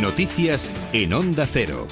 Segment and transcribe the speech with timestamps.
[0.00, 1.86] Noticias en Onda Cero.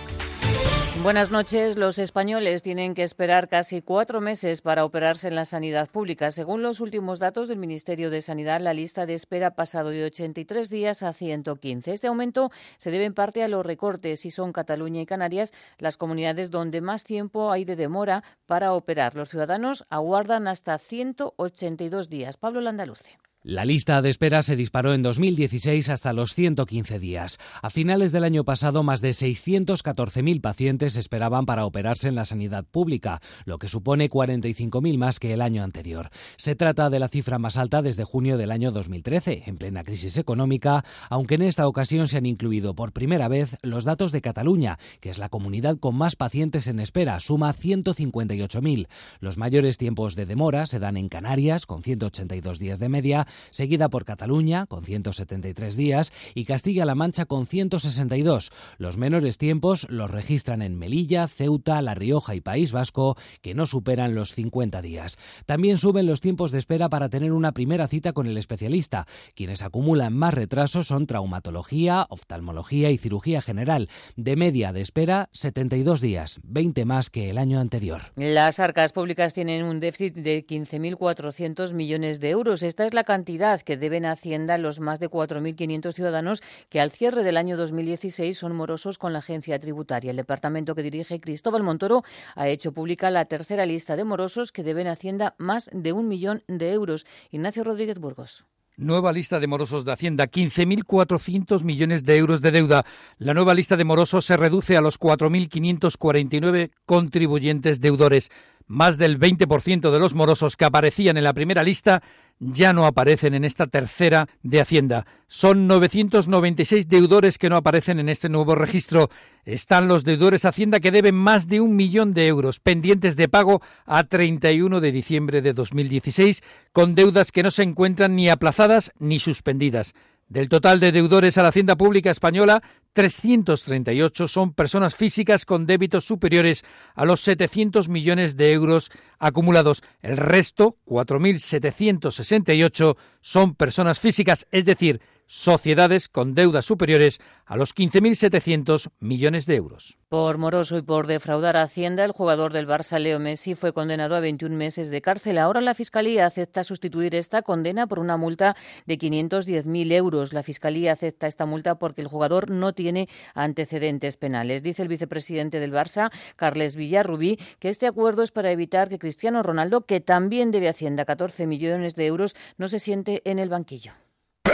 [1.03, 1.77] Buenas noches.
[1.77, 6.31] Los españoles tienen que esperar casi cuatro meses para operarse en la sanidad pública.
[6.31, 10.05] Según los últimos datos del Ministerio de Sanidad, la lista de espera ha pasado de
[10.05, 11.93] 83 días a 115.
[11.93, 15.97] Este aumento se debe en parte a los recortes y son Cataluña y Canarias las
[15.97, 19.15] comunidades donde más tiempo hay de demora para operar.
[19.15, 22.37] Los ciudadanos aguardan hasta 182 días.
[22.37, 23.20] Pablo Landaluce.
[23.43, 27.39] La lista de espera se disparó en 2016 hasta los 115 días.
[27.63, 32.67] A finales del año pasado, más de 614.000 pacientes esperaban para operarse en la sanidad
[32.67, 36.11] pública, lo que supone 45.000 más que el año anterior.
[36.37, 40.19] Se trata de la cifra más alta desde junio del año 2013, en plena crisis
[40.19, 44.79] económica, aunque en esta ocasión se han incluido por primera vez los datos de Cataluña,
[45.01, 48.87] que es la comunidad con más pacientes en espera, suma 158.000.
[49.19, 53.89] Los mayores tiempos de demora se dan en Canarias, con 182 días de media, seguida
[53.89, 58.51] por Cataluña, con 173 días, y Castilla-La Mancha, con 162.
[58.79, 63.67] Los menores tiempos los registran en Melilla, Ceuta, La Rioja y País Vasco, que no
[63.67, 65.19] superan los 50 días.
[65.47, 69.07] También suben los tiempos de espera para tener una primera cita con el especialista.
[69.35, 73.89] Quienes acumulan más retrasos son traumatología, oftalmología y cirugía general.
[74.17, 78.01] De media de espera, 72 días, 20 más que el año anterior.
[78.17, 82.63] Las arcas públicas tienen un déficit de 15.400 millones de euros.
[82.63, 86.91] Esta es la cantidad cantidad que deben Hacienda los más de 4.500 ciudadanos que al
[86.91, 90.11] cierre del año 2016 son morosos con la agencia tributaria.
[90.11, 92.03] El departamento que dirige Cristóbal Montoro
[92.35, 96.43] ha hecho pública la tercera lista de morosos que deben Hacienda más de un millón
[96.49, 97.05] de euros.
[97.31, 98.47] Ignacio Rodríguez Burgos.
[98.79, 102.87] Nueva lista de morosos de Hacienda, 15.400 millones de euros de deuda.
[103.19, 108.31] La nueva lista de morosos se reduce a los 4.549 contribuyentes deudores.
[108.71, 112.05] Más del 20% de los morosos que aparecían en la primera lista
[112.39, 115.07] ya no aparecen en esta tercera de Hacienda.
[115.27, 119.11] Son 996 deudores que no aparecen en este nuevo registro.
[119.45, 123.61] Están los deudores Hacienda que deben más de un millón de euros pendientes de pago
[123.87, 129.19] a 31 de diciembre de 2016, con deudas que no se encuentran ni aplazadas ni
[129.19, 129.95] suspendidas.
[130.31, 136.05] Del total de deudores a la Hacienda Pública Española, 338 son personas físicas con débitos
[136.05, 136.65] superiores
[136.95, 139.83] a los 700 millones de euros acumulados.
[140.03, 148.91] El resto, 4.768, son personas físicas, es decir, sociedades con deudas superiores a los 15.700
[148.99, 149.97] millones de euros.
[150.09, 154.17] Por moroso y por defraudar a Hacienda, el jugador del Barça, Leo Messi, fue condenado
[154.17, 155.39] a 21 meses de cárcel.
[155.39, 160.33] Ahora la Fiscalía acepta sustituir esta condena por una multa de 510.000 euros.
[160.33, 164.65] La Fiscalía acepta esta multa porque el jugador no tiene antecedentes penales.
[164.65, 169.45] Dice el vicepresidente del Barça, Carles Villarrubí, que este acuerdo es para evitar que Cristiano
[169.45, 173.93] Ronaldo, que también debe Hacienda 14 millones de euros, no se siente en el banquillo.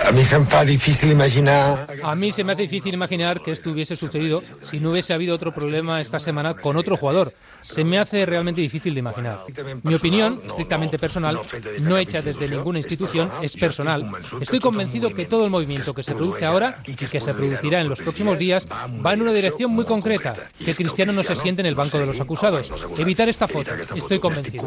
[0.06, 1.88] A mí se me hace difícil imaginar.
[2.04, 5.34] A mí se me hace difícil imaginar que esto hubiese sucedido si no hubiese habido
[5.34, 7.32] otro problema esta semana con otro jugador.
[7.60, 9.40] Se me hace realmente difícil de imaginar.
[9.82, 11.40] Mi opinión, estrictamente personal,
[11.80, 14.08] no hecha desde ninguna institución, es personal.
[14.40, 17.88] Estoy convencido que todo el movimiento que se produce ahora y que se producirá en
[17.88, 18.68] los próximos días
[19.04, 20.34] va en una dirección muy concreta,
[20.64, 22.70] que Cristiano no se siente en el banco de los acusados.
[22.96, 24.64] Evitar esta foto, estoy convencido.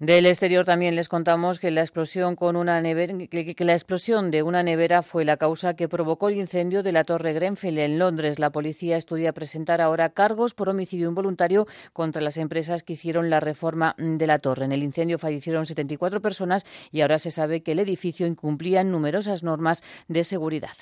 [0.00, 5.02] Del exterior también les contamos que la explosión con una la explosión de una nevera
[5.02, 8.38] fue la causa que provocó el incendio de la Torre Grenfell en Londres.
[8.38, 13.40] La policía estudia presentar ahora cargos por homicidio involuntario contra las empresas que hicieron la
[13.40, 14.64] reforma de la torre.
[14.64, 19.42] En el incendio fallecieron 74 personas y ahora se sabe que el edificio incumplía numerosas
[19.42, 20.78] normas de seguridad.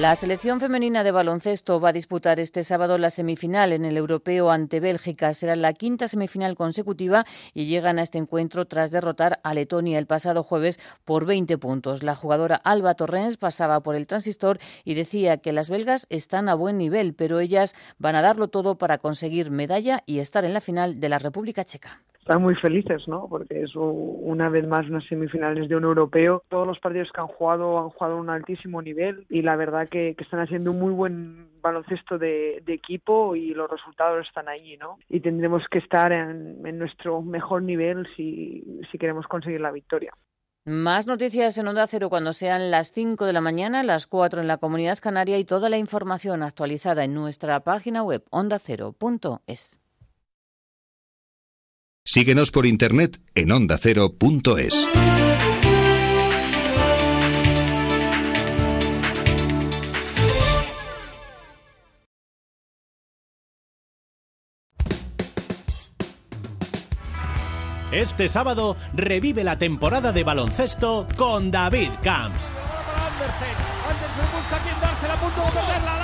[0.00, 4.50] La selección femenina de baloncesto va a disputar este sábado la semifinal en el europeo
[4.50, 5.34] ante Bélgica.
[5.34, 10.06] Será la quinta semifinal consecutiva y llegan a este encuentro tras derrotar a Letonia el
[10.06, 12.02] pasado jueves por 20 puntos.
[12.02, 16.54] La jugadora Alba Torrens pasaba por el transistor y decía que las belgas están a
[16.54, 20.62] buen nivel, pero ellas van a darlo todo para conseguir medalla y estar en la
[20.62, 22.00] final de la República Checa
[22.30, 23.26] están muy felices, ¿no?
[23.28, 26.44] Porque es una vez más unas semifinales de un europeo.
[26.48, 29.88] Todos los partidos que han jugado han jugado a un altísimo nivel y la verdad
[29.88, 35.00] que, están haciendo un muy buen baloncesto de, equipo y los resultados están ahí, ¿no?
[35.08, 40.12] Y tendremos que estar en, nuestro mejor nivel si, si queremos conseguir la victoria.
[40.64, 44.46] Más noticias en Onda Cero cuando sean las 5 de la mañana, las 4 en
[44.46, 49.79] la Comunidad Canaria y toda la información actualizada en nuestra página web ondacero.es.
[52.04, 54.86] Síguenos por internet en ondacero.es.
[67.92, 72.50] Este sábado revive la temporada de baloncesto con David Camps.
[73.90, 75.99] Andersen busca quien dársela, punto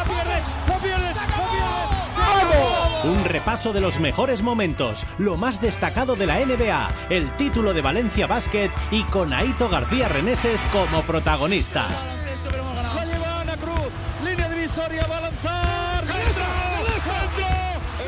[3.06, 7.80] Un repaso de los mejores momentos, lo más destacado de la NBA, el título de
[7.80, 11.86] Valencia Basket y con Aito García Reneses como protagonista.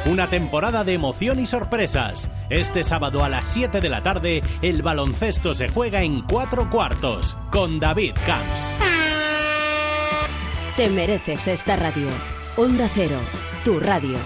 [0.07, 2.29] Una temporada de emoción y sorpresas.
[2.51, 7.37] Este sábado a las 7 de la tarde, el baloncesto se juega en cuatro cuartos
[7.53, 8.73] con David Camps.
[10.77, 12.09] Te mereces esta radio.
[12.57, 13.21] Onda Cero,
[13.65, 14.19] tu radio.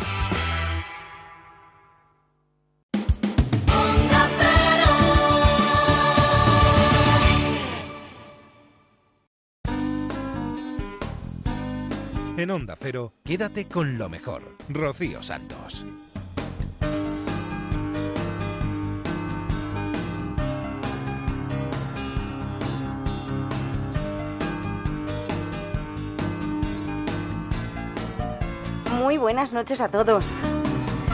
[12.43, 14.57] En Onda Cero, quédate con lo mejor.
[14.69, 15.87] Rocío Santos.
[28.99, 30.33] Muy buenas noches a todos.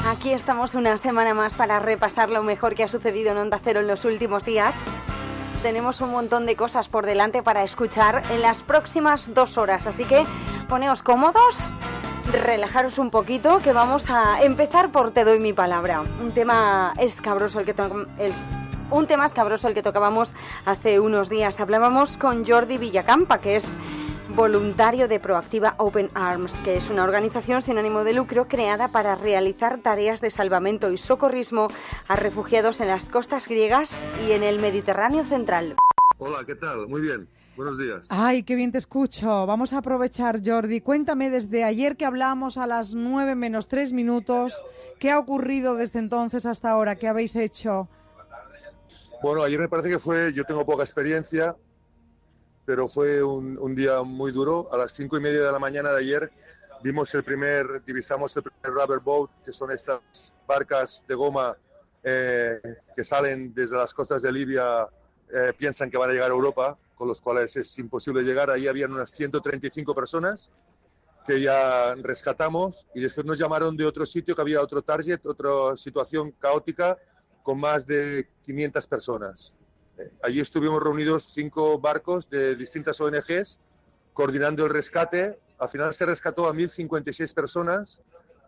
[0.06, 3.80] Aquí estamos una semana más para repasar lo mejor que ha sucedido en Onda Cero
[3.80, 4.78] en los últimos días.
[5.62, 10.04] Tenemos un montón de cosas por delante para escuchar en las próximas dos horas, así
[10.04, 10.24] que
[10.68, 11.70] poneos cómodos,
[12.30, 16.04] relajaros un poquito, que vamos a empezar por Te doy mi palabra.
[16.22, 17.74] Un tema escabroso el que
[18.90, 20.32] un tema escabroso el que tocábamos
[20.64, 21.58] hace unos días.
[21.58, 23.76] Hablábamos con Jordi Villacampa, que es
[24.34, 29.14] voluntario de Proactiva Open Arms, que es una organización sin ánimo de lucro creada para
[29.14, 31.68] realizar tareas de salvamento y socorrismo
[32.06, 35.76] a refugiados en las costas griegas y en el Mediterráneo central.
[36.18, 36.88] Hola, ¿qué tal?
[36.88, 37.28] Muy bien.
[37.56, 38.06] Buenos días.
[38.08, 39.44] Ay, qué bien te escucho.
[39.44, 40.80] Vamos a aprovechar, Jordi.
[40.80, 44.64] Cuéntame desde ayer que hablamos a las nueve menos tres minutos,
[45.00, 46.94] ¿qué ha ocurrido desde entonces hasta ahora?
[46.94, 47.88] ¿Qué habéis hecho?
[49.20, 51.56] Bueno, ayer me parece que fue, yo tengo poca experiencia,
[52.68, 54.68] pero fue un, día muy duro.
[54.70, 56.30] A las cinco y media de la mañana de ayer
[56.82, 60.02] vimos el primer, divisamos el primer rubber boat, que son estas
[60.46, 61.56] barcas de goma
[62.04, 62.60] eh,
[62.94, 64.86] que salen desde las costas de Libia,
[65.32, 68.50] eh, piensan que van a llegar a Europa con los cuales es imposible llegar.
[68.50, 70.50] Ahí habían unas 135 personas
[71.26, 75.74] que ya rescatamos y después nos llamaron de otro sitio que había otro target, otra
[75.78, 76.98] situación caótica
[77.42, 79.54] con más de 500 personas.
[80.22, 83.58] Allí estuvimos reunidos cinco barcos de distintas ONGs
[84.12, 85.38] coordinando el rescate.
[85.58, 88.00] Al final se rescató a 1.056 personas.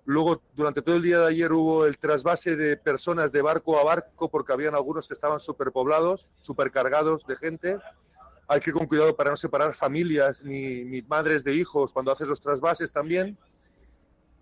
[0.05, 3.85] Luego, durante todo el día de ayer hubo el trasvase de personas de barco a
[3.85, 7.79] barco porque habían algunos que estaban superpoblados, supercargados de gente
[8.51, 12.27] hay que ir con cuidado para no separar familias ni, madres de hijos cuando haces
[12.27, 13.39] los trasvases también.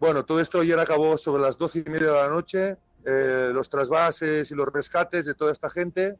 [0.00, 3.68] Bueno, todo esto ayer acabó sobre las doce y media de la noche, eh, los
[3.68, 6.16] trasvases y los rescates de toda esta gente.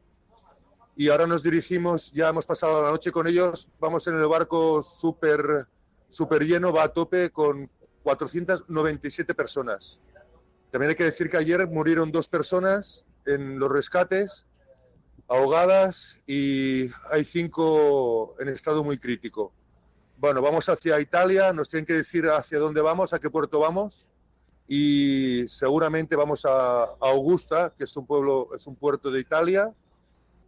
[0.95, 4.83] Y ahora nos dirigimos, ya hemos pasado la noche con ellos, vamos en el barco
[4.83, 5.67] súper
[6.09, 7.69] super lleno, va a tope con
[8.03, 9.99] 497 personas.
[10.71, 14.45] También hay que decir que ayer murieron dos personas en los rescates
[15.27, 19.53] ahogadas y hay cinco en estado muy crítico.
[20.17, 24.05] Bueno, vamos hacia Italia, nos tienen que decir hacia dónde vamos, a qué puerto vamos
[24.67, 29.73] y seguramente vamos a, Augusta, que es un pueblo, es un puerto de Italia.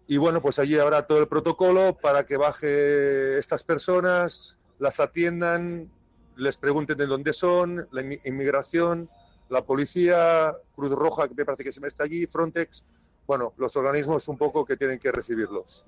[0.07, 5.89] Y bueno, pues allí habrá todo el protocolo para que baje estas personas, las atiendan,
[6.36, 9.09] les pregunten de dónde son, la inmigración,
[9.49, 12.83] la policía, Cruz Roja, que me parece que se me está allí, Frontex,
[13.28, 15.85] bueno, los organismos un poco que tienen que recibirlos.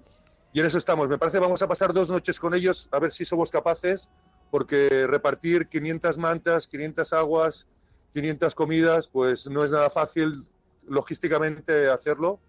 [0.54, 1.10] Y en eso estamos.
[1.10, 4.10] Me parece vamos a pasar dos noches con ellos a ver si somos capaces,
[4.52, 7.66] porque repartir 500 mantas, 500 aguas,
[8.14, 10.46] 500 comidas, pues no es nada fácil
[10.88, 12.40] logísticamente hacerlo,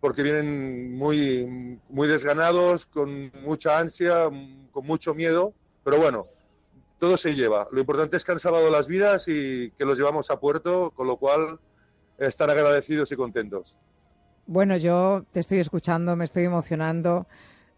[0.00, 4.30] porque vienen muy, muy desganados, con mucha ansia,
[4.72, 5.52] con mucho miedo,
[5.84, 6.26] pero bueno,
[6.98, 7.68] todo se lleva.
[7.70, 11.06] Lo importante es que han salvado las vidas y que los llevamos a puerto, con
[11.06, 11.58] lo cual
[12.18, 13.76] están agradecidos y contentos.
[14.46, 17.26] Bueno, yo te estoy escuchando, me estoy emocionando.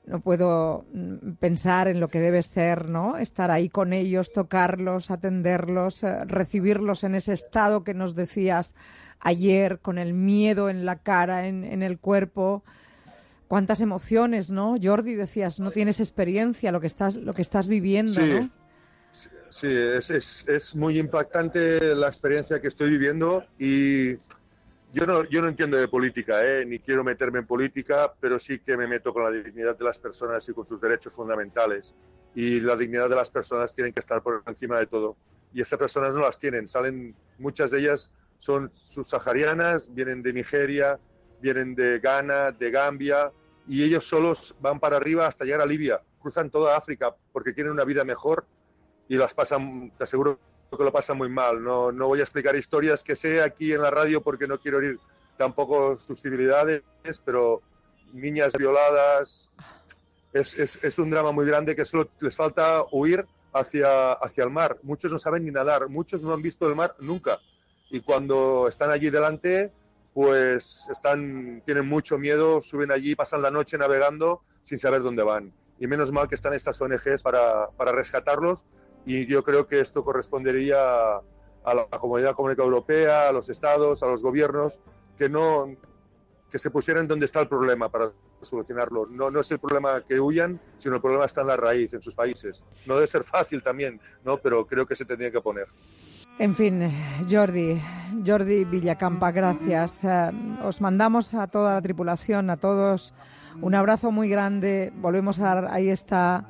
[0.04, 3.18] No puedo mm, pensar en lo que debe ser, ¿no?
[3.18, 8.74] Estar ahí con ellos, tocarlos, atenderlos, eh, recibirlos en ese estado que nos decías
[9.22, 12.62] ayer, con el miedo en la cara, en, el cuerpo.
[13.48, 14.76] Cuántas emociones, ¿no?
[14.82, 18.50] Jordi, decías, no tienes experiencia, lo que estás, lo que estás viviendo, ¿no?
[19.48, 24.14] Sí, es, es, es muy impactante la experiencia que estoy viviendo y
[24.94, 26.66] yo no, yo no entiendo de política, ¿eh?
[26.66, 29.98] ni quiero meterme en política, pero sí que me meto con la dignidad de las
[29.98, 31.94] personas y con sus derechos fundamentales.
[32.34, 35.16] Y la dignidad de las personas tienen que estar por encima de todo.
[35.54, 36.68] Y estas personas no las tienen.
[36.68, 38.10] Salen, muchas de ellas
[38.42, 40.98] son subsaharianas, vienen de Nigeria,
[41.40, 43.30] vienen de Ghana, de Gambia,
[43.68, 46.00] y ellos solos van para arriba hasta llegar a Libia.
[46.20, 48.44] Cruzan toda África porque quieren una vida mejor
[49.08, 50.40] y las pasan, te aseguro
[50.76, 51.62] que lo pasan muy mal.
[51.62, 54.78] No, no voy a explicar historias que sé aquí en la radio porque no quiero
[54.78, 54.98] herir
[55.36, 56.82] tampoco susceptibilidades,
[57.24, 57.62] pero
[58.12, 59.52] niñas violadas,
[60.32, 64.50] es, es, es, un drama muy grande que solo les falta huir hacia, hacia el
[64.50, 64.78] mar.
[64.82, 67.38] Muchos no saben ni nadar, muchos no han visto el mar nunca.
[67.92, 69.70] Y cuando están allí delante,
[70.14, 75.52] pues están, tienen mucho miedo, suben allí, pasan la noche navegando sin saber dónde van.
[75.78, 78.64] Y menos mal que están estas ONGs para, para rescatarlos
[79.04, 84.06] y yo creo que esto correspondería a la Comunidad Económica Europea, a los estados, a
[84.06, 84.80] los gobiernos,
[85.18, 85.68] que no
[86.50, 89.06] que se pusieran donde está el problema para solucionarlo.
[89.06, 92.02] No, no es el problema que huyan, sino el problema está en la raíz, en
[92.02, 92.62] sus países.
[92.84, 94.36] No debe ser fácil también, ¿no?
[94.36, 95.66] pero creo que se tendría que poner.
[96.42, 96.90] En fin,
[97.30, 97.80] Jordi,
[98.26, 100.02] Jordi Villacampa, gracias.
[100.02, 100.32] Eh,
[100.64, 103.14] os mandamos a toda la tripulación, a todos,
[103.60, 104.92] un abrazo muy grande.
[104.96, 106.44] Volvemos a dar, ahí está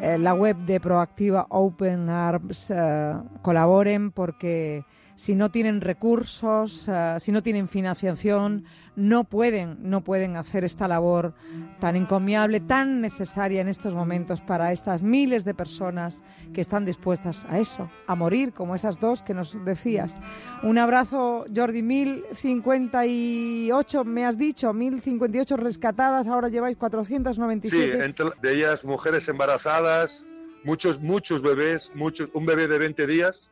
[0.00, 2.70] eh, la web de Proactiva Open Arms.
[2.70, 4.86] Eh, colaboren porque
[5.16, 8.64] si no tienen recursos, uh, si no tienen financiación,
[8.96, 11.34] no pueden, no pueden hacer esta labor
[11.80, 17.46] tan encomiable, tan necesaria en estos momentos para estas miles de personas que están dispuestas
[17.48, 20.14] a eso, a morir, como esas dos que nos decías.
[20.62, 27.76] Un abrazo, Jordi, 1058, me has dicho, 1058 rescatadas, ahora lleváis 497.
[27.76, 30.24] Sí, entre, de ellas mujeres embarazadas,
[30.62, 33.50] muchos, muchos bebés, muchos, un bebé de 20 días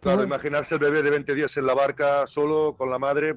[0.00, 3.34] Claro, imaginarse el bebé de 20 días en la barca solo con la madre,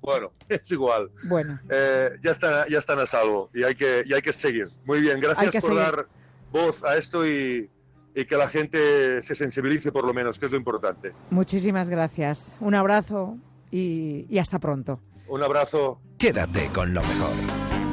[0.00, 1.10] bueno, es igual.
[1.28, 1.58] Bueno.
[1.68, 4.68] Eh, ya, están, ya están a salvo y hay que, y hay que seguir.
[4.84, 6.06] Muy bien, gracias por dar
[6.50, 7.70] voz a esto y,
[8.14, 11.12] y que la gente se sensibilice por lo menos, que es lo importante.
[11.30, 12.52] Muchísimas gracias.
[12.60, 13.36] Un abrazo
[13.70, 15.00] y, y hasta pronto.
[15.28, 16.00] Un abrazo.
[16.18, 17.32] Quédate con lo mejor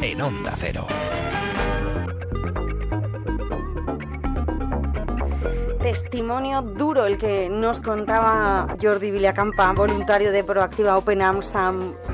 [0.01, 0.87] en Onda Cero.
[5.93, 11.53] Testimonio duro el que nos contaba Jordi Villacampa, voluntario de Proactiva Open Arms.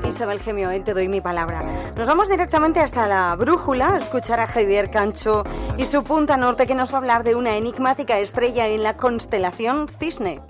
[0.06, 1.60] Isabel Gemio, te doy mi palabra.
[1.96, 5.44] Nos vamos directamente hasta la brújula a escuchar a Javier Cancho
[5.78, 8.98] y su punta norte que nos va a hablar de una enigmática estrella en la
[8.98, 10.42] constelación Cisne.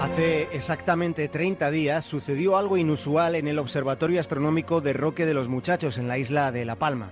[0.00, 5.48] Hace exactamente 30 días sucedió algo inusual en el Observatorio Astronómico de Roque de los
[5.48, 7.10] Muchachos en la isla de La Palma.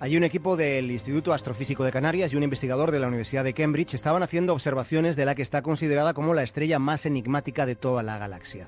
[0.00, 3.52] Allí un equipo del Instituto Astrofísico de Canarias y un investigador de la Universidad de
[3.52, 7.74] Cambridge estaban haciendo observaciones de la que está considerada como la estrella más enigmática de
[7.74, 8.66] toda la galaxia.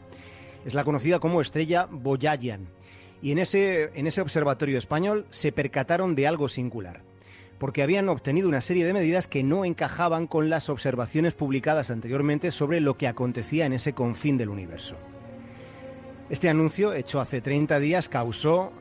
[0.67, 2.69] Es la conocida como estrella Boyajian.
[3.23, 7.03] Y en ese, en ese observatorio español se percataron de algo singular,
[7.59, 12.53] porque habían obtenido una serie de medidas que no encajaban con las observaciones publicadas anteriormente
[12.53, 14.97] sobre lo que acontecía en ese confín del universo.
[16.29, 18.73] Este anuncio, hecho hace 30 días, causó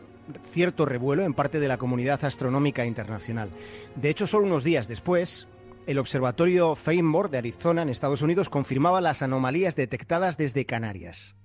[0.52, 3.50] cierto revuelo en parte de la comunidad astronómica internacional.
[3.96, 5.48] De hecho, solo unos días después,
[5.88, 11.36] el observatorio Feinberg de Arizona, en Estados Unidos, confirmaba las anomalías detectadas desde Canarias.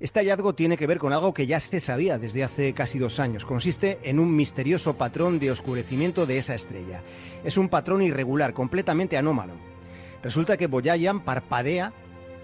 [0.00, 3.20] Este hallazgo tiene que ver con algo que ya se sabía desde hace casi dos
[3.20, 3.44] años.
[3.44, 7.02] Consiste en un misterioso patrón de oscurecimiento de esa estrella.
[7.44, 9.52] Es un patrón irregular, completamente anómalo.
[10.22, 11.92] Resulta que Boyayan parpadea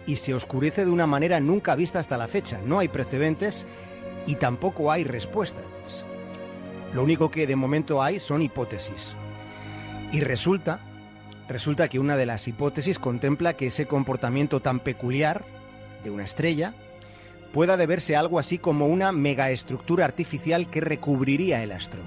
[0.07, 2.61] y se oscurece de una manera nunca vista hasta la fecha.
[2.65, 3.67] No hay precedentes
[4.27, 6.05] y tampoco hay respuestas.
[6.93, 9.17] Lo único que de momento hay son hipótesis.
[10.13, 10.81] Y resulta,
[11.49, 15.45] resulta que una de las hipótesis contempla que ese comportamiento tan peculiar
[16.05, 16.75] de una estrella
[17.53, 22.01] pueda deberse a algo así como una megaestructura artificial que recubriría el astro.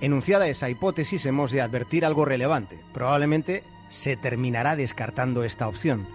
[0.00, 2.78] Enunciada esa hipótesis, hemos de advertir algo relevante.
[2.92, 6.06] Probablemente se terminará descartando esta opción.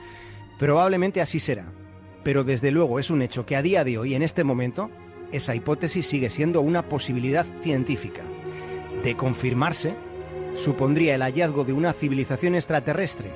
[0.59, 1.71] Probablemente así será
[2.29, 4.91] pero desde luego es un hecho que a día de hoy, en este momento,
[5.31, 8.21] esa hipótesis sigue siendo una posibilidad científica.
[9.03, 9.95] De confirmarse,
[10.53, 13.31] supondría el hallazgo de una civilización extraterrestre.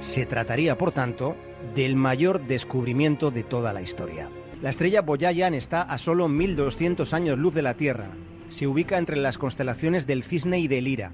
[0.00, 1.36] Se trataría, por tanto,
[1.76, 4.28] del mayor descubrimiento de toda la historia.
[4.60, 8.10] La estrella Boyayan está a solo 1200 años luz de la Tierra.
[8.48, 11.12] Se ubica entre las constelaciones del Cisne y del Lira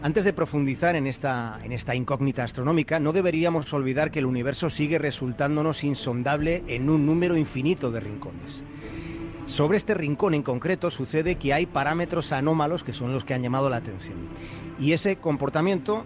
[0.00, 4.70] antes de profundizar en esta, en esta incógnita astronómica, no deberíamos olvidar que el universo
[4.70, 8.62] sigue resultándonos insondable en un número infinito de rincones.
[9.46, 13.42] Sobre este rincón en concreto sucede que hay parámetros anómalos que son los que han
[13.42, 14.18] llamado la atención.
[14.78, 16.04] Y ese comportamiento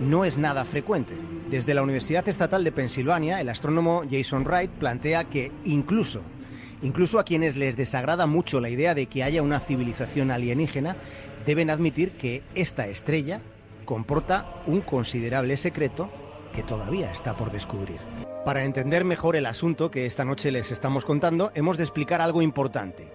[0.00, 1.14] no es nada frecuente.
[1.50, 6.22] Desde la Universidad Estatal de Pensilvania, el astrónomo Jason Wright plantea que incluso,
[6.82, 10.96] incluso a quienes les desagrada mucho la idea de que haya una civilización alienígena,
[11.48, 13.40] deben admitir que esta estrella
[13.86, 16.10] comporta un considerable secreto
[16.54, 18.00] que todavía está por descubrir.
[18.44, 22.42] Para entender mejor el asunto que esta noche les estamos contando, hemos de explicar algo
[22.42, 23.08] importante.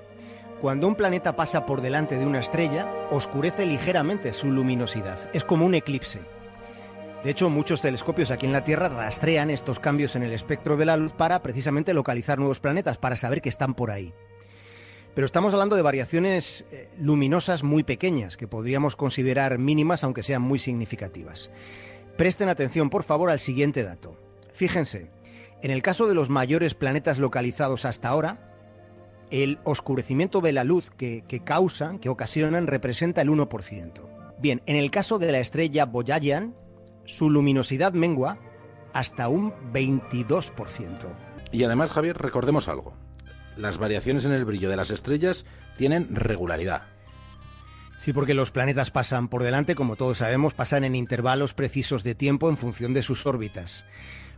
[0.61, 5.29] Cuando un planeta pasa por delante de una estrella, oscurece ligeramente su luminosidad.
[5.31, 6.19] Es como un eclipse.
[7.23, 10.87] De hecho, muchos telescopios aquí en la Tierra rastrean estos cambios en el espectro de
[10.87, 14.11] la luz para precisamente localizar nuevos planetas, para saber que están por ahí.
[15.13, 20.41] Pero estamos hablando de variaciones eh, luminosas muy pequeñas, que podríamos considerar mínimas, aunque sean
[20.41, 21.51] muy significativas.
[22.17, 24.17] Presten atención, por favor, al siguiente dato.
[24.53, 25.11] Fíjense,
[25.61, 28.53] en el caso de los mayores planetas localizados hasta ahora,
[29.29, 34.37] el oscurecimiento de la luz que, causan, que ocasionan, representa el 1%.
[34.39, 36.55] Bien, en el caso de la estrella Boyajian,
[37.05, 38.39] su luminosidad mengua
[38.93, 41.07] hasta un 22%.
[41.51, 42.93] Y además, Javier, recordemos algo.
[43.57, 45.45] Las variaciones en el brillo de las estrellas
[45.77, 46.83] tienen regularidad.
[47.97, 52.15] Sí, porque los planetas pasan por delante, como todos sabemos, pasan en intervalos precisos de
[52.15, 53.85] tiempo en función de sus órbitas.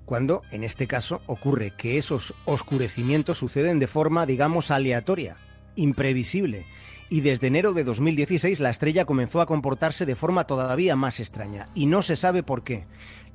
[0.06, 5.36] Cuando, en este caso, ocurre que esos oscurecimientos suceden de forma, digamos, aleatoria,
[5.76, 6.68] imprevisible,
[7.10, 11.68] y desde enero de 2016 la estrella comenzó a comportarse de forma todavía más extraña,
[11.74, 12.86] y no se sabe por qué.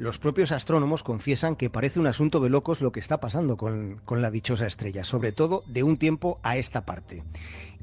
[0.00, 4.00] Los propios astrónomos confiesan que parece un asunto de locos lo que está pasando con,
[4.08, 7.22] la dichosa estrella, sobre todo de un tiempo a esta parte.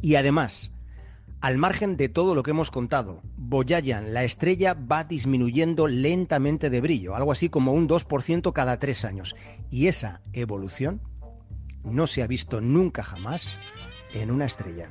[0.01, 0.71] Y además,
[1.41, 6.81] al margen de todo lo que hemos contado, Boyayan, la estrella, va disminuyendo lentamente de
[6.81, 9.35] brillo, algo así como un 2% cada tres años.
[9.69, 11.01] Y esa evolución
[11.83, 13.59] no se ha visto nunca jamás
[14.15, 14.89] en una estrella.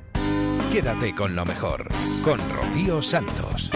[0.71, 1.89] Quédate con lo mejor,
[2.23, 3.69] con Rocío Santos.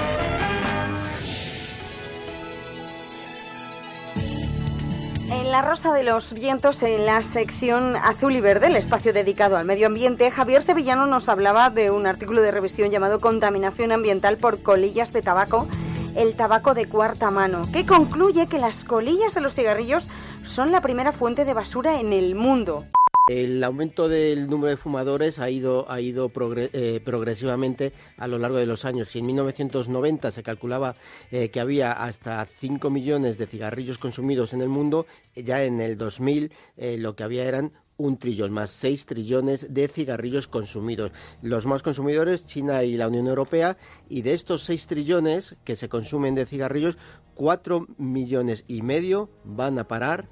[5.51, 9.57] En la Rosa de los Vientos, en la sección azul y verde, el espacio dedicado
[9.57, 14.37] al medio ambiente, Javier Sevillano nos hablaba de un artículo de revisión llamado Contaminación ambiental
[14.37, 15.67] por colillas de tabaco,
[16.15, 20.07] el tabaco de cuarta mano, que concluye que las colillas de los cigarrillos
[20.45, 22.85] son la primera fuente de basura en el mundo.
[23.27, 28.57] El aumento del número de fumadores ha ido, ha ido eh, progresivamente a lo largo
[28.57, 29.09] de los años.
[29.09, 30.95] Si en 1990 se calculaba
[31.29, 35.97] eh, que había hasta 5 millones de cigarrillos consumidos en el mundo, ya en el
[35.97, 41.11] 2000 eh, lo que había eran un trillón más, 6 trillones de cigarrillos consumidos.
[41.43, 43.77] Los más consumidores, China y la Unión Europea,
[44.09, 46.97] y de estos 6 trillones que se consumen de cigarrillos,
[47.35, 50.27] 4 millones y medio van a parar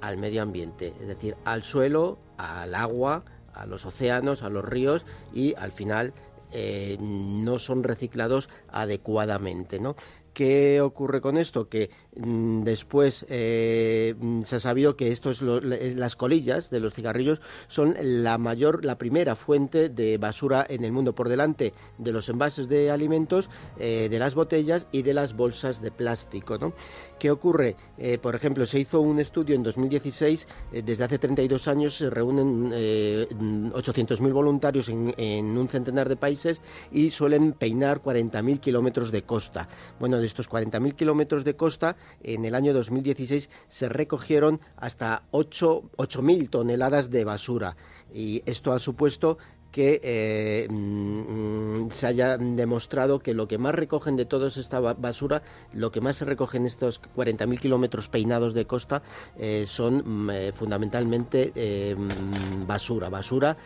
[0.00, 5.04] al medio ambiente, es decir, al suelo, al agua, a los océanos, a los ríos
[5.32, 6.14] y al final
[6.52, 9.96] eh, no son reciclados adecuadamente, ¿no?
[10.32, 11.68] ¿Qué ocurre con esto?
[11.68, 17.96] Que después eh, mm, se ha sabido que estos, las colillas de los cigarrillos son
[18.00, 22.68] la mayor, la primera fuente de basura en el mundo, por delante de los envases
[22.68, 26.58] de alimentos, eh, de las botellas y de las bolsas de plástico.
[26.58, 26.74] ¿no?
[27.18, 27.76] ¿Qué ocurre?
[27.98, 30.46] Eh, por ejemplo, se hizo un estudio en 2016,
[30.84, 36.60] desde hace 32 años se reúnen 800.000 voluntarios en, en, un centenar de países
[36.92, 39.68] y suelen peinar 40.000 kilómetros de costa.
[39.98, 46.50] Bueno, de estos 40.000 kilómetros de costa, en el año 2016 se recogieron hasta 8.000
[46.50, 47.76] toneladas de basura.
[48.12, 49.38] Y esto ha supuesto
[49.70, 55.42] que eh, mm, se haya demostrado que lo que más recogen de toda esta basura,
[55.72, 59.02] lo que más se recoge en estos 40.000 kilómetros peinados de costa,
[59.38, 61.52] eh, son mm, eh, fundamentalmente
[61.96, 63.56] mm, basura, basura,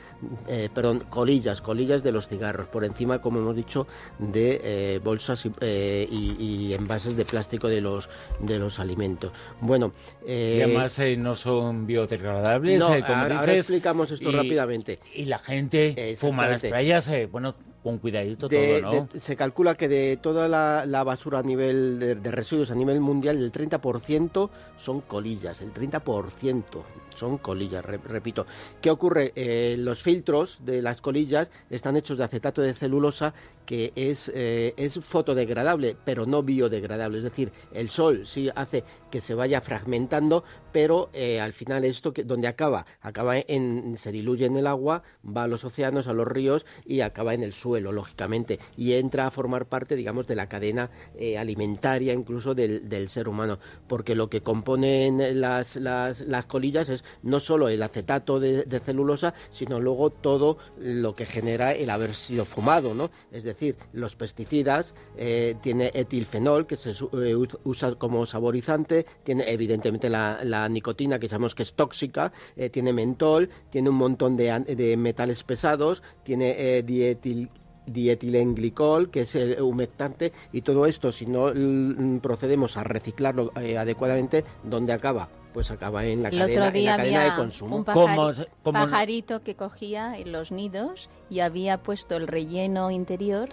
[0.75, 3.87] perdón, colillas, colillas de los cigarros, por encima, como hemos dicho,
[4.19, 8.09] de bolsas y, envases de plástico de los,
[8.41, 9.33] de los alimentos.
[9.61, 9.93] Bueno,
[10.27, 14.99] y además no son biodegradables, no, ahora, explicamos esto rápidamente.
[15.15, 17.55] Y la gente Fuma las playas, eh, bueno,
[17.85, 19.09] con cuidadito todo, ¿no?
[19.15, 23.53] se calcula que de toda la, basura a nivel de, residuos a nivel mundial, el
[23.53, 26.65] 30% son colillas, el 30%
[27.15, 28.47] son colillas, repito.
[28.81, 29.33] ¿Qué ocurre?
[29.37, 33.35] Eh, los filtros de las colillas están hechos de acetato de celulosa
[33.67, 37.19] que es, eh, es fotodegradable, pero no biodegradable.
[37.19, 42.13] Es decir, el sol sí hace que se vaya fragmentando, pero eh, al final esto
[42.13, 46.13] que donde acaba, acaba en, se diluye en el agua, va a los océanos, a
[46.13, 50.35] los ríos y acaba en el suelo, lógicamente, y entra a formar parte, digamos, de
[50.35, 56.47] la cadena eh, alimentaria incluso del, ser humano, porque lo que componen las, las, las
[56.47, 61.73] colillas es no solo el acetato de, de, celulosa, sino luego todo lo que genera
[61.73, 63.13] el haber sido fumado, ¿no?
[63.31, 70.09] Es decir, los pesticidas, eh, tiene etilfenol que se eh, usa como saborizante, tiene evidentemente
[70.09, 75.43] la, nicotina que sabemos que es tóxica, eh, tiene mentol, tiene un montón de, metales
[75.43, 77.51] pesados, tiene dietil
[77.87, 81.53] dietilenglicol, que es el humectante, y todo esto, si no
[82.23, 85.29] procedemos a reciclarlo adecuadamente, ¿dónde acaba?
[85.53, 87.77] Pues acaba en la, cadena, de consumo.
[87.77, 87.85] Un
[88.73, 93.49] pajarito que cogía en los nidos y había puesto el relleno interior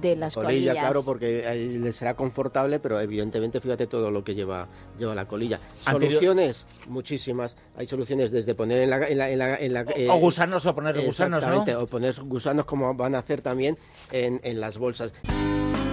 [0.00, 0.76] de las colilla, colillas.
[0.76, 5.26] claro, porque ahí le será confortable, pero evidentemente fíjate todo lo que lleva, lleva la
[5.26, 5.58] colilla.
[5.82, 7.56] Soluciones, muchísimas.
[7.76, 9.08] Hay soluciones desde poner en la...
[9.08, 11.64] En la, en la, en la o, o, gusanos, o poner gusanos, ¿no?
[11.80, 13.78] o poner gusanos como van a hacer también
[14.10, 15.12] en, en las bolsas.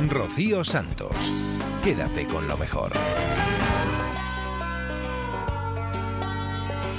[0.09, 1.15] Rocío Santos.
[1.83, 2.91] Quédate con lo mejor.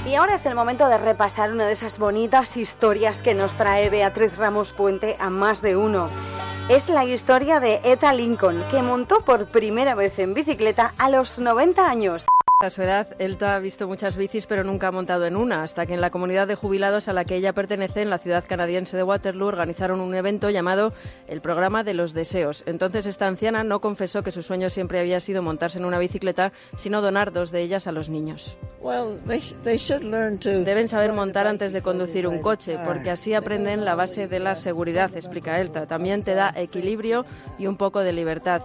[0.05, 3.89] Y ahora es el momento de repasar una de esas bonitas historias que nos trae
[3.89, 6.07] Beatriz Ramos Puente a más de uno.
[6.67, 11.37] Es la historia de Eta Lincoln, que montó por primera vez en bicicleta a los
[11.37, 12.25] 90 años.
[12.61, 15.85] A su edad, Elta ha visto muchas bicis, pero nunca ha montado en una, hasta
[15.85, 18.95] que en la comunidad de jubilados a la que ella pertenece, en la ciudad canadiense
[18.95, 20.93] de Waterloo, organizaron un evento llamado
[21.27, 22.63] el Programa de los Deseos.
[22.65, 26.53] Entonces, esta anciana no confesó que su sueño siempre había sido montarse en una bicicleta,
[26.77, 28.57] sino donar dos de ellas a los niños.
[30.63, 34.55] Deben saber montar antes de conducir un coche, porque así aprenden la base de la
[34.55, 35.87] seguridad, explica Elta.
[35.87, 37.25] También te da equilibrio
[37.59, 38.61] y un poco de libertad.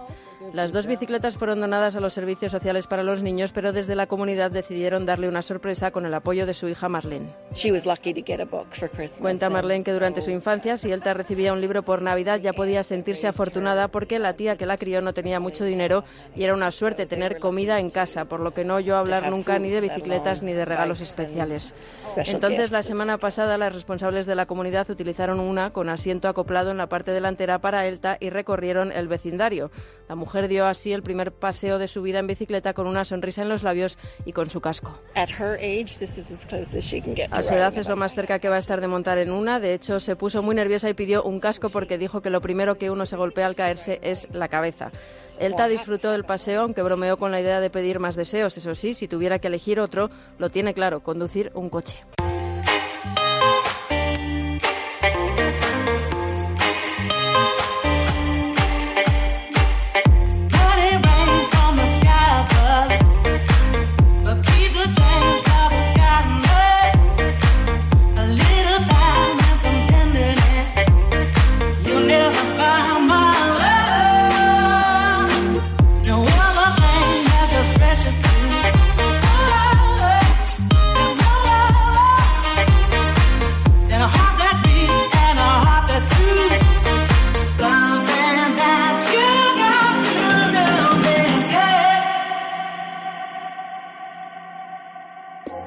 [0.53, 4.07] Las dos bicicletas fueron donadas a los servicios sociales para los niños, pero desde la
[4.07, 7.29] comunidad decidieron darle una sorpresa con el apoyo de su hija Marlene.
[9.21, 12.83] Cuenta Marlene que durante su infancia, si Elta recibía un libro por Navidad, ya podía
[12.83, 16.03] sentirse afortunada porque la tía que la crió no tenía mucho dinero
[16.35, 19.57] y era una suerte tener comida en casa, por lo que no oyó hablar nunca
[19.57, 21.73] ni de bicicletas ni de regalos especiales.
[22.17, 26.77] Entonces, la semana pasada, las responsables de la comunidad utilizaron una con asiento acoplado en
[26.77, 29.71] la parte delantera para Elta y recorrieron el vecindario.
[30.09, 33.41] La mujer dio así el primer paseo de su vida en bicicleta con una sonrisa
[33.41, 34.99] en los labios y con su casco.
[37.31, 39.59] A su edad es lo más cerca que va a estar de montar en una.
[39.59, 42.77] De hecho, se puso muy nerviosa y pidió un casco porque dijo que lo primero
[42.77, 44.91] que uno se golpea al caerse es la cabeza.
[45.39, 48.55] Elta disfrutó del paseo, aunque bromeó con la idea de pedir más deseos.
[48.57, 51.97] Eso sí, si tuviera que elegir otro, lo tiene claro, conducir un coche.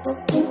[0.04, 0.43] Quédate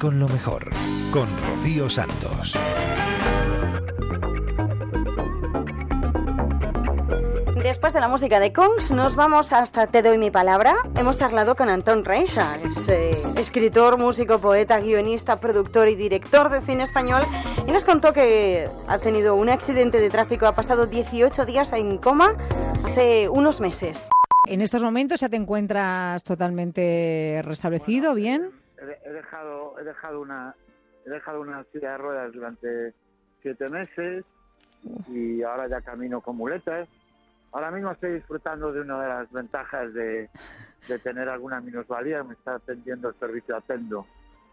[0.00, 0.70] con lo mejor,
[1.12, 1.88] con Rocío
[7.62, 10.74] después de la música de Kongs, nos vamos hasta Te doy mi palabra.
[10.96, 16.62] Hemos charlado con Antón Reixa, es eh, escritor, músico, poeta, guionista, productor y director de
[16.62, 17.22] cine español,
[17.68, 21.98] y nos contó que ha tenido un accidente de tráfico, ha pasado 18 días en
[21.98, 22.34] coma
[22.86, 24.08] hace unos meses.
[24.46, 28.50] En estos momentos ya te encuentras totalmente restablecido, bien.
[29.04, 30.54] He, dejado, he dejado una,
[31.06, 32.94] he dejado una silla de ruedas durante
[33.42, 34.24] siete meses
[35.08, 36.88] y ahora ya camino con muletas.
[37.52, 40.30] Ahora mismo estoy disfrutando de una de las ventajas de,
[41.02, 42.22] tener alguna minusvalía.
[42.22, 44.06] Me está atendiendo el servicio Atendo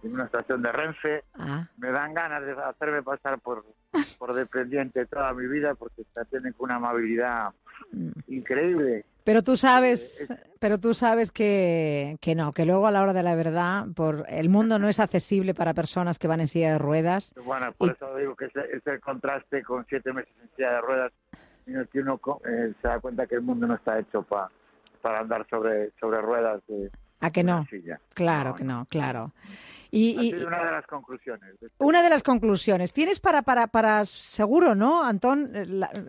[0.04, 1.24] en una estación de Renfe.
[1.36, 1.68] Ah.
[1.78, 3.66] Me dan ganas de hacerme pasar por,
[4.18, 7.52] por dependiente toda mi vida porque se atienden con una amabilidad
[7.92, 8.12] mm.
[8.28, 9.06] increíble.
[9.28, 13.12] Pero tú sabes, eh, pero tú sabes que, que, no, que luego a la hora
[13.12, 16.72] de la verdad, por el mundo no es accesible para personas que van en silla
[16.72, 17.36] de ruedas.
[17.44, 18.54] Bueno, por eso digo que es,
[18.86, 21.12] el contraste con siete meses en silla de ruedas,
[21.66, 24.50] el que uno eh, se da cuenta que el mundo no está hecho para
[25.02, 26.62] para andar sobre sobre ruedas.
[26.66, 27.68] De, ¿A que no?
[28.14, 29.34] Claro que no, claro.
[29.92, 31.56] Y, una de las conclusiones.
[31.78, 32.94] Una de las conclusiones.
[32.94, 35.52] Tienes para, para, para seguro, ¿no, Antón?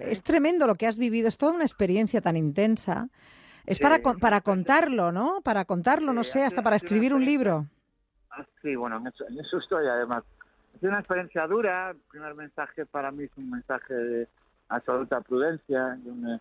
[0.01, 3.09] es tremendo lo que has vivido, es toda una experiencia tan intensa.
[3.67, 5.41] Es para, para contarlo, ¿no?
[5.43, 7.67] Para contarlo, no sé, hasta para escribir un libro.
[8.31, 9.07] Ah, sí, bueno, en
[9.39, 10.25] eso, estoy además.
[10.75, 11.91] Es una experiencia dura.
[11.91, 14.29] El primer mensaje para mí es un mensaje de
[14.69, 15.99] absoluta prudencia.
[16.05, 16.41] me,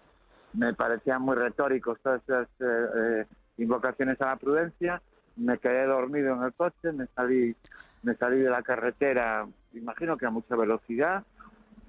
[0.54, 3.26] me parecían muy retóricos todas esas eh, eh,
[3.58, 5.02] invocaciones a la prudencia
[5.38, 7.56] me quedé dormido en el coche, me salí,
[8.04, 11.24] me salí de la carretera, imagino que a mucha velocidad,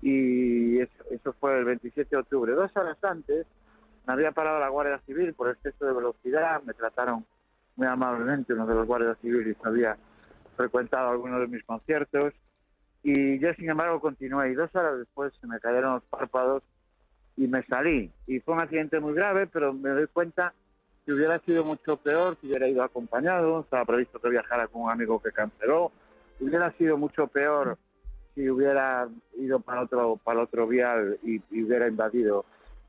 [0.02, 2.52] y eso, fue el 27 de octubre.
[2.52, 3.46] Dos horas antes
[4.06, 7.24] me había parado la Guardia Civil por exceso de velocidad, me trataron
[7.76, 9.96] muy amablemente uno de los guardias civiles había
[10.56, 12.34] frecuentado algunos de mis conciertos
[13.04, 16.64] y yo sin embargo continué y dos horas después se me cayeron los párpados
[17.36, 20.52] y me salí y fue un accidente muy grave pero me doy cuenta
[21.08, 24.90] si hubiera sido mucho peor, si hubiera ido acompañado, estaba previsto que viajara con un
[24.90, 25.90] amigo que canceló,
[26.38, 27.78] hubiera sido mucho peor
[28.34, 32.44] si hubiera ido para otro para otro vial y, hubiera invadido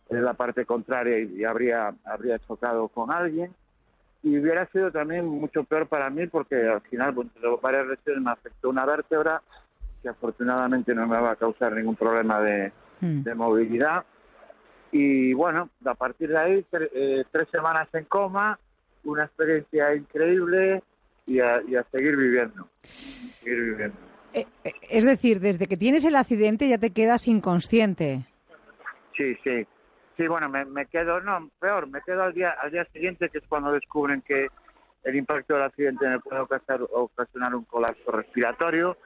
[0.10, 3.54] en la parte contraria y, habría habría chocado con alguien
[4.22, 8.32] y hubiera sido también mucho peor para mí porque al final bueno, varias lesiones me
[8.32, 9.42] afectó una vértebra
[10.02, 13.24] que afortunadamente no me va a causar ningún problema de, hmm.
[13.24, 14.04] de movilidad
[14.92, 18.60] y bueno, a partir de ahí, eh, tres semanas en coma,
[19.04, 20.82] una experiencia increíble
[21.26, 22.68] y a, seguir viviendo.
[23.46, 23.92] Eh,
[24.34, 24.46] eh,
[24.90, 28.26] es decir, desde que tienes el accidente ya te quedas inconsciente.
[29.16, 29.68] Sí, sí.
[30.18, 33.48] Sí, bueno, me, quedo, no, peor, me quedo al día, al día siguiente, que es
[33.48, 34.48] cuando descubren que
[35.04, 38.98] el impacto del accidente me puede ocasionar, ocasionar un colapso respiratorio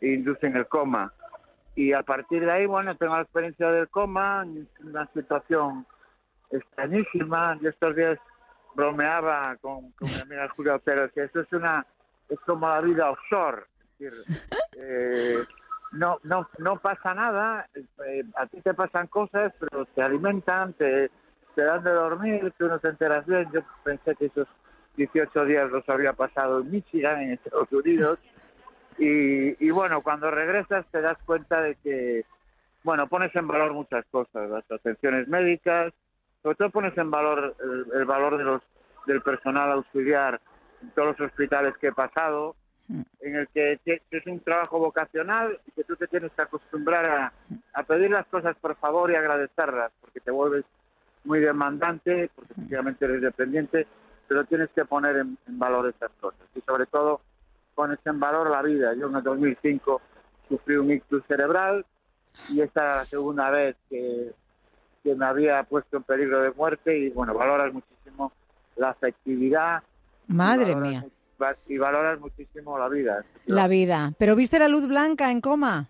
[0.00, 1.12] e inducen el coma
[1.74, 4.46] y a partir de ahí, bueno, tengo la experiencia del coma,
[4.80, 5.86] una situación
[6.50, 7.58] extrañísima.
[7.60, 8.18] Yo estos días
[8.74, 11.86] bromeaba con, con mi amiga Julia Otero, que eso es una,
[12.28, 13.64] es como la vida offshore.
[13.98, 14.42] Es decir,
[14.76, 15.44] eh,
[15.92, 21.10] no, no, no pasa nada, eh, a ti te pasan cosas, pero te alimentan, te,
[21.54, 23.48] te dan de dormir, tú no te enteras bien.
[23.52, 24.48] Yo pensé que esos
[24.96, 28.18] 18 días los había pasado en Michigan, en Estados Unidos.
[28.98, 32.24] Y, bueno, cuando regresas te das cuenta de que,
[32.84, 35.92] bueno, pones en valor muchas cosas, las atenciones médicas,
[36.42, 37.56] sobre todo pones en valor
[37.94, 38.62] el, valor de los
[39.06, 40.40] del personal auxiliar
[40.82, 42.54] en todos los hospitales que he pasado,
[42.88, 43.02] mm.
[43.20, 47.32] en el que, es un trabajo vocacional y que tú te tienes que acostumbrar
[47.74, 50.64] a, pedir las cosas por favor y agradecerlas, porque te vuelves
[51.24, 53.86] muy demandante, porque efectivamente eres dependiente,
[54.28, 56.46] pero tienes que poner en, en valor esas cosas.
[56.54, 57.20] Y sobre todo,
[57.82, 58.94] pones en valor la vida.
[58.94, 60.00] Yo en el 2005
[60.48, 61.84] sufrí un ictus cerebral
[62.48, 64.30] y esta era la segunda vez que,
[65.02, 68.30] que me había puesto en peligro de muerte y bueno, valoras muchísimo
[68.76, 69.82] la afectividad.
[70.28, 71.04] Madre mía.
[71.66, 73.24] Y valoras muchísimo la vida.
[73.46, 74.12] La vida.
[74.16, 75.88] ¿Pero viste la luz blanca en coma?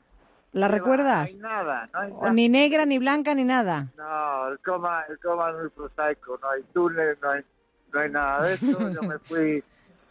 [0.53, 1.37] ¿La recuerdas?
[1.39, 2.33] No hay nada, no hay nada.
[2.33, 3.89] Ni negra, ni blanca, ni nada.
[3.99, 7.43] No, el coma, el coma es muy prosaico, no hay túnel, no hay,
[7.93, 8.91] no hay nada de eso.
[8.93, 9.63] Yo me fui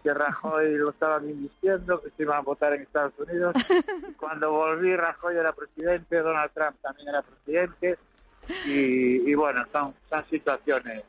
[0.04, 3.56] que Rajoy lo estaban invistiendo, que se iban a votar en Estados Unidos.
[4.18, 7.98] Cuando volví, Rajoy era presidente, Donald Trump también era presidente.
[8.66, 11.06] Y, bueno, son, son situaciones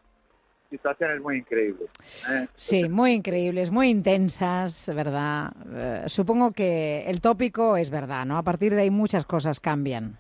[0.69, 1.91] situaciones muy increíbles.
[2.31, 2.47] ¿eh?
[2.55, 5.53] Sí, muy increíbles, muy intensas, ¿verdad?
[5.71, 8.39] Eh, supongo que el tópico es verdad, ¿no?
[8.39, 10.17] A partir de ahí muchas cosas cambian.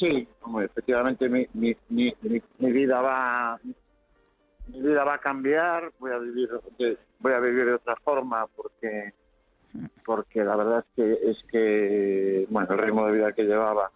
[0.00, 0.26] Sí,
[0.64, 3.60] efectivamente mi, mi, mi, mi, vida va
[4.66, 8.46] mi vida va a cambiar, voy a vivir de, voy a vivir de otra forma
[8.54, 9.14] porque
[10.04, 13.90] porque la verdad es que es que bueno el ritmo de vida que llevaba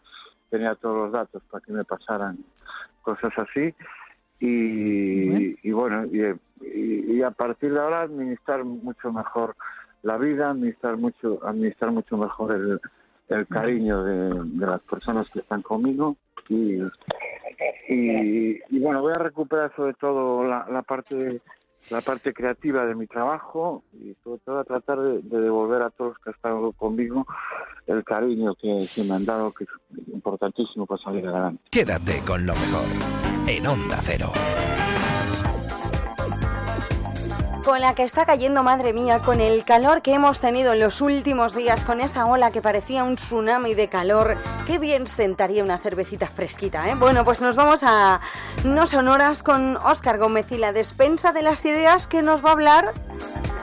[0.51, 2.39] tenía todos los datos para que me pasaran
[3.03, 3.75] cosas así.
[4.39, 9.57] Y, bueno, y, a partir de ahora administrar mucho mejor
[10.03, 12.81] la vida, administrar mucho, administrar mucho mejor el,
[13.29, 16.17] el cariño de, las personas que están conmigo.
[16.49, 16.81] Y,
[17.89, 21.41] y, bueno, voy a recuperar sobre todo la, la parte
[21.91, 26.11] la parte creativa de mi trabajo y sobre todo a tratar de, devolver a todos
[26.11, 27.27] los que han estado conmigo
[27.87, 29.71] el cariño que, que, me han dado, que es
[30.09, 31.63] importantísimo para salir adelante.
[31.71, 32.85] Quédate con lo mejor
[33.49, 34.33] en Onda Cero
[37.67, 41.01] con la que está cayendo, madre mía, con el calor que hemos tenido en los
[41.01, 44.37] últimos días, con esa ola que parecía un tsunami de calor,
[44.69, 46.95] qué bien sentaría una cervecita fresquita, ¿eh?
[46.95, 48.21] Bueno, pues nos vamos a
[48.63, 52.53] no sonoras con Óscar Gómez y la despensa de las ideas que nos va a
[52.53, 52.95] hablar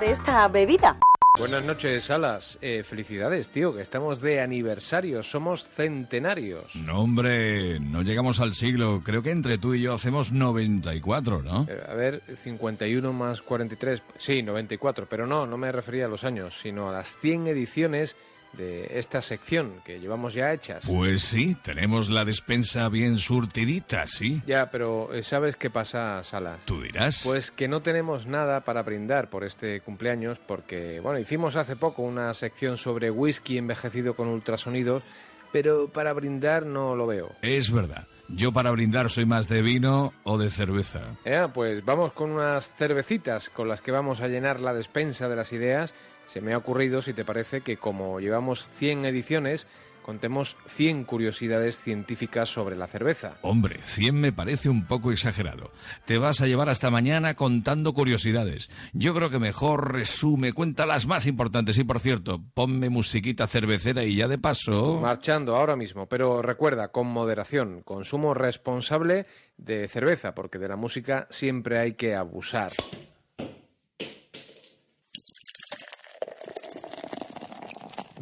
[0.02, 0.98] de esta bebida.
[1.39, 2.60] Buenas noches, Alas.
[2.62, 6.76] Eh, felicidades, tío, que estamos de aniversario, somos centenarios.
[6.76, 9.02] No, hombre, no llegamos al siglo.
[9.04, 11.65] Creo que entre tú y yo hacemos 94, ¿no?
[11.67, 14.04] Eh, a ver, 51 más 43.
[14.19, 18.15] Sí, 94, pero no, no me refería a los años, sino a las 100 ediciones
[18.54, 20.86] de esta sección que llevamos ya hechas.
[20.88, 24.42] Pues sí, tenemos la despensa bien surtidita, sí.
[24.46, 26.58] Ya, pero eh, ¿sabes qué pasa, Sala?
[26.66, 27.22] Tú dirás.
[27.24, 32.04] Pues que no tenemos nada para brindar por este cumpleaños porque, bueno, hicimos hace poco
[32.04, 35.04] una sección sobre whisky envejecido con ultrasonidos,
[35.52, 37.32] pero para brindar no lo veo.
[37.42, 38.08] Es verdad.
[38.30, 41.02] Yo para brindar soy más de vino o de cerveza.
[41.26, 45.36] Ya, pues vamos con unas cervecitas con las que vamos a llenar la despensa de
[45.36, 45.94] las ideas
[46.28, 49.68] se me ha ocurrido, si te parece, que como llevamos 100 ediciones,
[50.04, 53.38] contemos 100 curiosidades científicas sobre la cerveza.
[53.42, 55.72] Hombre, 100 me parece un poco exagerado.
[56.06, 58.70] Te vas a llevar hasta mañana contando curiosidades.
[58.92, 61.78] Yo creo que mejor resume, cuenta las más importantes.
[61.80, 65.00] Y por cierto, ponme musiquita cervecera y ya de paso...
[65.00, 69.26] Marchando ahora mismo, pero recuerda, con moderación, consumo responsable
[69.58, 72.74] de cerveza, porque de la música siempre hay que abusar.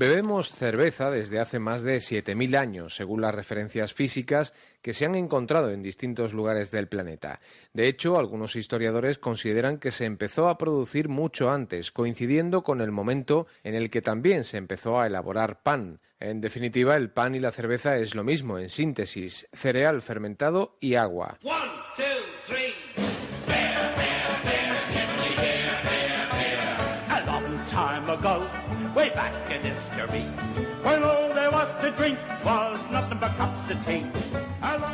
[0.02, 5.14] Bebemos cerveza desde hace más de 7.000 años, según las referencias físicas que se han
[5.14, 7.40] encontrado en distintos lugares del planeta.
[7.72, 12.92] De hecho, algunos historiadores consideran que se empezó a producir mucho antes, coincidiendo con el
[12.92, 16.00] momento en el que también se empezó a elaborar pan.
[16.20, 20.96] En definitiva, el pan y la cerveza es lo mismo, en síntesis, cereal fermentado y
[20.96, 21.38] agua.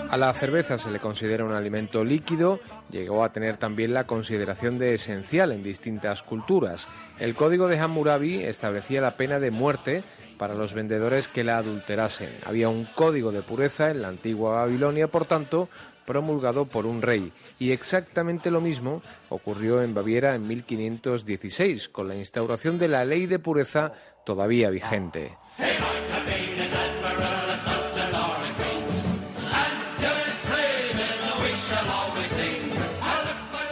[0.10, 4.80] A la cerveza se le considera un alimento líquido, llegó a tener también la consideración
[4.80, 6.88] de esencial en distintas culturas.
[7.20, 10.04] El código de Hammurabi establecía la pena de muerte
[10.38, 12.30] para los vendedores que la adulterasen.
[12.46, 15.68] Había un código de pureza en la antigua Babilonia, por tanto,
[16.06, 17.34] promulgado por un rey.
[17.60, 23.26] Y exactamente lo mismo ocurrió en Baviera en 1516, con la instauración de la ley
[23.26, 23.92] de pureza
[24.28, 25.38] todavía vigente.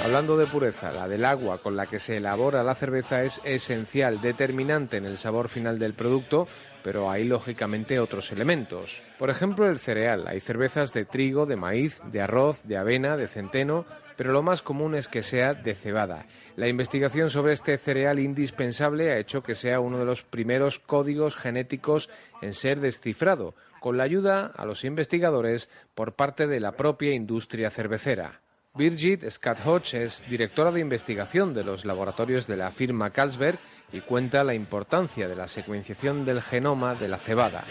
[0.01, 4.21] Hablando de pureza, la del agua con la que se elabora la cerveza es esencial,
[4.21, 6.47] determinante en el sabor final del producto,
[6.85, 9.03] pero hay lógicamente otros elementos.
[9.19, 10.25] Por ejemplo, el cereal.
[10.25, 14.61] Hay cervezas de trigo, de maíz, de arroz, de avena, de centeno, pero lo más
[14.61, 16.23] común es que sea de cebada.
[16.55, 21.35] La investigación sobre este cereal indispensable ha hecho que sea uno de los primeros códigos
[21.35, 22.09] genéticos
[22.41, 27.69] en ser descifrado, con la ayuda a los investigadores por parte de la propia industria
[27.69, 28.39] cervecera.
[28.73, 33.57] Birgit Scott Hodge es directora de investigación de los laboratorios de la firma Carlsberg
[33.93, 37.63] y cuenta la importancia de la secuenciación del genoma de la cebada.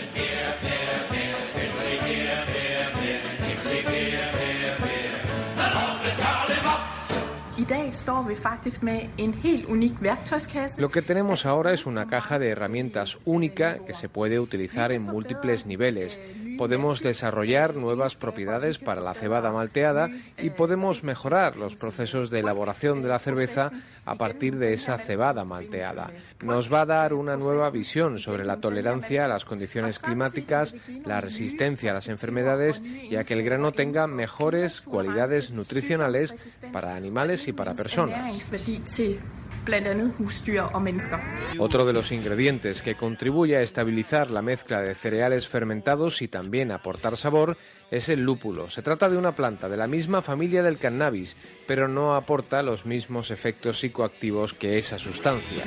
[10.79, 15.03] Lo que tenemos ahora es una caja de herramientas única que se puede utilizar en
[15.03, 16.21] múltiples niveles.
[16.59, 23.03] Podemos desarrollar nuevas propiedades para la cebada malteada y podemos mejorar los procesos de elaboración
[23.03, 23.71] de la cerveza
[24.05, 26.11] a partir de esa cebada malteada.
[26.43, 30.75] Nos va a dar una nueva visión sobre la tolerancia a las condiciones climáticas,
[31.05, 36.95] la resistencia a las enfermedades y a que el grano tenga mejores cualidades nutricionales para
[36.95, 38.33] animales y para personas.
[41.59, 46.71] Otro de los ingredientes que contribuye a estabilizar la mezcla de cereales fermentados y también
[46.71, 47.57] aportar sabor
[47.91, 48.71] es el lúpulo.
[48.71, 51.37] Se trata de una planta de la misma familia del cannabis,
[51.67, 55.65] pero no aporta los mismos efectos psicoactivos que esa sustancia.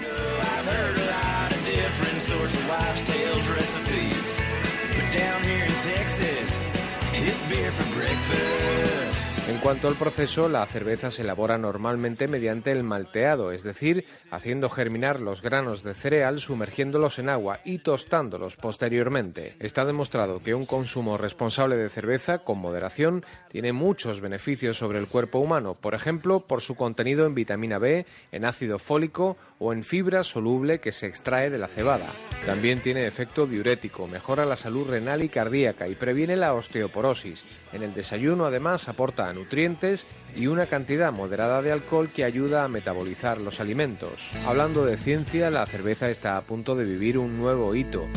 [9.50, 14.68] En cuanto al proceso, la cerveza se elabora normalmente mediante el malteado, es decir, haciendo
[14.68, 19.56] germinar los granos de cereal, sumergiéndolos en agua y tostándolos posteriormente.
[19.60, 25.08] Está demostrado que un consumo responsable de cerveza, con moderación, tiene muchos beneficios sobre el
[25.08, 29.84] cuerpo humano, por ejemplo, por su contenido en vitamina B, en ácido fólico o en
[29.84, 32.08] fibra soluble que se extrae de la cebada.
[32.46, 37.44] También tiene efecto diurético, mejora la salud renal y cardíaca y previene la osteoporosis.
[37.74, 40.06] En el desayuno además aporta nutrientes
[40.36, 44.32] y una cantidad moderada de alcohol que ayuda a metabolizar los alimentos.
[44.46, 48.08] Hablando de ciencia, la cerveza está a punto de vivir un nuevo hito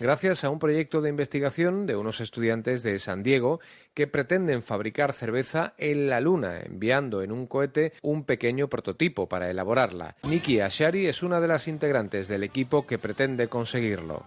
[0.00, 3.60] gracias a un proyecto de investigación de unos estudiantes de San Diego
[3.98, 9.50] que pretenden fabricar cerveza en la Luna, enviando en un cohete un pequeño prototipo para
[9.50, 10.14] elaborarla.
[10.22, 14.24] Nikki Ashari es una de las integrantes del equipo que pretende conseguirlo.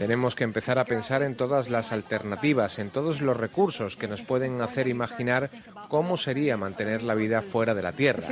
[0.00, 4.22] Tenemos que empezar a pensar en todas las alternativas, en todos los recursos que nos
[4.22, 5.50] pueden hacer imaginar
[5.88, 8.26] cómo sería mantener la vida fuera de la Tierra.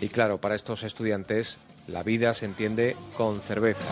[0.00, 3.84] Y claro, para estos estudiantes, la vida se entiende con cerveza.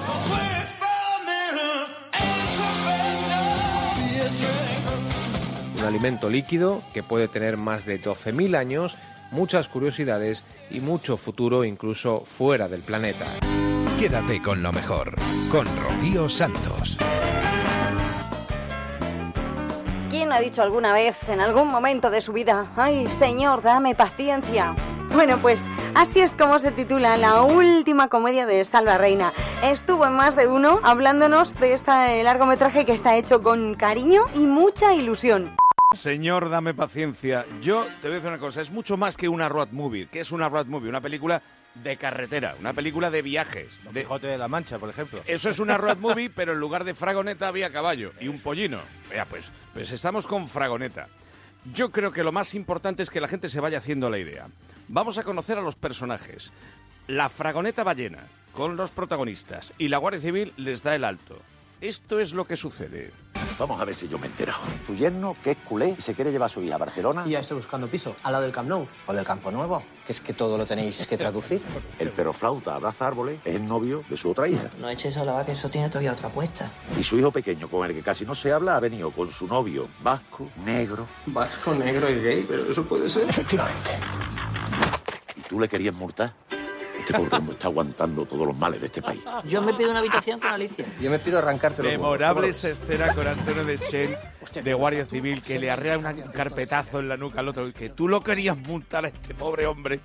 [5.78, 8.97] Un alimento líquido que puede tener más de 12.000 años,
[9.30, 13.26] muchas curiosidades y mucho futuro incluso fuera del planeta.
[13.99, 15.16] Quédate con lo mejor,
[15.51, 16.99] con Rocío Santos.
[20.23, 24.73] ¿Quién ha dicho alguna vez, en algún momento de su vida, ay Señor, dame paciencia?
[25.12, 29.33] Bueno, pues así es como se titula la última comedia de Salva Reina.
[29.64, 34.47] Estuvo en más de uno hablándonos de este largometraje que está hecho con cariño y
[34.47, 35.57] mucha ilusión.
[35.93, 37.45] Señor, dame paciencia.
[37.61, 40.07] Yo te voy a decir una cosa, es mucho más que una road movie.
[40.07, 40.89] ¿Qué es una road movie?
[40.89, 41.43] Una película
[41.75, 43.68] de carretera, una película de viajes.
[43.91, 45.23] de Quijote de la Mancha, por ejemplo.
[45.27, 48.81] Eso es una road movie, pero en lugar de Fragoneta había caballo y un pollino.
[49.11, 51.09] Vea, pues, pues estamos con Fragoneta.
[51.73, 54.49] Yo creo que lo más importante es que la gente se vaya haciendo la idea.
[54.89, 56.53] Vamos a conocer a los personajes.
[57.07, 61.41] La Fragoneta ballena, con los protagonistas, y la Guardia Civil les da el alto.
[61.83, 63.11] Esto es lo que sucede.
[63.59, 64.53] Vamos a ver si yo me entero.
[64.87, 67.24] Su yerno, que es culé, se quiere llevar a su hija a Barcelona.
[67.26, 70.12] Y ya estoy buscando piso, al lado del Camp Nou o del Campo Nuevo, que
[70.12, 71.61] es que todo lo tenéis que traducir.
[71.99, 74.70] El perro flauta abraza árboles es el novio de su otra hija.
[74.80, 76.70] No eches a la vaca, eso tiene todavía otra apuesta.
[76.97, 79.49] Y su hijo pequeño, con el que casi no se habla, ha venido con su
[79.49, 81.09] novio vasco, negro.
[81.26, 83.28] Vasco, negro y gay, pero eso puede ser.
[83.28, 83.91] Efectivamente.
[85.37, 86.33] ¿Y tú le querías multar?
[87.03, 89.20] Este pobre hombre está aguantando todos los males de este país.
[89.44, 90.86] Yo me pido una habitación con Alicia.
[91.00, 94.16] Yo me pido arrancarte los Memorable esa escena con Antonio de Chen,
[94.62, 98.07] de Guardia Civil, que le arrea un carpetazo en la nuca al otro, que tú
[98.07, 99.98] lo querías multar a este pobre hombre.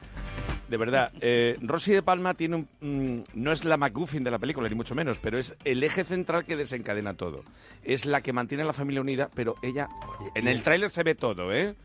[0.67, 4.39] De verdad, eh, Rosy de Palma tiene un, mm, no es la MacGuffin de la
[4.39, 7.43] película, ni mucho menos, pero es el eje central que desencadena todo.
[7.83, 9.87] Es la que mantiene a la familia unida, pero ella,
[10.33, 11.75] en el tráiler se ve todo, ¿eh?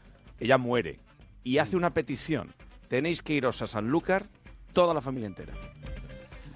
[0.40, 1.00] Ella muere
[1.44, 2.54] y hace una petición.
[2.88, 4.26] Tenéis que iros a Sanlúcar
[4.72, 5.52] toda la familia entera.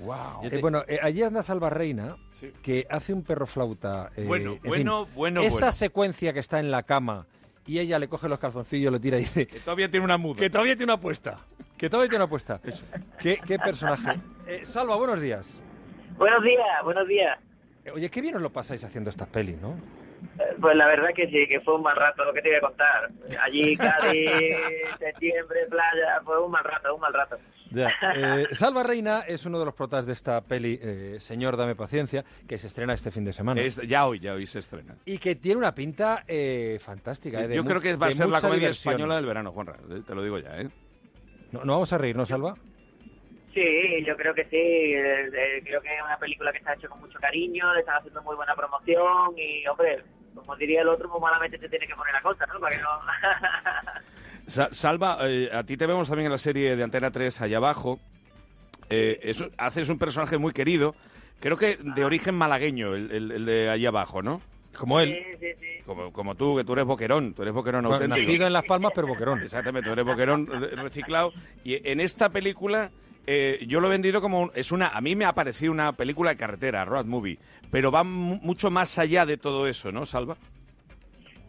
[0.00, 0.60] Wow.
[0.60, 2.16] bueno, eh, allí anda Salva Reina,
[2.62, 4.10] que hace un perro flauta.
[4.16, 5.72] eh, Bueno, en bueno, fin, bueno, Esa bueno.
[5.72, 7.26] secuencia que está en la cama
[7.66, 9.46] y ella le coge los calzoncillos, lo tira y dice.
[9.46, 10.38] Que todavía tiene una muda.
[10.38, 11.38] Que todavía tiene una apuesta.
[11.76, 12.60] Que todavía tiene una apuesta.
[13.18, 14.20] ¿Qué, qué personaje?
[14.46, 15.58] Eh, Salva, buenos días.
[16.16, 17.38] Buenos días, buenos días.
[17.84, 19.74] Eh, Oye, qué bien os lo pasáis haciendo estas pelis, ¿no?
[20.60, 22.60] Pues la verdad que sí, que fue un mal rato lo que te voy a
[22.60, 23.10] contar.
[23.42, 24.30] Allí, Cádiz,
[24.98, 27.36] septiembre, playa, fue un mal rato, un mal rato.
[27.70, 27.90] Ya.
[28.14, 32.24] Eh, Salva Reina es uno de los protas de esta peli, eh, Señor, dame paciencia,
[32.46, 33.60] que se estrena este fin de semana.
[33.60, 34.94] Es- ya hoy, ya hoy se estrena.
[35.04, 37.40] Y que tiene una pinta eh, fantástica.
[37.42, 38.92] eh, de Yo creo que va a ser la comedia diversión.
[38.94, 39.74] española del verano, Juanra.
[39.90, 40.68] eh, Te lo digo ya, ¿eh?
[41.52, 42.54] No, no vamos a reírnos, Salva.
[43.57, 44.57] Sí, yo creo que sí.
[44.57, 47.96] eh, eh, creo que es una película que está hecha con mucho cariño, le están
[47.96, 50.02] haciendo muy buena promoción y, hombre,
[50.34, 52.61] como diría el otro, pues malamente te tiene que poner la cosa, ¿no?
[52.61, 52.90] Para que no...
[54.46, 57.57] Sa- Salva, eh, a ti te vemos también en la serie de Antena 3 allá
[57.57, 57.98] abajo.
[58.90, 60.94] Eh, eso- haces un personaje muy querido.
[61.40, 64.40] Creo que de origen malagueño, el, el- el de allá abajo, ¿no?
[64.78, 65.16] Como él.
[65.86, 68.20] Como, como tú, que tú eres boquerón, tú eres boquerón Bueno, auténtico.
[68.26, 69.40] nacido en Las Palmas, pero boquerón.
[69.42, 71.32] Exactamente, tú eres boquerón re- reciclado.
[71.64, 72.90] Y en esta película,
[73.27, 74.43] eh, yo lo he vendido como...
[74.43, 77.39] un- es una A mí me ha parecido una película de carretera, road movie.
[77.70, 80.37] Pero va mu- mucho más allá de todo eso, ¿no, Salva?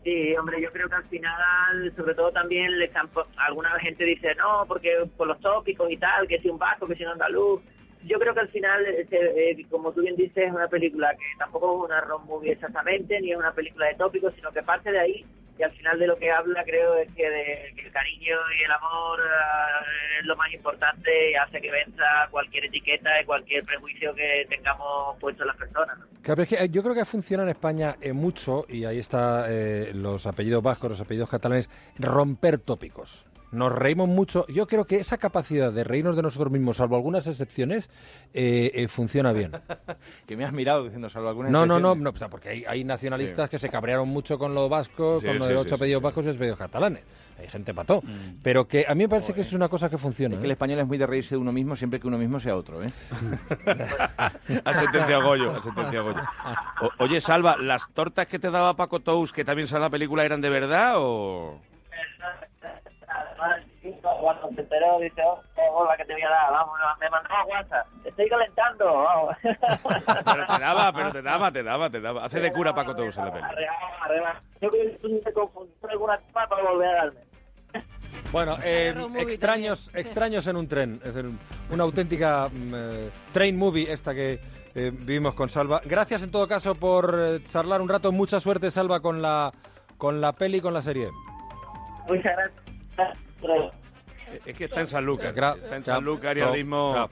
[0.04, 4.34] Sí, hombre, yo creo que al final, sobre todo también, le están, alguna gente dice,
[4.36, 7.62] no, porque por los tópicos y tal, que si un vasco, que si un andaluz.
[8.06, 11.26] Yo creo que al final, este, eh, como tú bien dices, es una película que
[11.38, 14.92] tampoco es una road movie exactamente, ni es una película de tópicos, sino que parte
[14.92, 15.26] de ahí
[15.58, 18.64] y al final de lo que habla creo es que, de, que el cariño y
[18.64, 23.64] el amor eh, es lo más importante y hace que venza cualquier etiqueta y cualquier
[23.66, 25.97] prejuicio que tengamos puesto en las personas.
[26.22, 29.45] Claro, es que eh, yo creo que funciona en España eh, mucho, y ahí está
[29.49, 33.28] eh, los apellidos vascos, los apellidos catalanes, romper tópicos.
[33.58, 34.45] Nos reímos mucho.
[34.47, 37.89] Yo creo que esa capacidad de reírnos de nosotros mismos, salvo algunas excepciones,
[38.34, 39.51] eh, eh, funciona bien.
[40.28, 42.66] que me has mirado diciendo salvo alguna No, no, no, no, o sea, porque hay,
[42.68, 43.51] hay nacionalistas Sí.
[43.51, 46.03] que se cabrearon mucho con los vascos, Sí, con los sí, ocho sí, apellidos sí.
[46.03, 47.03] vascos y apellidos catalanes.
[47.39, 48.01] Hay gente pató.
[48.41, 50.34] Pero que a mí me parece que es una cosa que funciona.
[50.36, 50.53] Es que el ¿eh?
[50.53, 52.89] español es muy de reírse de uno mismo siempre que uno mismo sea otro, ¿eh?
[54.66, 56.22] Ha sentenciado Goyo, ha sentenciado Goyo.
[56.82, 59.89] O- oye, Salva, ¿las tortas que te daba Paco Tous, que también sale en la
[59.91, 61.60] película, eran de verdad o...?
[64.02, 65.42] Cuando se enteró, dice, oh,
[65.74, 69.36] hola, que te voy a dar, vamos, me mandaba WhatsApp, estoy calentando, vamos.
[69.44, 72.26] Pero te daba, pero te daba, te daba, te daba.
[72.26, 73.54] Hace de cura Paco Tous en la película.
[73.54, 73.74] Arregla,
[74.04, 74.42] arregla.
[74.62, 77.20] Yo creo que tú te confundiste alguna cosa para volver a darme.
[78.32, 81.00] Bueno, eh, extraños, extraños en un tren.
[81.04, 81.32] Es decir,
[81.70, 84.40] una auténtica mm, eh, train movie esta que
[84.80, 85.82] eh, vivimos con Salva.
[85.84, 88.12] Gracias en todo caso por eh, charlar un rato.
[88.12, 89.52] Mucha suerte, Salva, con la,
[89.98, 91.10] con la peli y con la serie.
[92.08, 93.18] Muchas gracias.
[94.46, 95.34] Es que está en Sanlúcar.
[95.34, 97.10] Gra- Está en Sanlúcar y ahora mismo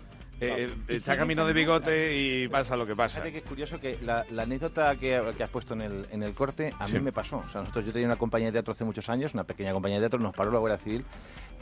[0.48, 3.16] eh, eh, está camino de bigote y pasa lo que pasa.
[3.22, 6.24] Fíjate que es curioso que la, la anécdota que, que has puesto en el, en
[6.24, 6.96] el corte a Sí.
[6.96, 7.38] mí me pasó.
[7.38, 9.98] O sea, nosotros yo tenía una compañía de teatro hace muchos años, una pequeña compañía
[10.00, 11.06] de teatro, nos paró la Guardia Civil,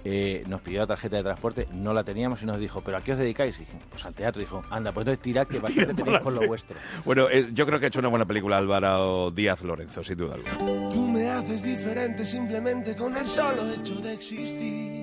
[0.05, 3.01] eh, nos pidió la tarjeta de transporte, no la teníamos y nos dijo, ¿pero a
[3.01, 3.55] qué os dedicáis?
[3.57, 4.39] Y dijimos, pues al teatro.
[4.41, 6.75] dijo, anda, pues entonces tirad que bastante tenéis con lo vuestro.
[7.05, 10.35] Bueno, eh, yo creo que ha hecho una buena película Álvaro Díaz Lorenzo, sin duda
[10.35, 10.89] alguna.
[10.89, 15.02] Tú me haces diferente simplemente con el solo hecho de existir.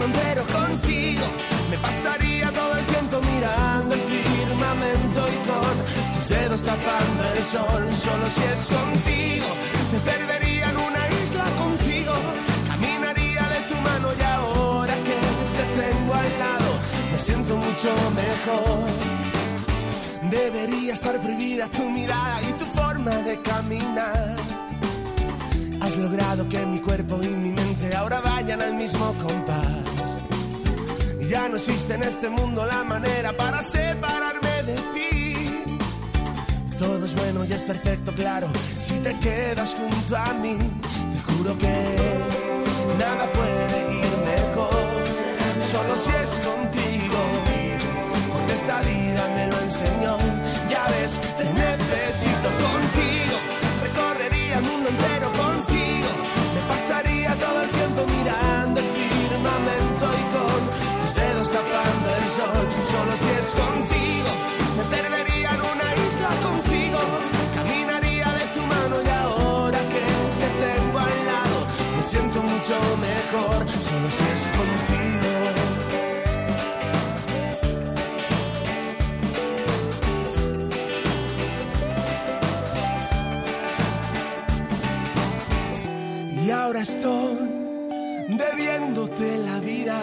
[0.00, 1.24] Mundo entero contigo.
[1.70, 5.74] Me pasaría todo el tiempo mirando el firmamento y con
[6.14, 7.82] tus dedos tapando el sol.
[8.04, 9.46] Solo si es contigo,
[9.92, 12.14] me perdería en una isla contigo.
[12.68, 15.18] Caminaría de tu mano y ahora que
[15.56, 16.70] te tengo al lado,
[17.12, 17.90] me siento mucho
[18.22, 18.80] mejor.
[20.30, 24.36] Debería estar prohibida tu mirada y tu forma de caminar.
[25.82, 29.79] Has logrado que mi cuerpo y mi mente ahora vayan al mismo compás.
[31.30, 35.64] Ya no existe en este mundo la manera para separarme de ti.
[36.76, 38.48] Todo es bueno y es perfecto, claro,
[38.80, 40.58] si te quedas junto a mí.
[40.58, 42.18] Te juro que
[42.98, 43.99] nada puede ir
[86.82, 87.38] estoy
[88.28, 89.98] debiéndote la vida,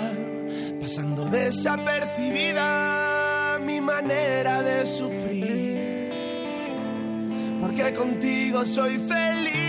[0.80, 6.12] pasando desapercibida mi manera de sufrir.
[7.60, 9.67] Porque contigo soy feliz.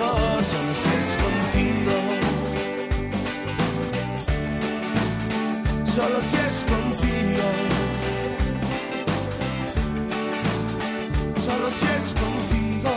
[0.00, 1.94] lejos, yo me fui escondido.
[5.94, 7.46] Solo si es contigo.
[11.46, 12.92] Solo si es contigo.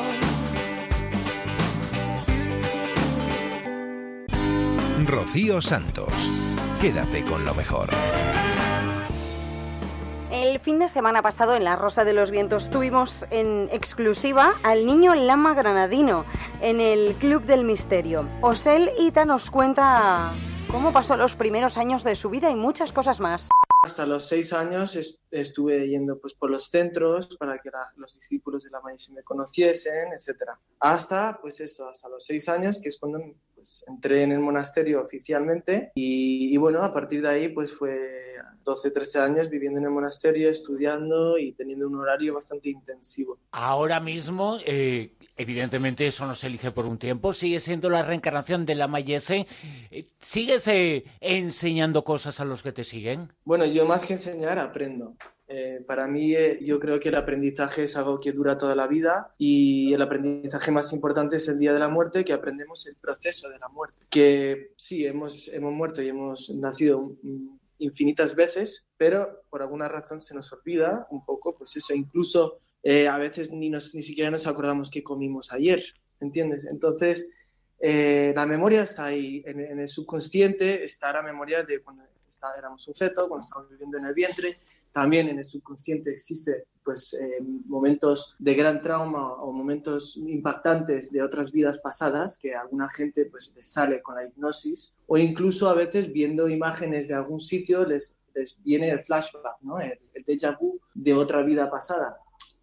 [5.06, 6.14] Rocío Santos,
[6.82, 7.89] quédate con lo mejor.
[10.64, 15.14] Fin de semana pasado en La Rosa de los Vientos tuvimos en exclusiva al niño
[15.14, 16.24] Lama Granadino
[16.61, 18.30] en el Club del Misterio.
[18.39, 20.32] Osel Ita nos cuenta
[20.72, 23.49] cómo pasó los primeros años de su vida y muchas cosas más.
[23.84, 24.97] Hasta los seis años
[25.32, 30.14] estuve yendo pues, por los centros para que los discípulos de la maíz me conociesen,
[30.14, 30.51] etc.
[30.80, 33.20] Hasta, pues eso, hasta los seis años, que es cuando
[33.53, 35.91] pues, entré en el monasterio oficialmente.
[35.95, 38.22] Y, y, bueno, a partir de ahí pues fue
[38.64, 43.39] 12, 13 años viviendo en el monasterio, estudiando y teniendo un horario bastante intensivo.
[43.51, 48.66] Ahora mismo, eh, evidentemente eso no se elige por un tiempo, sigue siendo la reencarnación
[48.66, 49.47] de la Mayese.
[49.91, 53.32] Eh, ¿Sigues eh, enseñando cosas a los que te siguen?
[53.45, 55.16] Bueno, yo más que enseñar, aprendo.
[55.47, 59.36] Eh, para mí, yo creo que el aprendizaje es algo que dura toda la vida
[59.38, 63.49] y el aprendizaje más importante es el día de la muerte, que aprendemos el proceso
[63.49, 64.05] de la muerte.
[64.09, 67.18] Que sí, hemos, hemos muerto y hemos nacido
[67.84, 73.07] infinitas veces, pero por alguna razón se nos olvida un poco, pues eso, incluso eh,
[73.07, 75.84] a veces ni, nos, ni siquiera nos acordamos qué comimos ayer,
[76.19, 76.65] ¿entiendes?
[76.65, 77.29] Entonces,
[77.79, 82.88] eh, la memoria está ahí, en, el subconsciente está la memoria de cuando está, éramos
[82.88, 84.59] un feto, cuando estábamos viviendo en el vientre,
[84.91, 91.21] también en el subconsciente existe pues eh, momentos de gran trauma o momentos impactantes de
[91.21, 95.73] otras vidas pasadas que alguna gente pues les sale con la hipnosis o incluso a
[95.73, 99.79] veces viendo imágenes de algún sitio les, les viene el flashback, ¿no?
[99.79, 102.17] el, el déjà vu de otra vida pasada.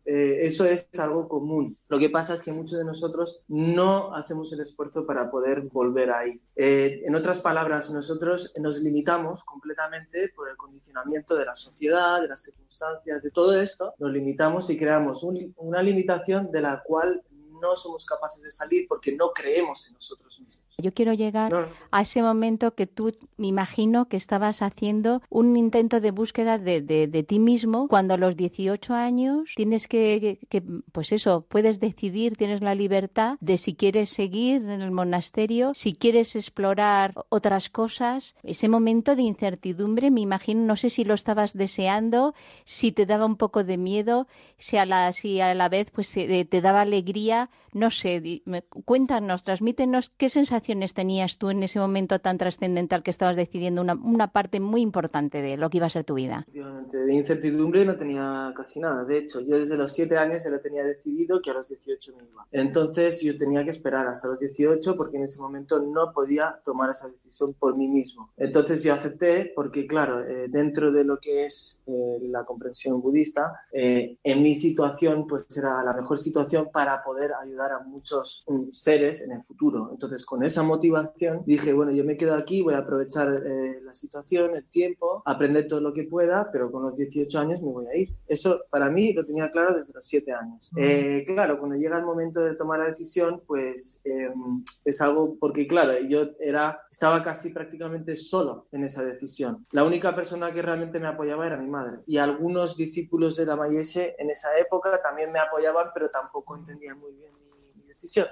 [0.05, 1.77] Eh, eso es algo común.
[1.89, 6.11] Lo que pasa es que muchos de nosotros no hacemos el esfuerzo para poder volver
[6.11, 6.41] ahí.
[6.57, 12.29] Eh, en otras palabras, nosotros nos limitamos completamente por el condicionamiento de la sociedad, de
[12.29, 13.95] las circunstancias, de todo esto.
[13.99, 15.25] Nos limitamos y creamos
[15.57, 17.23] una limitación de la cual
[17.61, 20.70] no somos capaces de salir porque no creemos en nosotros mismos.
[20.81, 21.53] Yo quiero llegar
[21.91, 26.81] a ese momento que tú, me imagino que estabas haciendo un intento de búsqueda de,
[26.81, 27.89] de, ti mismo.
[27.89, 30.63] Cuando a los 18 años tienes que, que,
[30.93, 35.95] pues eso, puedes decidir, tienes la libertad de si quieres seguir en el monasterio, si
[35.95, 38.35] quieres explorar otras cosas.
[38.43, 43.27] Ese momento de incertidumbre, me imagino, no sé si lo estabas deseando, si te daba
[43.27, 44.27] un poco de miedo,
[44.57, 48.43] si a la, si a la vez pues te, te daba alegría, no sé,
[48.85, 53.95] cuéntanos, transmítenos qué sensación tenías tú en ese momento tan trascendental que estabas decidiendo una,
[53.95, 56.47] una, parte muy importante de lo que iba a ser tu vida?
[56.53, 59.05] De incertidumbre no tenía casi nada.
[59.05, 62.17] De hecho, yo desde los 7 años ya lo tenía decidido que a los 18
[62.17, 62.47] me iba.
[62.53, 66.91] Entonces yo tenía que esperar hasta los 18 porque en ese momento no podía tomar
[66.91, 68.31] esa decisión por mí mismo.
[68.37, 73.61] Entonces yo acepté porque, claro, eh, dentro de lo que es eh, la comprensión budista,
[73.73, 78.71] eh, en mi situación pues era la mejor situación para poder ayudar a muchos um,
[78.73, 79.89] seres en el futuro.
[79.93, 83.95] Entonces con esa motivación dije, bueno, yo me quedo aquí, voy a aprovechar eh, la
[83.95, 87.87] situación, el tiempo, aprender todo lo que pueda, pero con los 18 años me voy
[87.87, 88.15] a ir.
[88.27, 90.71] Eso para mí lo tenía claro desde los 7 años.
[90.77, 95.67] Eh, claro, cuando llega el momento de tomar la decisión, pues em, es algo, porque
[95.67, 99.67] claro, yo era, estaba casi prácticamente solo en esa decisión.
[99.73, 101.99] La única persona que realmente me apoyaba era mi madre.
[102.07, 106.99] Y algunos discípulos de la Mayese en esa época también me apoyaban, pero tampoco entendían
[106.99, 108.27] muy bien mi, mi decisión.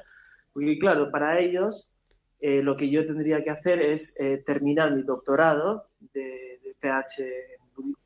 [0.53, 1.89] Porque claro, para ellos
[2.41, 7.25] eh, lo que yo tendría que hacer es eh, terminar mi doctorado de, de PH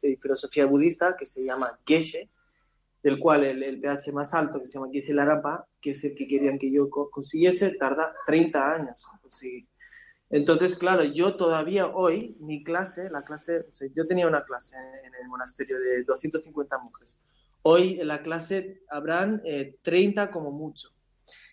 [0.03, 2.29] en filosofía budista, que se llama Geshe,
[3.03, 6.15] del cual el, el, PH más alto, que se llama Geshe Larapa, que es el
[6.15, 9.67] que querían que yo consiguiese, tarda 30 años conseguir.
[10.31, 15.29] Entonces, claro, yo todavía hoy, mi clase, la clase, yo tenía una clase en, el
[15.29, 17.19] monasterio de 250 monjes.
[17.61, 20.91] Hoy en la clase habrán eh, 30 como mucho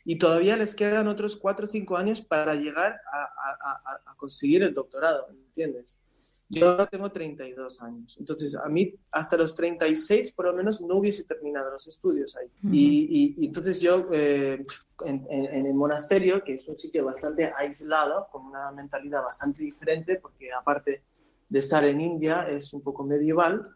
[0.06, 5.30] y todavía les quedan otros cuatro o cinco años para llegar a, conseguir el doctorado,
[5.30, 5.98] ¿entiendes?
[6.50, 10.96] Yo ahora tengo 32 años, entonces a mí hasta los 36 por lo menos no
[10.96, 12.48] hubiese terminado los estudios ahí.
[12.72, 14.66] y, entonces yo eh,
[15.06, 20.52] en, el monasterio, que es un sitio bastante aislado, con una mentalidad bastante diferente, porque
[20.52, 21.04] aparte
[21.48, 23.68] de estar en India es un poco medieval,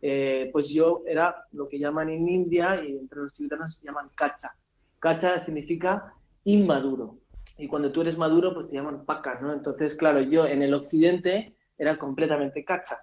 [0.00, 4.56] eh, pues yo era lo que llaman en India y entre los tibetanos llaman kacha,
[4.98, 7.18] Cacha significa inmaduro.
[7.56, 9.52] Y cuando tú eres maduro, pues te llaman paca, ¿no?
[9.52, 13.00] Entonces, claro, yo en el occidente era completamente cacha.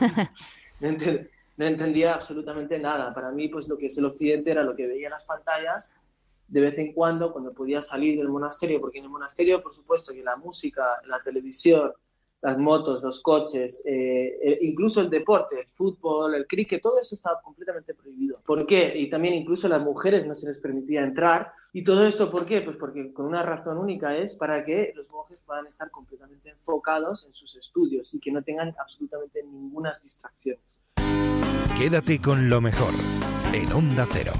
[0.80, 3.12] no, entendía absolutamente nada.
[3.12, 5.92] Para mí, pues lo que es el occidente era lo que veía en las pantallas
[6.46, 10.14] de vez en cuando, cuando podía salir del monasterio, porque en el monasterio, por supuesto,
[10.14, 11.92] que la música, la televisión,
[12.40, 17.14] las motos, los coches, eh, eh, incluso el deporte, el fútbol, el cricket, todo eso
[17.14, 18.40] estaba completamente prohibido.
[18.44, 18.92] ¿Por qué?
[18.96, 21.52] Y también incluso a las mujeres no se les permitía entrar.
[21.72, 22.60] ¿Y todo esto por qué?
[22.60, 27.26] Pues porque con una razón única es para que los monjes puedan estar completamente enfocados
[27.26, 30.80] en sus estudios y que no tengan absolutamente ninguna distracciones.
[31.76, 32.92] Quédate con lo mejor
[33.52, 34.32] en Onda Cero.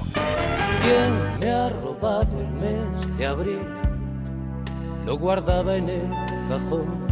[0.82, 3.66] ¿Quién me ha robado el mes de abril?
[5.04, 6.10] Lo guardaba en el
[6.48, 7.07] cajón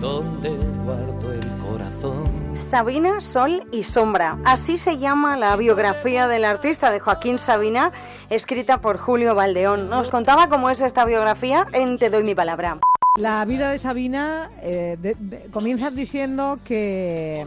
[0.00, 0.50] donde
[0.84, 2.24] guardo el corazón.
[2.54, 4.38] Sabina, Sol y Sombra.
[4.44, 7.92] Así se llama la biografía del artista de Joaquín Sabina,
[8.30, 9.88] escrita por Julio Valdeón.
[9.88, 12.78] Nos contaba cómo es esta biografía en Te doy mi palabra.
[13.16, 17.44] La vida de Sabina, eh, de- de- comienzas diciendo que,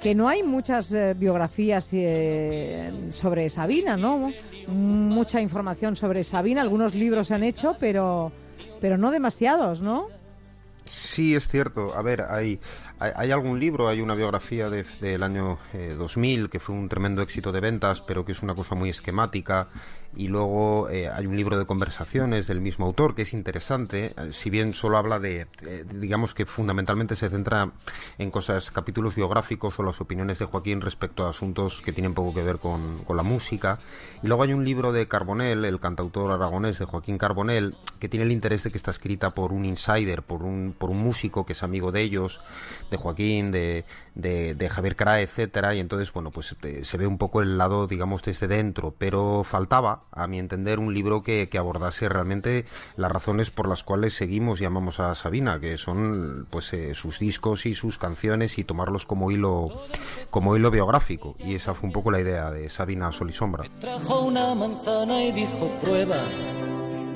[0.00, 4.30] que no hay muchas eh, biografías eh, sobre Sabina, ¿no?
[4.68, 8.30] Mucha información sobre Sabina, algunos libros se han hecho, pero,
[8.80, 10.06] pero no demasiados, ¿no?
[10.88, 11.94] Sí, es cierto.
[11.96, 12.60] A ver, hay,
[13.00, 16.88] hay, hay algún libro, hay una biografía de- del año eh, 2000 que fue un
[16.88, 19.68] tremendo éxito de ventas, pero que es una cosa muy esquemática.
[20.16, 24.32] Y luego eh, hay un libro de conversaciones del mismo autor que es interesante, eh,
[24.32, 27.72] si bien solo habla de, eh, digamos que fundamentalmente se centra
[28.16, 32.32] en cosas, capítulos biográficos o las opiniones de Joaquín respecto a asuntos que tienen poco
[32.32, 33.78] que ver con, con la música.
[34.22, 38.24] Y luego hay un libro de Carbonell, el cantautor aragonés de Joaquín Carbonell, que tiene
[38.24, 41.52] el interés de que está escrita por un insider, por un, por un músico que
[41.52, 42.40] es amigo de ellos,
[42.90, 47.42] de Joaquín, de, de, Javier Crae, etcétera, y entonces, bueno, pues se ve un poco
[47.42, 52.08] el lado, digamos, desde dentro, pero faltaba, a mi entender, un libro que, que abordase
[52.08, 52.64] realmente
[52.96, 57.18] las razones por las cuales seguimos y amamos a Sabina, que son, pues, eh, sus
[57.18, 59.68] discos y sus canciones y tomarlos como hilo,
[60.30, 63.64] como hilo biográfico, y esa fue un poco la idea de Sabina Sol y Sombra.
[63.80, 66.16] Trajo una manzana y dijo prueba.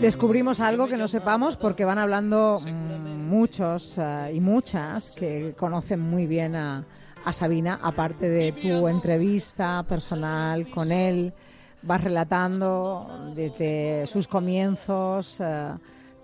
[0.01, 6.01] Descubrimos algo que no sepamos porque van hablando mm, muchos eh, y muchas que conocen
[6.01, 6.85] muy bien a,
[7.25, 11.35] a Sabina, aparte de tu entrevista personal con él,
[11.83, 15.71] vas relatando desde sus comienzos, eh,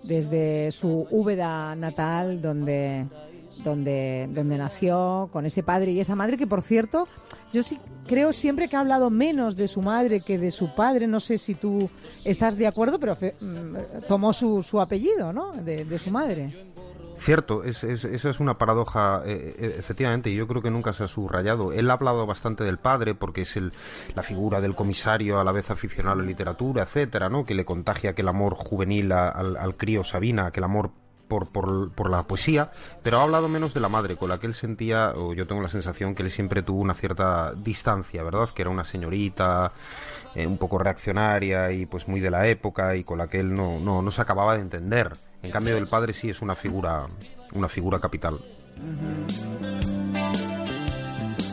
[0.03, 3.07] desde su Úbeda natal, donde,
[3.63, 7.07] donde, donde nació, con ese padre y esa madre que, por cierto,
[7.51, 11.07] yo sí creo siempre que ha hablado menos de su madre que de su padre.
[11.07, 11.89] No sé si tú
[12.25, 15.51] estás de acuerdo, pero fe- mm, tomó su, su apellido, ¿no?
[15.53, 16.65] De, de su madre.
[17.17, 20.93] Cierto, es, es- esa es una paradoja, eh, eh, efectivamente, y yo creo que nunca
[20.93, 21.73] se ha subrayado.
[21.73, 23.71] Él ha hablado bastante del padre porque es el,
[24.15, 27.43] la figura del comisario a la vez aficionado a la literatura, etcétera, ¿no?
[27.45, 30.91] Que le contagia aquel amor juvenil al, al crío Sabina, aquel amor
[31.27, 32.71] por, por, por la poesía,
[33.03, 35.61] pero ha hablado menos de la madre, con la que él sentía, o yo tengo
[35.61, 38.49] la sensación que él siempre tuvo una cierta distancia, ¿verdad?
[38.49, 39.71] Que era una señorita
[40.35, 43.53] eh, un poco reaccionaria y pues muy de la época y con la que él
[43.53, 45.11] no, no, no se acababa de entender.
[45.43, 47.05] En cambio, el padre sí es una figura,
[47.53, 48.39] una figura capital.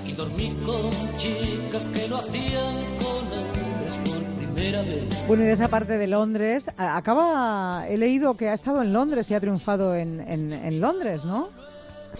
[0.07, 0.13] Y
[0.65, 4.24] con chicas que lo hacían con.
[5.27, 9.31] Bueno, y de esa parte de Londres, acaba, he leído que ha estado en Londres
[9.31, 11.49] y ha triunfado en, en, en Londres, ¿no?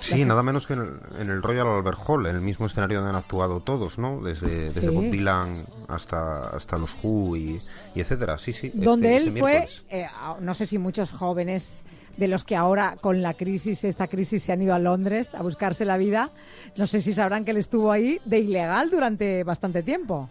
[0.01, 2.99] Sí, nada menos que en el, en el Royal Albert Hall, en el mismo escenario
[2.99, 4.21] donde han actuado todos, ¿no?
[4.21, 4.87] Desde, desde Sí.
[4.89, 5.55] Bob Dylan
[5.87, 7.61] hasta, hasta los Who y,
[7.95, 8.37] y etcétera.
[8.39, 8.67] Sí, sí.
[8.69, 10.07] este- donde este él fue, eh,
[10.41, 11.81] no sé si muchos jóvenes
[12.17, 15.43] de los que ahora con la crisis, esta crisis, se han ido a Londres a
[15.43, 16.31] buscarse la vida,
[16.77, 20.29] no sé si sabrán que él estuvo ahí de ilegal durante bastante tiempo.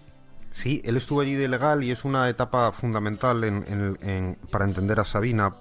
[0.55, 4.65] Sí, él estuvo allí de legal y es una etapa fundamental en- en- en- para
[4.65, 5.55] entender a Sabina.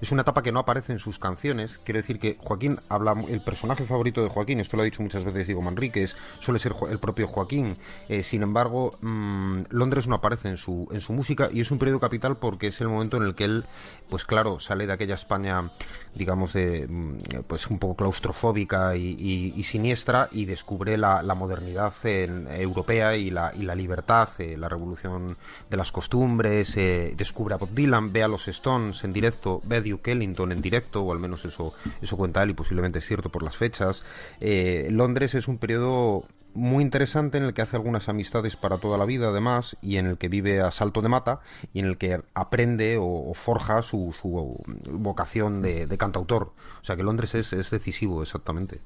[0.00, 1.76] Es una etapa que no aparece en sus canciones.
[1.76, 5.22] Quiero decir que Joaquín habla, el personaje favorito de Joaquín, esto lo ha dicho muchas
[5.22, 7.76] veces Diego Manríquez, suele ser el propio Joaquín.
[8.08, 11.78] Eh, sin embargo, mm, Londres no aparece en su, en su música y es un
[11.78, 13.66] periodo capital porque es el momento en el que él,
[14.08, 15.70] pues claro, sale de aquella España,
[16.14, 21.34] digamos, de, mm, pues un poco claustrofóbica y, y- y siniestra y descubre la, la
[21.34, 25.36] modernidad en- europea y la, y la libertad, la revolución
[25.70, 29.76] de las costumbres, eh, descubre a Bob Dylan, ve a los Stones en directo, ve
[29.76, 33.06] a Duke Ellington en directo, o al menos eso, eso cuenta él y posiblemente es
[33.06, 34.04] cierto por las fechas.
[34.40, 36.24] Eh, Londres es un periodo
[36.54, 40.06] muy interesante en el que hace algunas amistades para toda la vida además y en
[40.06, 41.40] el que vive a salto de mata
[41.72, 44.56] y en el que aprende o, o forja su, su
[44.90, 46.52] vocación de, de cantautor.
[46.80, 48.80] O sea que Londres es, es decisivo, exactamente.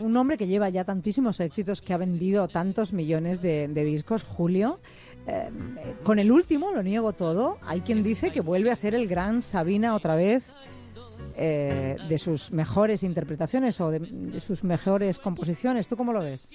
[0.00, 4.80] Un hombre que lleva ya tantísimos éxitos, que ha vendido tantos millones de, discos, Julio.
[5.26, 5.50] eh,
[6.02, 9.42] con el último, lo niego todo, hay quien dice que vuelve a ser el gran
[9.42, 10.48] Sabina otra vez
[11.36, 15.88] eh, de sus mejores interpretaciones o de, de sus mejores composiciones.
[15.88, 16.50] ¿Tú cómo lo ves?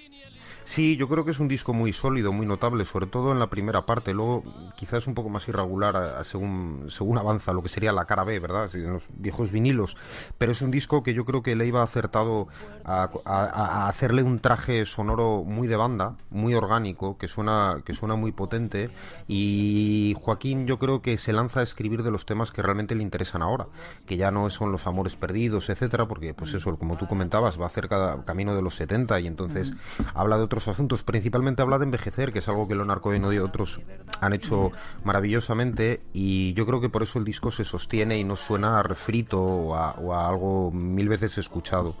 [0.70, 3.50] Sí, yo creo que es un disco muy sólido, muy notable, sobre todo en la
[3.50, 4.14] primera parte.
[4.14, 4.44] Luego,
[4.76, 8.22] quizás un poco más irregular a- a según, según avanza lo que sería la cara
[8.22, 8.70] B, ¿verdad?
[8.76, 9.96] En los viejos vinilos.
[10.38, 12.46] Pero es un disco que yo creo que le iba acertado
[12.84, 17.92] a, a- a hacerle un traje sonoro muy de banda, muy orgánico, que suena, que
[17.92, 18.90] suena muy potente.
[19.26, 23.02] Y Joaquín, yo creo que se lanza a escribir de los temas que realmente le
[23.02, 23.66] interesan ahora,
[24.06, 27.68] que ya no son los amores perdidos, etcétera, porque, pues eso, como tú comentabas, va
[27.70, 29.74] cerca camino de los 70 y entonces
[30.14, 31.02] habla de otros asuntos.
[31.02, 33.80] Principalmente habla de envejecer, que es algo que Leonard Cohen y otros
[34.20, 34.72] han hecho
[35.04, 36.00] maravillosamente.
[36.12, 39.40] Y yo creo que por eso el disco se sostiene y no suena a refrito
[39.42, 41.94] o o a algo mil veces escuchado.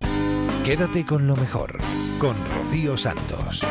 [0.64, 1.78] Quédate con lo mejor,
[2.18, 3.64] con Rocío Santos.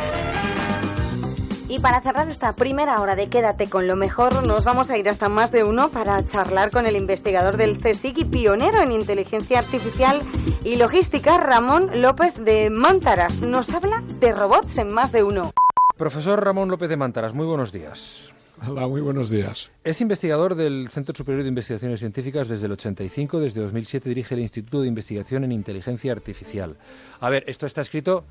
[1.69, 5.07] Y para cerrar esta primera hora de Quédate con lo mejor, nos vamos a ir
[5.07, 9.59] hasta más de uno para charlar con el investigador del CSIC y pionero en inteligencia
[9.59, 10.19] artificial
[10.65, 13.43] y logística, Ramón López de Mántaras.
[13.43, 15.51] Nos habla de robots en más de uno.
[15.95, 18.31] Profesor Ramón López de Mántaras, muy buenos días.
[18.67, 19.69] Hola, muy buenos días.
[19.83, 23.39] Es investigador del Centro Superior de Investigaciones Científicas desde el 85.
[23.39, 26.77] Desde 2007 dirige el Instituto de Investigación en Inteligencia Artificial.
[27.19, 28.25] A ver, esto está escrito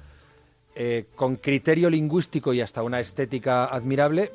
[0.74, 4.30] eh, con criterio lingüístico y hasta una estética admirable,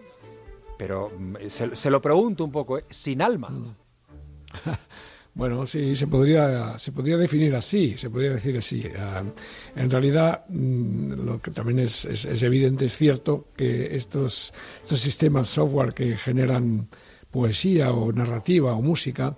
[0.77, 2.85] pero mm, se, se lo pregunto un poco, ¿eh?
[2.89, 3.49] sin alma.
[5.35, 8.83] Bueno, sí, se podría, se podría definir así, se podría decir así.
[8.95, 9.23] Ah,
[9.75, 14.53] en realidad, mm, lo que también es, es- es evidente, es cierto que estos,
[14.83, 16.87] estos sistemas software que generan
[17.31, 19.35] poesía o narrativa o música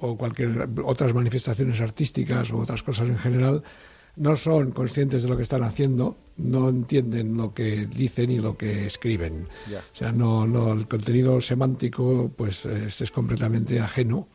[0.00, 3.62] o cualquier otras manifestaciones artísticas o otras cosas en general,
[4.18, 8.56] no son conscientes de lo que están haciendo, no entienden lo que dicen y lo
[8.56, 9.48] que escriben.
[9.70, 9.78] Ya.
[9.80, 14.28] O sea, no, no, el contenido semántico pues es, es completamente ajeno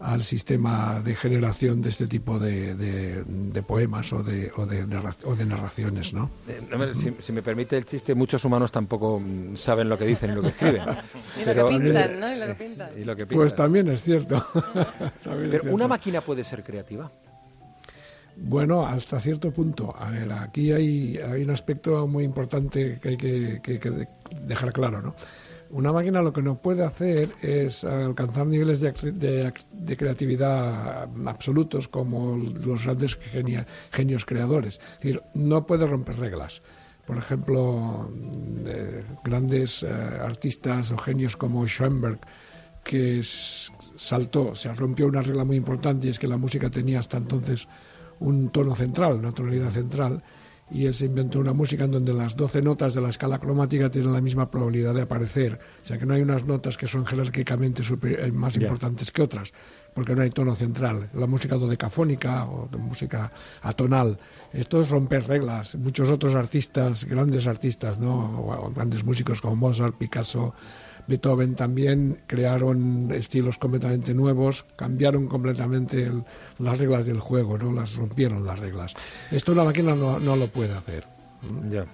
[0.00, 4.84] al sistema de generación de este tipo de, de- de poemas o de, o, de
[4.86, 6.28] narra- o de narraciones, ¿no?
[6.48, 10.04] Eh, no si, si me permite el chiste, muchos humanos tampoco mm, saben lo que
[10.04, 10.82] dicen y lo que escriben.
[11.40, 12.32] Y lo que pintan, ¿no?
[12.34, 12.88] Y lo que pintan.
[13.00, 14.36] Y lo que Pues también es cierto.
[15.24, 15.74] También es Pero cierto.
[15.74, 17.10] una máquina puede ser creativa.
[18.36, 19.94] Bueno, hasta cierto punto.
[19.96, 24.08] A ver, aquí hay, un aspecto muy importante que hay que, que- que de-
[24.46, 25.14] dejar claro, ¿no?
[25.70, 32.36] Una máquina lo que no puede hacer es alcanzar niveles de, de creatividad absolutos como
[32.36, 33.18] los grandes
[33.90, 34.80] genios creadores.
[34.92, 36.62] Es decir, no puede romper reglas.
[37.06, 38.08] Por ejemplo,
[38.62, 42.20] de grandes eh, artistas o genios como Schoenberg,
[42.84, 47.00] que saltó, o sea, rompió una regla muy importante y es que la música tenía
[47.00, 47.66] hasta entonces
[48.20, 50.22] un tono central, una tonalidad central,
[50.70, 53.90] y él se inventó una música en donde las 12 notas de la escala cromática
[53.90, 55.60] tienen la misma probabilidad de aparecer.
[55.82, 59.20] O sea que no hay unas notas que son jerárquicamente super- eh, más importantes que
[59.22, 59.52] otras,
[59.94, 61.10] porque no hay tono central.
[61.12, 64.18] La música dodecafónica o de música atonal,
[64.54, 65.76] esto es romper reglas.
[65.76, 68.40] Muchos otros artistas, grandes artistas, ¿no?
[68.40, 70.54] o grandes músicos como Mozart, Picasso,
[71.06, 76.24] Beethoven también crearon estilos completamente nuevos, cambiaron completamente el-
[76.58, 78.94] las reglas del juego, no las rompieron las reglas.
[79.30, 81.04] Esto una máquina no, no lo puede hacer.
[81.70, 81.86] Ya.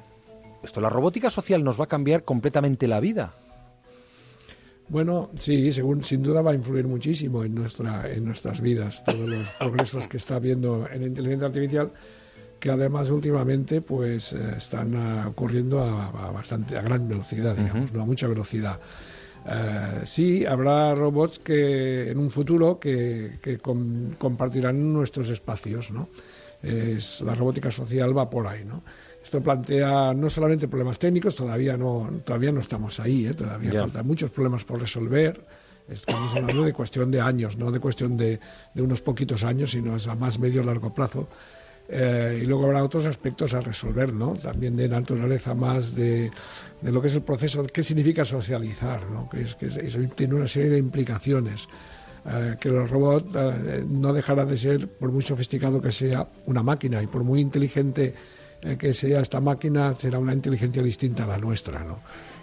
[0.63, 3.33] Esto, la robótica social nos va a cambiar completamente la vida.
[4.89, 9.29] Bueno, sí, según, sin duda va a influir muchísimo en, nuestra, en nuestras vidas, todos
[9.29, 11.93] los progresos que está habiendo en la inteligencia artificial,
[12.61, 17.93] que además últimamente pues eh, están ah, ocurriendo a, a bastante a gran velocidad, digamos,
[17.93, 18.79] no a mucha velocidad.
[19.49, 26.09] Eh, sí, habrá robots que en un futuro que, que com- compartirán nuestros espacios, ¿no?
[26.63, 28.83] Es, la robótica social va por ahí, ¿no?
[29.25, 33.35] Esto plantea no solamente problemas técnicos, todavía no, todavía no estamos ahí, ¿eh?
[33.35, 33.81] todavía Ya.
[33.81, 35.43] faltan muchos problemas por resolver.
[35.89, 38.39] Estamos hablando de cuestión de años, no de cuestión de,
[38.75, 41.29] de unos poquitos años, sino es a más medio largo plazo.
[41.93, 44.35] Eh, y luego habrá otros aspectos a resolver, ¿no?
[44.35, 46.31] También de naturaleza más de,
[46.81, 49.29] de lo que es el proceso, qué significa socializar, ¿no?
[49.29, 49.67] Que es que
[50.15, 51.69] tiene una serie de implicaciones.
[52.25, 56.63] Eh, que el robot eh, no dejará de ser, por muy sofisticado que sea, una
[56.63, 58.15] máquina y por muy inteligente
[58.63, 61.99] eh, que sea esta máquina, será una inteligencia distinta a la nuestra, ¿no?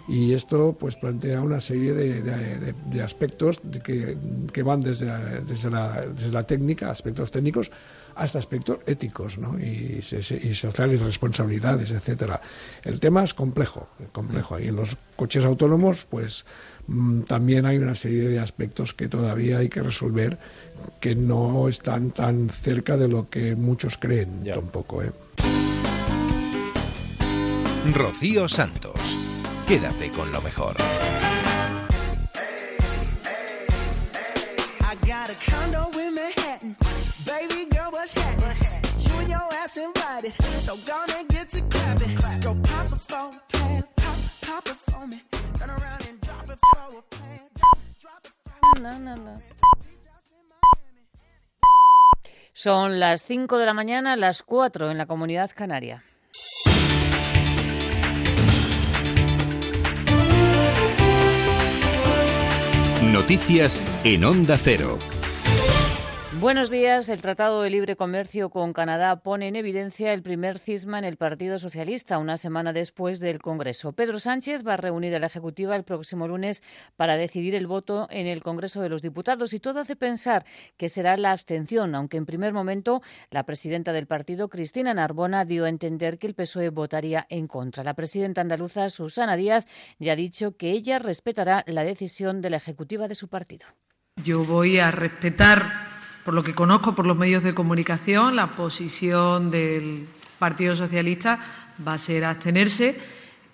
[0.08, 4.16] Y esto pues plantea una serie de, de- de- aspectos que,
[4.52, 5.06] que van desde,
[5.42, 7.70] desde, la, desde la técnica, aspectos técnicos,
[8.18, 9.58] hasta aspectos éticos ¿no?
[9.58, 12.40] y, y sociales, responsabilidades, etcétera.
[12.84, 14.58] El tema es complejo, complejo.
[14.58, 16.44] Y en los coches autónomos, pues
[16.88, 20.38] mm, también hay una serie de aspectos que todavía hay que resolver
[21.00, 25.02] que no están tan cerca de lo que muchos creen tampoco.
[25.02, 25.12] ¿eh?
[27.94, 29.00] Rocío Santos.
[29.66, 30.76] Quédate con lo mejor.
[34.80, 35.97] I got a
[39.68, 39.78] what's happening?
[39.78, 40.62] You and your ass invited.
[40.62, 42.16] So gonna get to clapping.
[42.40, 43.84] Go pop a for a plan.
[43.96, 45.22] Pop, pop it for me.
[45.58, 47.40] Turn around and drop it for a plan.
[48.82, 49.42] No, no, no.
[52.52, 56.02] Son las 5 de la mañana, las 4 en la comunidad canaria.
[63.02, 64.98] Noticias en Onda Cero.
[66.40, 67.08] Buenos días.
[67.08, 71.16] El Tratado de Libre Comercio con Canadá pone en evidencia el primer cisma en el
[71.16, 73.90] Partido Socialista una semana después del Congreso.
[73.90, 76.62] Pedro Sánchez va a reunir a la Ejecutiva el próximo lunes
[76.94, 80.44] para decidir el voto en el Congreso de los Diputados y todo hace pensar
[80.76, 85.64] que será la abstención, aunque en primer momento la presidenta del partido, Cristina Narbona, dio
[85.64, 87.82] a entender que el PSOE votaría en contra.
[87.82, 89.66] La presidenta andaluza, Susana Díaz,
[89.98, 93.66] ya ha dicho que ella respetará la decisión de la Ejecutiva de su partido.
[94.22, 95.97] Yo voy a respetar
[96.28, 100.06] por lo que conozco por los medios de comunicación, la posición del
[100.38, 101.38] Partido Socialista
[101.86, 103.00] va a ser abstenerse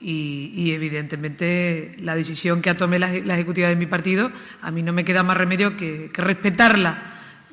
[0.01, 4.93] y, evidentemente, la decisión que tome la, la, ejecutiva de mi partido, a mí no
[4.93, 7.01] me queda más remedio que, que respetarla.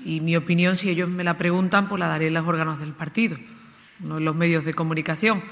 [0.03, 2.93] Y mi opinión, si ellos me la preguntan, pues la daré en los órganos del
[2.93, 3.37] partido,
[3.99, 5.43] no en los medios de comunicación.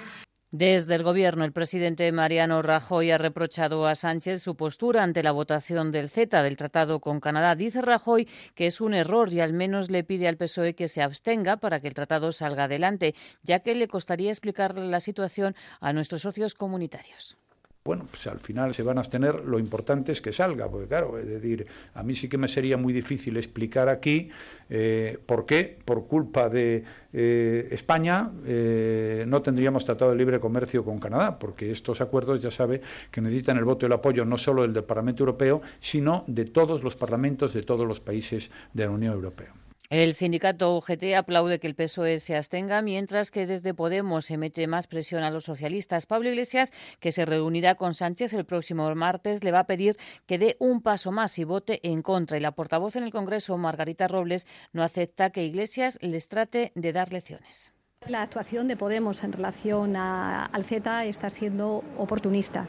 [0.51, 5.31] Desde el Gobierno, el presidente Mariano Rajoy ha reprochado a Sánchez su postura ante la
[5.31, 7.53] votación del CETA, del tratado con Canadá.
[7.53, 11.03] Dice Rajoy que es un error y al menos le pide al PSOE que se
[11.03, 15.93] abstenga para que el tratado salga adelante, ya que le costaría explicar la situación a
[15.93, 17.37] nuestros socios comunitarios
[17.89, 21.17] bueno, pues al final se van a abstener, lo importante es que salga, porque claro,
[21.17, 21.65] es decir,
[21.95, 24.29] a mí sí que me sería muy difícil explicar aquí
[24.69, 30.85] eh, por qué, por culpa de eh, España, eh, no tendríamos tratado de libre comercio
[30.85, 32.79] con Canadá, porque estos acuerdos ya sabe
[33.09, 36.83] que necesitan el voto y el apoyo no solo del Parlamento Europeo, sino de todos
[36.83, 39.51] los parlamentos de todos los países de la Unión Europea.
[39.89, 44.67] El sindicato UGT aplaude que el PSOE se abstenga, mientras que desde Podemos se mete
[44.67, 46.05] más presión a los socialistas.
[46.05, 50.37] Pablo Iglesias, que se reunirá con Sánchez el próximo martes, le va a pedir que
[50.37, 52.37] dé un paso más y vote en contra.
[52.37, 56.93] Y la portavoz en el Congreso, Margarita Robles, no acepta que Iglesias les trate de
[56.93, 57.73] dar lecciones.
[58.07, 62.65] La actuación de Podemos en relación al CETA está siendo oportunista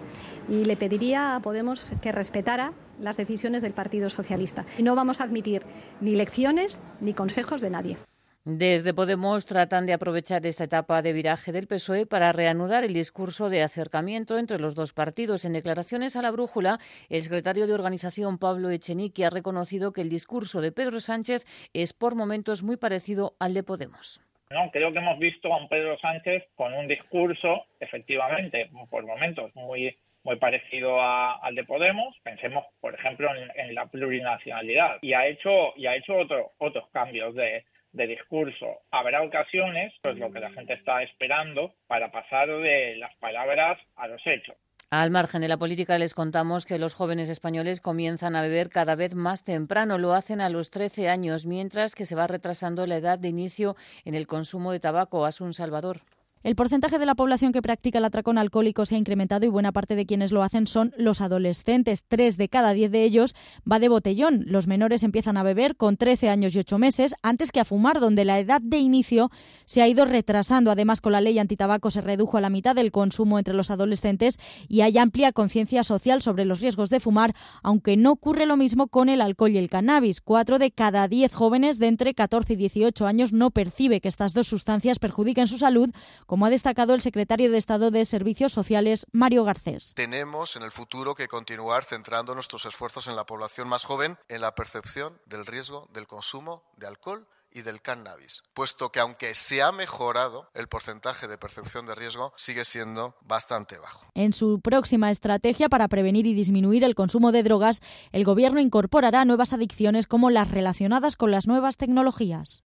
[0.49, 4.67] y le pediría a Podemos que respetara las decisiones del Partido Socialista.
[4.83, 5.63] No vamos a admitir
[6.01, 7.97] ni lecciones ni consejos de nadie.
[8.45, 13.49] Desde Podemos tratan de aprovechar esta etapa de viraje del PSOE para reanudar el discurso
[13.49, 15.45] de acercamiento entre los dos partidos.
[15.45, 20.09] En declaraciones a la brújula, el secretario de organización Pablo Echenique ha reconocido que el
[20.09, 24.21] discurso de Pedro Sánchez es por momentos muy parecido al de Podemos.
[24.51, 29.55] No, creo que hemos visto a un Pedro Sánchez con un discurso, efectivamente, por momentos
[29.55, 32.15] muy muy parecido al de Podemos.
[32.23, 37.35] Pensemos, por ejemplo, en, la plurinacionalidad y ha hecho y ha hecho otro, otros cambios
[37.35, 38.81] de, de discurso.
[38.91, 44.09] Habrá ocasiones, pues lo que la gente está esperando, para pasar de las palabras a
[44.09, 44.57] los hechos.
[44.93, 48.97] Al margen de la política les contamos que los jóvenes españoles comienzan a beber cada
[48.97, 49.99] vez más temprano.
[49.99, 53.77] Lo hacen a los 13 años, mientras que se va retrasando la edad de inicio
[54.05, 55.25] en el consumo de tabaco.
[55.27, 56.01] Asun Salvador.
[56.43, 59.73] El porcentaje de la población que practica el atracón alcohólico se ha incrementado y buena
[59.73, 62.07] parte de quienes lo hacen son los adolescentes.
[62.09, 63.37] Tres de cada diez de ellos
[63.71, 64.45] va de botellón.
[64.47, 68.01] Los menores empiezan a beber con 13 años y 8 meses antes que a fumar,
[68.01, 69.31] donde la edad de inicio
[69.67, 70.71] se ha ido retrasando.
[70.71, 74.41] Además, con la ley antitabaco se redujo a la mitad el consumo entre los adolescentes
[74.67, 78.87] y hay amplia conciencia social sobre los riesgos de fumar, aunque no ocurre lo mismo
[78.87, 80.23] con el alcohol y el cannabis.
[80.23, 84.33] Cuatro de cada diez jóvenes de entre 14 y 18 años no percibe que estas
[84.33, 85.91] dos sustancias perjudiquen su salud
[86.31, 89.95] como ha destacado el secretario de Estado de Servicios Sociales, Mario Garcés.
[89.97, 94.41] Tenemos en el futuro que continuar centrando nuestros esfuerzos en la población más joven, en
[94.41, 99.61] la percepción del riesgo del consumo de alcohol y del cannabis, puesto que aunque se
[99.61, 104.07] ha mejorado, el porcentaje de percepción de riesgo sigue siendo bastante bajo.
[104.15, 107.81] En su próxima estrategia para prevenir y disminuir el consumo de drogas,
[108.13, 112.63] el Gobierno incorporará nuevas adicciones como las relacionadas con las nuevas tecnologías.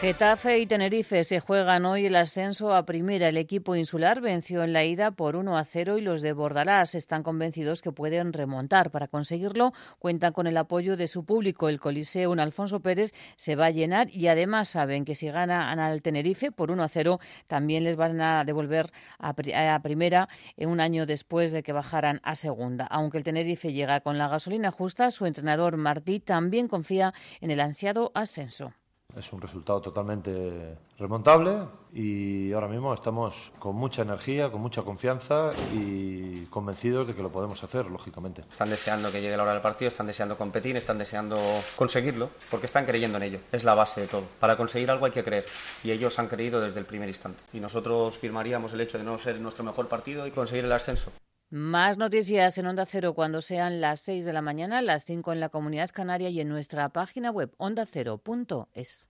[0.00, 3.30] Getafe y Tenerife se juegan hoy el ascenso a primera.
[3.30, 6.94] El equipo insular venció en la ida por 1 a 0 y los de Bordalás
[6.94, 8.92] están convencidos que pueden remontar.
[8.92, 11.68] Para conseguirlo, cuentan con el apoyo de su público.
[11.68, 15.80] El Coliseo en Alfonso Pérez se va a llenar y además saben que si ganan
[15.80, 17.18] al Tenerife por 1 a 0,
[17.48, 19.34] también les van a devolver a,
[19.82, 20.28] primera
[20.58, 22.86] un año después de que bajaran a segunda.
[22.86, 27.58] Aunque el Tenerife llega con la gasolina justa, su entrenador Martí también confía en el
[27.58, 28.72] ansiado ascenso.
[29.16, 35.50] Es un resultado totalmente remontable y ahora mismo estamos con mucha energía, con mucha confianza
[35.74, 38.42] y convencidos de que lo podemos hacer, lógicamente.
[38.42, 41.36] Están deseando que llegue la hora del partido, están deseando competir, están deseando
[41.74, 43.40] conseguirlo, porque están creyendo en ello.
[43.50, 44.22] Es la base de todo.
[44.38, 45.46] Para conseguir algo hay que creer
[45.82, 47.40] y ellos han creído desde el primer instante.
[47.52, 51.10] Y nosotros firmaríamos el hecho de no ser nuestro mejor partido y conseguir el ascenso.
[51.50, 55.40] Más noticias en Onda Cero cuando sean las 6 de la mañana, las 5 en
[55.40, 59.08] la Comunidad Canaria y en nuestra página web ondacero.es.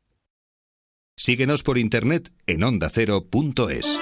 [1.17, 3.99] Síguenos por internet en ondacero.es.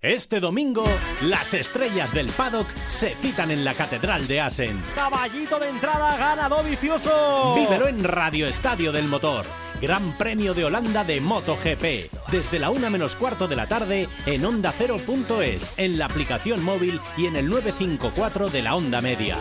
[0.00, 0.84] Este domingo,
[1.22, 4.80] las estrellas del paddock se citan en la Catedral de Asen.
[4.94, 7.56] Caballito de entrada, ganado vicioso.
[7.56, 9.65] Vívelo en Radio Estadio del Motor.
[9.80, 12.30] Gran Premio de Holanda de MotoGP.
[12.30, 17.00] Desde la una menos cuarto de la tarde en Onda Cero.es, en la aplicación móvil
[17.16, 19.36] y en el 954 de la Onda Media.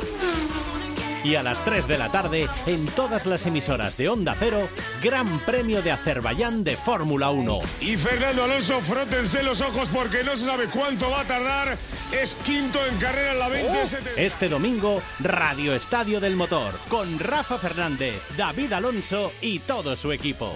[1.25, 4.69] Y a las 3 de la tarde, en todas las emisoras de Onda Cero,
[5.01, 7.61] Gran Premio de Azerbaiyán de Fórmula 1.
[7.81, 11.75] Y Fernando Alonso, frótense los ojos porque no se sabe cuánto va a tardar.
[12.11, 14.23] Es quinto en carrera en la 27.
[14.23, 20.51] Este domingo, Radio Estadio del Motor, con Rafa Fernández, David Alonso y todo su equipo.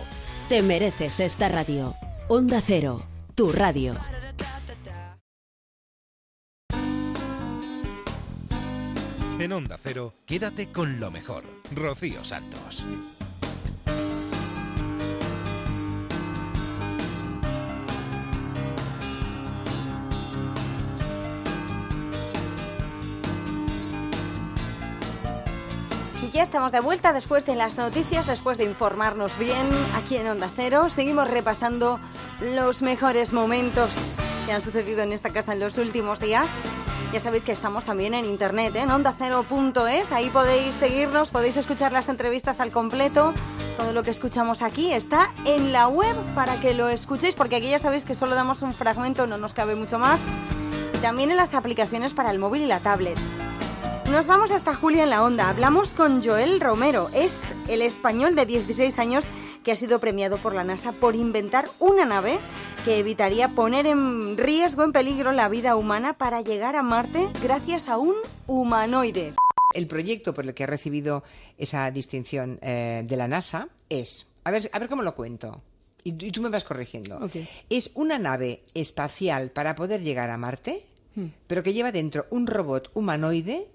[0.50, 1.96] Te mereces esta radio.
[2.28, 3.96] Onda Cero, tu radio.
[9.40, 11.46] En Onda Cero, quédate con lo mejor.
[11.74, 12.86] Rocío Santos.
[26.34, 29.56] Ya estamos de vuelta después de las noticias, después de informarnos bien
[29.96, 30.90] aquí en Onda Cero.
[30.90, 32.02] Seguimos repasando
[32.42, 34.20] los mejores momentos
[34.52, 36.52] han sucedido en esta casa en los últimos días.
[37.14, 38.82] Ya sabéis que estamos también en internet, ¿eh?
[38.82, 40.12] en ondacero.es.
[40.12, 43.34] Ahí podéis seguirnos, podéis escuchar las entrevistas al completo.
[43.78, 47.70] Todo lo que escuchamos aquí está en la web para que lo escuchéis, porque aquí
[47.70, 50.22] ya sabéis que solo damos un fragmento, no nos cabe mucho más.
[51.02, 53.18] También en las aplicaciones para el móvil y la tablet.
[54.12, 55.50] Nos vamos hasta Julia en la Onda.
[55.50, 57.12] Hablamos con Joel Romero.
[57.14, 59.28] Es el español de 16 años
[59.64, 62.40] que ha sido premiado por la NASA por inventar una nave
[62.84, 67.88] que evitaría poner en riesgo, en peligro, la vida humana para llegar a Marte gracias
[67.88, 68.16] a un
[68.48, 69.36] humanoide.
[69.76, 71.24] El proyecto por el que ha recibido
[71.60, 75.62] esa distinción eh, de la NASA es, a ver, a ver cómo lo cuento.
[76.04, 77.30] Y, y tú me vas corrigiendo.
[77.70, 80.84] Es una nave espacial para poder llegar a Marte,
[81.46, 83.68] pero que lleva dentro un robot humanoide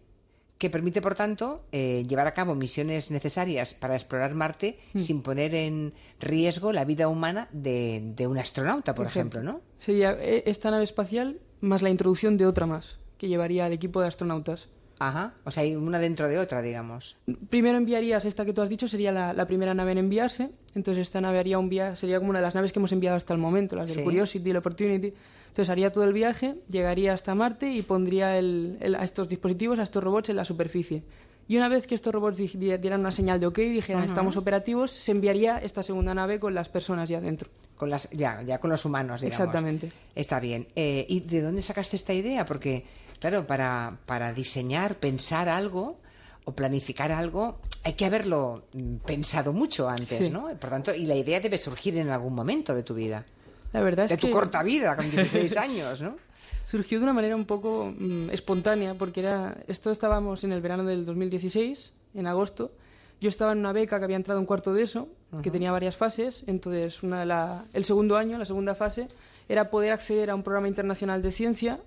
[0.59, 4.99] que permite, por tanto, eh, llevar a cabo misiones necesarias para explorar Marte Mm.
[4.99, 9.39] sin poner en riesgo la vida humana de, de un astronauta, por Exacto.
[9.39, 9.61] ejemplo, ¿no?
[9.79, 14.01] Sería eh, esta nave espacial más la introducción de otra más, que llevaría al equipo
[14.01, 14.69] de astronautas.
[14.99, 17.17] Ajá, o sea, hay una dentro de otra, digamos.
[17.51, 20.51] Primero enviarías esta que tú has dicho, sería la, la primera nave en enviarse.
[20.75, 23.17] Entonces esta nave haría un viaje, sería como una de las naves que hemos enviado
[23.17, 24.03] hasta el momento, las del Sí.
[24.05, 25.13] Curiosity, el Opportunity.
[25.49, 29.79] Entonces haría todo el viaje, llegaría hasta Marte y pondría el- el- a estos dispositivos,
[29.79, 31.03] a estos robots en la superficie.
[31.47, 34.09] Y una vez que estos robots di- di- dieran una señal de OK, dijeran Ajá.
[34.11, 37.51] estamos operativos, se enviaría esta segunda nave con las personas ya dentro.
[37.77, 39.41] Con las, ya, ya con los humanos, digamos.
[39.41, 39.93] Exactamente.
[40.15, 40.69] Está bien.
[40.75, 42.47] Eh, ¿Y de dónde sacaste esta idea?
[42.47, 42.85] Porque,
[43.19, 45.99] claro, para, para diseñar, pensar algo
[46.47, 50.31] o planificar algo, hay que haberlo mm, pensado mucho antes, Sí.
[50.31, 50.49] ¿no?
[50.59, 53.25] Por tanto, y la idea debe surgir en algún momento de tu vida.
[53.73, 56.17] La verdad es de tu corta vida, con 16 años, ¿no?
[56.65, 60.85] Surgió de una manera un poco mm, espontánea, porque era esto estábamos en el verano
[60.85, 62.73] del 2016, en agosto.
[63.21, 65.09] Yo estaba en una beca que había entrado en cuarto de eso,
[65.43, 66.43] que tenía varias fases.
[66.47, 69.09] Entonces, una de la- el segundo año, la segunda fase,
[69.49, 71.81] era poder acceder a un programa internacional de ciencia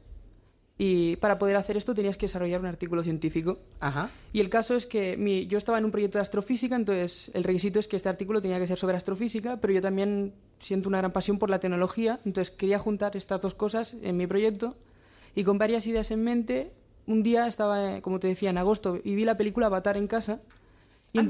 [0.77, 3.57] y para poder hacer esto tenías que desarrollar un artículo científico.
[3.79, 4.11] Ajá.
[4.31, 7.43] Y el caso es que mi- yo estaba en un proyecto de astrofísica, entonces el
[7.43, 10.99] requisito es que este artículo tenía que ser sobre astrofísica, pero yo también siento una
[10.99, 14.75] gran pasión por la tecnología, entonces quería juntar estas dos cosas en mi proyecto
[15.35, 16.71] y con varias ideas en mente,
[17.05, 20.07] un día estaba, eh, como te decía, en agosto y vi la película Avatar en
[20.07, 20.41] casa
[21.13, 21.21] y,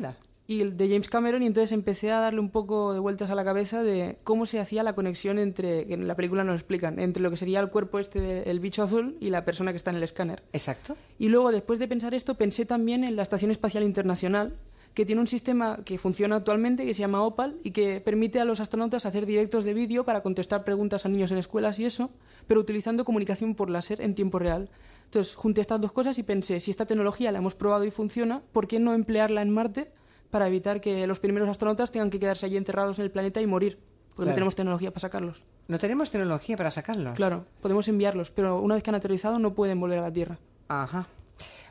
[0.47, 3.35] y el de James Cameron y entonces empecé a darle un poco de vueltas a
[3.35, 6.99] la cabeza de cómo se hacía la conexión entre, que en la película nos explican,
[6.99, 9.91] entre lo que sería el cuerpo este del bicho azul y la persona que está
[9.91, 10.43] en el escáner.
[10.53, 10.95] Exacto.
[11.19, 14.53] Y luego, después de pensar esto, pensé también en la Estación Espacial Internacional,
[14.97, 18.45] que tiene un sistema que funciona actualmente, que se llama OPAL, y que permite a
[18.45, 22.09] los astronautas hacer directos de vídeo para contestar preguntas a niños en escuelas y eso,
[22.47, 24.71] pero utilizando comunicación por láser en tiempo real.
[25.03, 28.41] Entonces, junté estas dos cosas y pensé, si esta tecnología la hemos probado y funciona,
[28.51, 29.91] ¿por qué no emplearla en Marte
[30.31, 33.45] para evitar que los primeros astronautas tengan que quedarse allí enterrados en el planeta y
[33.45, 33.77] morir?
[34.15, 34.29] Porque Claro.
[34.31, 35.43] no tenemos tecnología para sacarlos.
[35.67, 37.13] No tenemos tecnología para sacarlos.
[37.13, 40.39] Claro, podemos enviarlos, pero una vez que han aterrizado no pueden volver a la Tierra.
[40.69, 41.05] Ajá.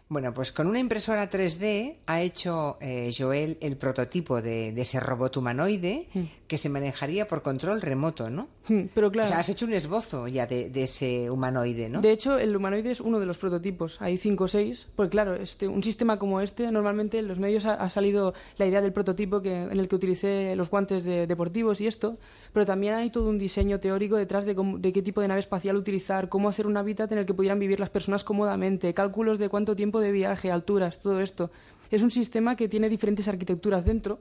[0.09, 5.01] Bueno, pues con una impresora 3D ha hecho eh, Joel el prototipo de, de ese
[5.01, 6.07] robot humanoide
[6.47, 8.47] que se manejaría por control remoto, ¿no?
[8.69, 9.27] Hmm, Pero claro.
[9.29, 12.01] O sea, has hecho un esbozo ya de, de ese humanoide, ¿no?
[12.03, 13.97] De hecho, el humanoide es uno de los prototipos.
[14.01, 14.87] Hay cinco o seis.
[14.95, 18.67] Porque claro, este, un sistema como este, normalmente en los medios ha, ha salido la
[18.67, 22.17] idea del prototipo que, en el que utilicé los guantes de- deportivos y esto.
[22.57, 25.41] Pero también hay todo un diseño teórico detrás de, cómo- de qué tipo de nave
[25.41, 29.39] espacial utilizar, cómo hacer un hábitat en el que pudieran vivir las personas cómodamente, cálculos
[29.39, 31.51] de cuánto tiempo de viaje, alturas, todo esto.
[31.91, 34.21] Es un sistema que tiene diferentes arquitecturas dentro.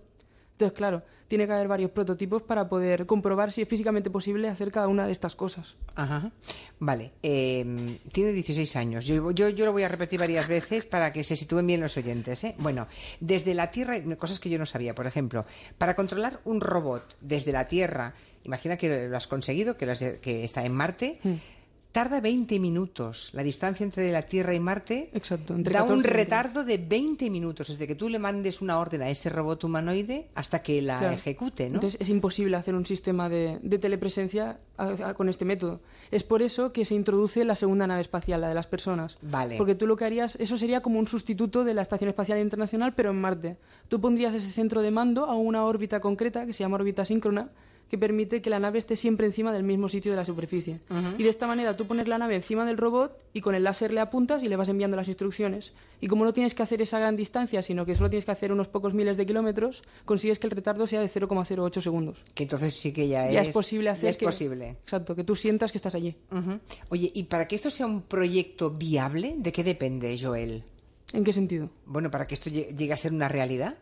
[0.55, 4.71] Entonces, claro, tiene que haber varios prototipos para poder comprobar si es físicamente posible hacer
[4.71, 5.75] cada una de estas cosas.
[5.95, 6.31] Ajá.
[6.79, 9.05] Vale, eh, tiene 16 años.
[9.05, 11.97] Yo, yo, yo lo voy a repetir varias veces para que se sitúen bien los
[11.97, 12.41] oyentes.
[12.45, 12.55] ¿eh?
[12.57, 12.87] Bueno,
[13.19, 15.45] desde la Tierra, cosas que yo no sabía, por ejemplo,
[15.77, 18.13] para controlar un robot desde la Tierra,
[18.43, 21.19] imagina que lo has conseguido, que, lo has- que está en Marte.
[21.95, 23.29] Tarda 20 minutos.
[23.31, 26.09] La distancia entre la Tierra y Marte entre da 14 un y 20.
[26.09, 30.27] retardo de 20 minutos desde que tú le mandes una orden a ese robot humanoide
[30.35, 31.13] hasta que la Claro.
[31.15, 31.75] ejecute, ¿no?
[31.75, 35.79] Entonces es imposible hacer un sistema de, de telepresencia a- a- con este método.
[36.11, 39.17] Es por eso que se introduce la segunda nave espacial, la de las personas.
[39.21, 39.55] Vale.
[39.55, 42.93] Porque tú lo que harías, eso sería como un sustituto de la Estación Espacial Internacional,
[42.93, 43.55] pero en Marte.
[43.87, 47.51] Tú pondrías ese centro de mando a una órbita concreta, que se llama órbita síncrona,
[47.95, 50.81] que permite que la nave esté siempre encima del mismo sitio de la superficie.
[50.89, 51.15] Ujú.
[51.17, 53.93] Y de esta manera tú pones la nave encima del robot y con el láser
[53.93, 55.71] le apuntas y le vas enviando las instrucciones.
[56.01, 58.51] Y como no tienes que hacer esa gran distancia, sino que solo tienes que hacer
[58.51, 62.17] unos pocos miles de kilómetros, consigues que el retardo sea de 0,08 segundos.
[62.33, 64.69] Que entonces sí que ya, Ya es, es posible hacer ya es que- posible.
[64.83, 66.15] Exacto, que tú sientas que estás allí.
[66.31, 66.59] Ujú.
[66.89, 70.63] Oye, ¿y para que esto sea un proyecto viable, de qué depende, Joel?
[71.13, 71.69] ¿En qué sentido?
[71.85, 73.77] Bueno, para que esto lle- llegue a ser una realidad.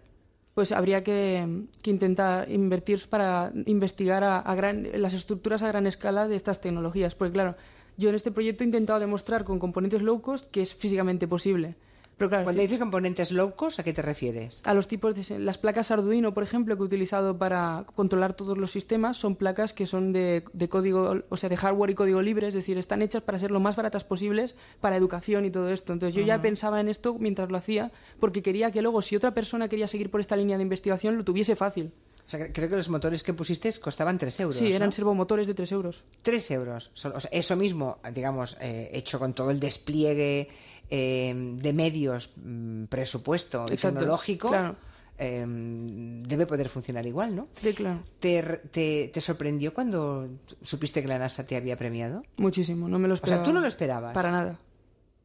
[0.53, 6.35] Pues habría que, intentar invertir para investigar a gran, las estructuras a gran escala de
[6.35, 7.15] estas tecnologías.
[7.15, 7.55] Porque claro,
[7.97, 11.75] yo en este proyecto he intentado demostrar con componentes low cost que es físicamente posible.
[12.17, 14.61] Pero claro, Cuando dices componentes low cost, ¿a qué te refieres?
[14.65, 18.57] a los tipos de las placas Arduino, por ejemplo, que he utilizado para controlar todos
[18.57, 22.21] los sistemas, son placas que son de, de código, o sea, de hardware y código
[22.21, 25.69] libre, es decir, están hechas para ser lo más baratas posibles para educación y todo
[25.69, 25.91] esto.
[25.93, 29.33] Entonces, yo ya pensaba en esto mientras lo hacía, porque quería que luego, si otra
[29.33, 31.91] persona quería seguir por esta línea de investigación, lo tuviese fácil.
[32.25, 34.57] O sea, cre- creo que los motores que pusiste costaban 3 euros.
[34.57, 34.91] Sí, eran ¿no?
[34.93, 36.05] servomotores de 3 euros.
[36.21, 36.89] 3 euros.
[36.93, 40.47] Solo- o sea, eso mismo, digamos, eh, hecho con todo el despliegue
[40.89, 44.75] eh, de medios, mm, presupuesto y Exacto, tecnológico, claro.
[45.17, 47.47] eh, debe poder funcionar igual, ¿no?
[47.61, 47.99] Sí, claro.
[48.19, 50.27] ¿Te, te, te sorprendió cuando
[50.61, 52.23] supiste que la NASA te había premiado?
[52.37, 53.43] Muchísimo, no me lo O sea, esperaba.
[53.43, 54.13] tú no lo esperabas.
[54.13, 54.59] Para nada.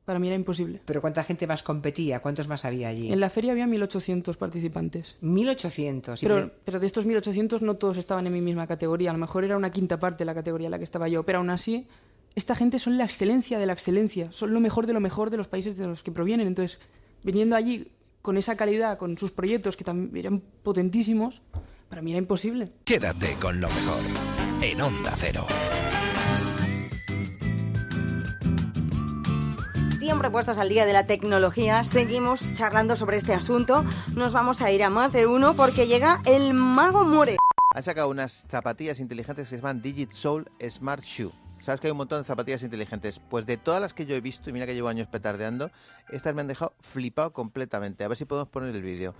[0.04, 0.80] Para mí era imposible.
[0.86, 2.20] ¿Pero cuánta gente más competía?
[2.20, 3.12] ¿Cuántos más había allí?
[3.12, 5.16] En la feria había 1.800 participantes.
[5.20, 6.22] 1800.
[6.22, 9.10] y Pero, pero de estos 1.800 no todos estaban en mi misma categoría.
[9.10, 11.24] A lo mejor era una quinta parte de la categoría en la que estaba yo.
[11.24, 11.86] Pero aún así,
[12.38, 14.30] esta gente son la excelencia de la excelencia.
[14.32, 16.46] Son lo mejor de lo mejor de los países de los que provienen.
[16.46, 16.78] Entonces,
[17.24, 17.90] viniendo allí
[18.22, 21.42] con esa calidad, con sus proyectos que también eran potentísimos,
[21.88, 22.72] para mí era imposible.
[22.84, 24.00] Quédate con lo mejor
[24.62, 25.46] en Onda Cero.
[29.98, 33.84] Siempre puestos al día de la tecnología, seguimos charlando sobre este asunto.
[34.14, 37.36] Nos vamos a ir a más de uno porque llega el mago More.
[37.74, 41.47] Han sacado unas zapatillas inteligentes que se llaman Digit Soul Smart Shoe.
[41.60, 43.20] Sabes que hay un montón de zapatillas inteligentes.
[43.28, 45.70] Pues de todas las que yo he visto, y mira que llevo años petardeando,
[46.10, 48.04] estas me han dejado flipado completamente.
[48.04, 49.14] A ver si podemos poner el vídeo.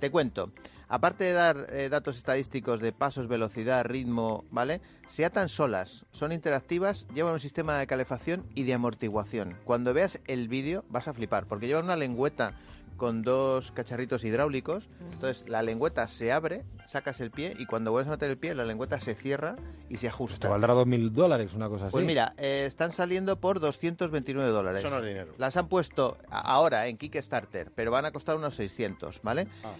[0.00, 0.50] Te cuento.
[0.88, 4.80] Aparte de dar eh, datos estadísticos de pasos, velocidad, ritmo, ¿vale?
[5.06, 9.58] Se atan solas, son interactivas, llevan un sistema de calefacción y de amortiguación.
[9.64, 12.54] Cuando veas el vídeo vas a flipar, porque llevan una lengüeta
[12.98, 14.90] con dos cacharritos hidráulicos.
[15.12, 18.54] Entonces la lengüeta se abre, sacas el pie y cuando vuelves a meter el pie
[18.54, 19.56] la lengüeta se cierra
[19.88, 20.40] y se ajusta.
[20.40, 21.92] Te valdrá 2.000 dólares, una cosa así.
[21.92, 24.84] Pues mira, eh, están saliendo por 229 dólares.
[24.84, 25.32] Eso no es dinero.
[25.38, 29.48] Las han puesto ahora en Kickstarter, pero van a costar unos 600, ¿vale?
[29.64, 29.74] Ah.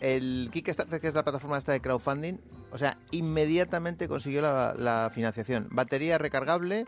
[0.00, 2.36] El Kickstarter, que es la plataforma esta de crowdfunding,
[2.70, 5.68] o sea, inmediatamente consiguió la, la financiación.
[5.70, 6.84] Batería recargable,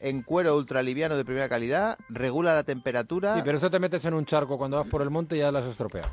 [0.00, 3.34] en cuero ultraliviano de primera calidad, regula la temperatura.
[3.34, 5.50] Sí, pero esto te metes en un charco cuando vas por el monte y ya
[5.50, 6.10] las has estropeado.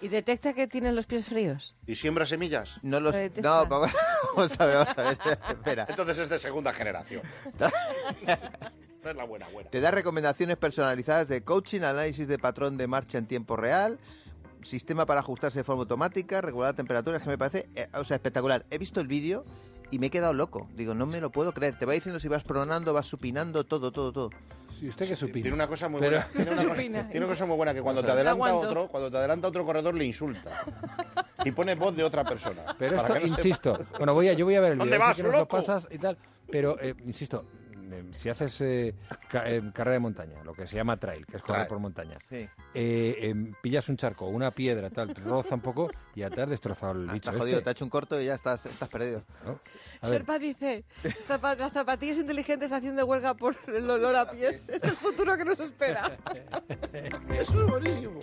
[0.00, 1.74] ¿Y detecta que tienes los pies fríos?
[1.86, 2.78] ¿Y siembra semillas?
[2.82, 3.14] No los...
[3.42, 3.90] No, vamos
[4.34, 5.18] vamos a ver, vamos a ver.
[5.48, 5.86] Espera.
[5.88, 7.22] Entonces es de segunda generación.
[7.58, 7.66] No
[9.10, 9.70] es la buena, buena.
[9.70, 13.98] Te da recomendaciones personalizadas de coaching, análisis de patrón de marcha en tiempo real,
[14.62, 18.04] sistema para ajustarse de forma automática, regular la temperatura, es que me parece, eh, o
[18.04, 18.66] sea, espectacular.
[18.70, 19.44] He visto el vídeo
[19.90, 20.68] y me he quedado loco.
[20.76, 21.78] Digo, no me lo puedo creer.
[21.78, 24.30] Te va diciendo si vas pronando, vas supinando, todo, todo, todo.
[24.80, 25.42] ¿Y usted qué supina?
[25.42, 26.28] Tiene una cosa muy Pero- buena.
[26.32, 29.16] Tiene una, cosa, tiene una cosa muy buena que cuando te adelanta otro, cuando te
[29.18, 30.64] adelanta otro corredor le insulta.
[31.42, 32.76] Y pone voz de otra persona.
[32.78, 33.38] Pero esto, que no sepa.
[33.38, 35.56] insisto, bueno, voy a, yo voy a ver el ¿Dónde vídeo, vas, nos lo loco?
[35.56, 36.18] pasas y tal,
[36.50, 37.46] pero, eh, insisto,
[38.16, 38.94] si haces eh,
[39.28, 41.68] ca- eh, carrera de montaña, lo que se llama trail, que es correr Trail.
[41.68, 42.48] por montaña, Sí.
[42.74, 46.42] eh, em, pillas un charco, una piedra, tal, te roza un poco y ya te
[46.42, 47.30] has destrozado el Ah, bicho.
[47.30, 47.64] estás jodido, este.
[47.64, 49.22] te ha hecho un corto y ya estás, estás perdido.
[50.00, 50.84] A ver, Sherpa dice,
[51.28, 54.68] "Zapa- las zapatillas inteligentes haciendo huelga por el olor a pies.
[54.68, 56.16] Es el futuro que nos espera.
[57.32, 58.20] Eso es buenísimo.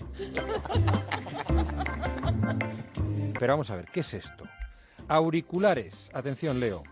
[3.40, 4.46] Pero vamos a ver, ¿qué es esto?
[5.08, 6.84] Auriculares, atención Leo,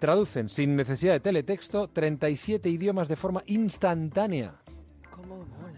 [0.00, 4.54] traducen sin necesidad de teletexto 37 idiomas de forma instantánea.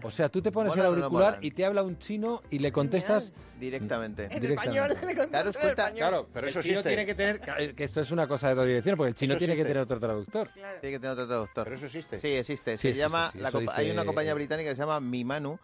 [0.01, 1.45] O sea, tú te pones Molan el o no auricular molan?
[1.45, 4.23] y te habla un chino y le contestas Directamente.
[4.25, 4.79] En Directamente.
[4.81, 5.97] español, le contestas Daros en cuenta, español.
[6.09, 6.89] Claro, pero el eso chino existe.
[6.89, 9.33] tiene que tener, que que esto es una cosa de dos direcciones, porque el chino
[9.33, 9.73] Eso tiene que existe.
[9.73, 10.49] tener otro traductor.
[10.53, 11.63] Tiene que tener otro traductor.
[11.65, 12.19] ¿Pero eso existe?
[12.19, 12.77] Sí, existe.
[12.77, 14.81] Sí, se existe, llama, sí, la eso compa- dice- hay una compañía británica que se
[14.81, 15.59] llama Mimanu.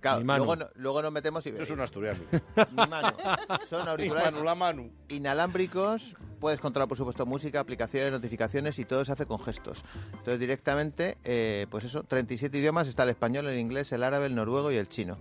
[0.00, 0.22] Claro.
[0.24, 1.50] Luego, no- luego nos metemos y...
[1.50, 2.20] Eso es un asturiano.
[2.70, 3.08] Mimanu.
[3.66, 4.90] Son auriculares Mimanu, la Manu.
[5.08, 6.16] inalámbricos.
[6.40, 9.84] Puedes controlar, por supuesto, música, aplicaciones, notificaciones y todo se hace con gestos.
[10.12, 12.88] Entonces, directamente, eh, pues eso, 37 idiomas.
[12.88, 15.18] Está el español, el inglés, el árabe, el noruego y el chino.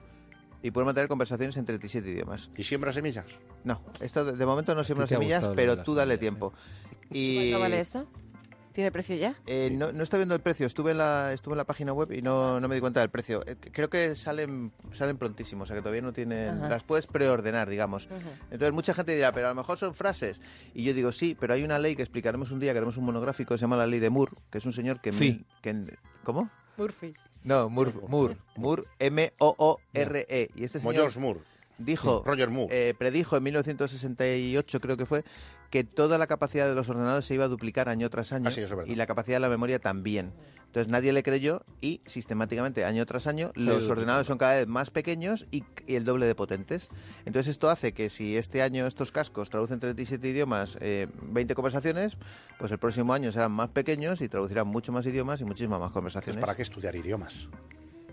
[0.61, 2.49] Y puedes mantener conversaciones en 37 idiomas.
[2.57, 3.26] ¿Y siembra semillas?
[3.64, 6.53] No, esto de, de momento no siembra semillas, pero tú dale tiempo.
[7.11, 8.07] Y ¿Cuánto vale esto?
[8.76, 9.35] ¿Tiene precio ya?
[9.47, 10.68] eh, no, no estoy viendo el precio.
[10.68, 13.10] Estuve en la, estuve en la página web y no, no me di cuenta del
[13.10, 13.41] precio.
[13.47, 16.49] Eh, creo que salen, salen prontísimo, o sea que todavía no tienen...
[16.49, 16.68] Ajá.
[16.68, 18.10] Las puedes preordenar, digamos.
[18.52, 20.41] Entonces mucha gente dirá, pero a lo mejor son frases.
[20.73, 23.06] Y yo digo, sí, pero hay una ley que explicaremos un día, que haremos un
[23.06, 25.14] monográfico, que se llama la ley de Moore, que es un señor que...
[25.14, 25.45] Sí.
[25.61, 26.49] que ¿Cómo?
[26.76, 27.14] Murphy.
[27.45, 30.26] No, Moore, Moore, Moore, M-O-O-R-E.
[30.27, 30.49] E.
[30.53, 31.39] Y este señor George Moore.
[31.77, 32.89] dijo, Roger Moore.
[32.89, 35.23] eh, predijo en 1968, creo que fue,
[35.69, 38.51] que toda la capacidad de los ordenadores se iba a duplicar año tras año Ah,
[38.51, 40.33] sí, y la capacidad de la memoria también.
[40.67, 44.89] Entonces nadie le creyó y sistemáticamente, año tras año, los ordenadores son cada vez más
[44.89, 46.89] pequeños y, y el doble de potentes.
[47.25, 52.17] Entonces esto hace que si este año estos cascos traducen 37 idiomas, eh, 20 conversaciones,
[52.59, 55.91] pues el próximo año serán más pequeños y traducirán mucho más idiomas y muchísimas más
[55.91, 56.41] conversaciones.
[56.41, 57.47] ¿Para qué estudiar idiomas?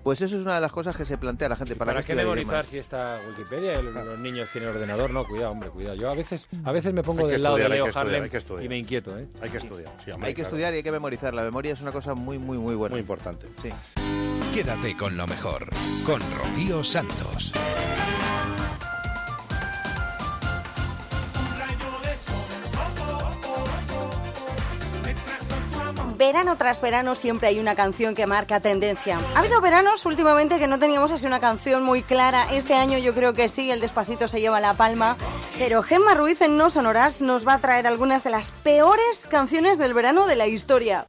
[0.03, 1.77] Pues eso es una de las cosas que se plantea la gente.
[1.77, 5.11] ¿Para, ¿Para, qué memorizar si está Wikipedia los, los niños tienen ordenador?
[5.11, 5.95] No, cuidado, hombre, cuidado.
[5.95, 8.65] Yo a veces, a veces me pongo del lado de Leo estudiar, Harlem estudiar.
[8.65, 9.29] y me inquieto, ¿eh?
[9.41, 9.93] Hay que estudiar.
[10.05, 10.49] sí, hombre, Hay que claro.
[10.49, 11.35] estudiar y hay que memorizar.
[11.35, 12.95] La memoria es una cosa muy, muy, muy buena.
[12.95, 13.47] Muy importante.
[13.63, 13.71] Sí.
[14.53, 15.69] Quédate con lo mejor,
[16.05, 17.53] con Rocío Santos.
[26.25, 29.19] Verano tras verano siempre hay una canción que marca tendencia.
[29.35, 32.47] Ha habido veranos últimamente que no teníamos así una canción muy clara.
[32.53, 35.17] Este año yo creo que sí, el Despacito se lleva la palma.
[35.59, 39.79] Pero Gemma Ruiz en No Sonoras nos va a traer algunas de las peores canciones
[39.79, 41.09] del verano de la historia.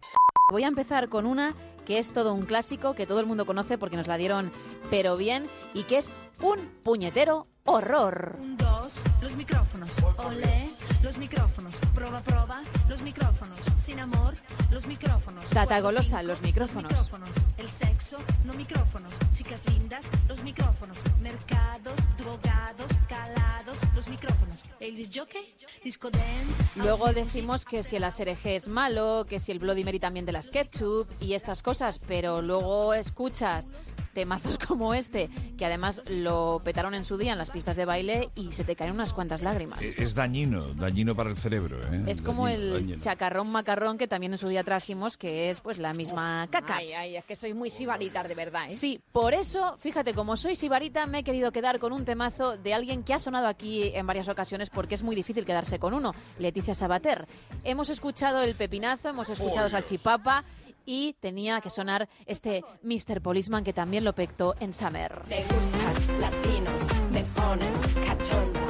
[0.52, 1.54] Voy a empezar con una
[1.86, 4.52] que es todo un clásico que todo el mundo conoce porque nos la dieron
[4.90, 5.46] pero bien
[5.76, 6.10] y que es
[6.42, 8.36] un puñetero horror.
[8.58, 9.96] Dos, los micrófonos.
[10.18, 10.70] Olé,
[11.04, 11.53] los micrófonos.
[13.94, 14.34] Sin amor,
[14.72, 15.48] los micrófonos.
[15.52, 16.92] Tata Golosa, los micrófonos.
[16.92, 17.30] micrófonos.
[17.60, 19.14] El sexo, no micrófonos.
[19.36, 20.98] Chicas lindas, los micrófonos.
[21.22, 24.64] Mercados, drogados, calados, los micrófonos.
[24.80, 25.48] El disjockey,
[25.84, 26.64] disco dance.
[26.74, 30.32] Luego decimos que si el ASRG es malo, que si el Bloody Mary también de
[30.32, 33.72] las Ketchup y estas cosas, pero luego escuchas
[34.14, 38.30] temazos como este, que además lo petaron en su día en las pistas de baile
[38.36, 39.82] y se te caen unas cuantas lágrimas.
[39.82, 41.78] Eh, Es dañino, dañino para el cerebro.
[41.94, 42.04] ¿eh?
[42.08, 43.04] Es como Dañino, el dañino.
[43.04, 46.78] chacarrón macarrón que también en su día trajimos, que es pues la misma caca.
[46.78, 48.76] Ay, ay, es que soy muy sibaritar de verdad, ¿eh?
[48.76, 52.74] Sí, por eso, fíjate, como soy sibarita, me he querido quedar con un temazo de
[52.74, 56.14] alguien que ha sonado aquí en varias ocasiones porque es muy difícil quedarse con uno,
[56.40, 57.28] Leticia Sabater.
[57.64, 60.44] Hemos escuchado el pepinazo, hemos escuchado Oh, Salchipapa
[60.86, 63.22] y tenía que sonar este Mr.
[63.22, 65.22] Policeman que también lo pectó en Summer.
[65.28, 67.74] Me gustan latinos, me ponen
[68.06, 68.62] cachonda,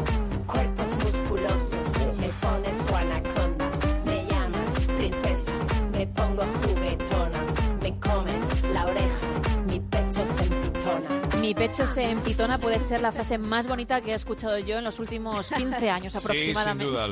[0.46, 1.88] cuerpos musculosos,
[2.18, 3.72] me ponen su anaconda,
[4.06, 4.64] me llaman
[4.98, 5.52] princesa,
[5.92, 7.44] me pongo juguetona,
[7.82, 8.40] me comen
[8.74, 9.28] la oreja,
[9.68, 11.40] mi pecho se empitona.
[11.40, 14.84] Mi pecho se empitona puede ser la frase más bonita que he escuchado yo en
[14.84, 16.86] los últimos 15 años Sí, sin aproximadamente.
[16.86, 17.08] duda.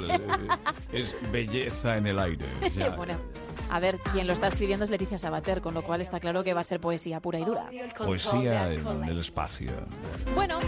[0.93, 2.45] Es belleza en el aire.
[2.75, 2.89] ya.
[2.95, 3.15] Bueno,
[3.71, 6.53] a ver, quien lo está escribiendo es Leticia Sabater, con lo cual está claro que
[6.53, 7.69] va a ser poesía pura y dura.
[7.97, 9.71] Poesía en el espacio.
[10.35, 10.59] Bueno,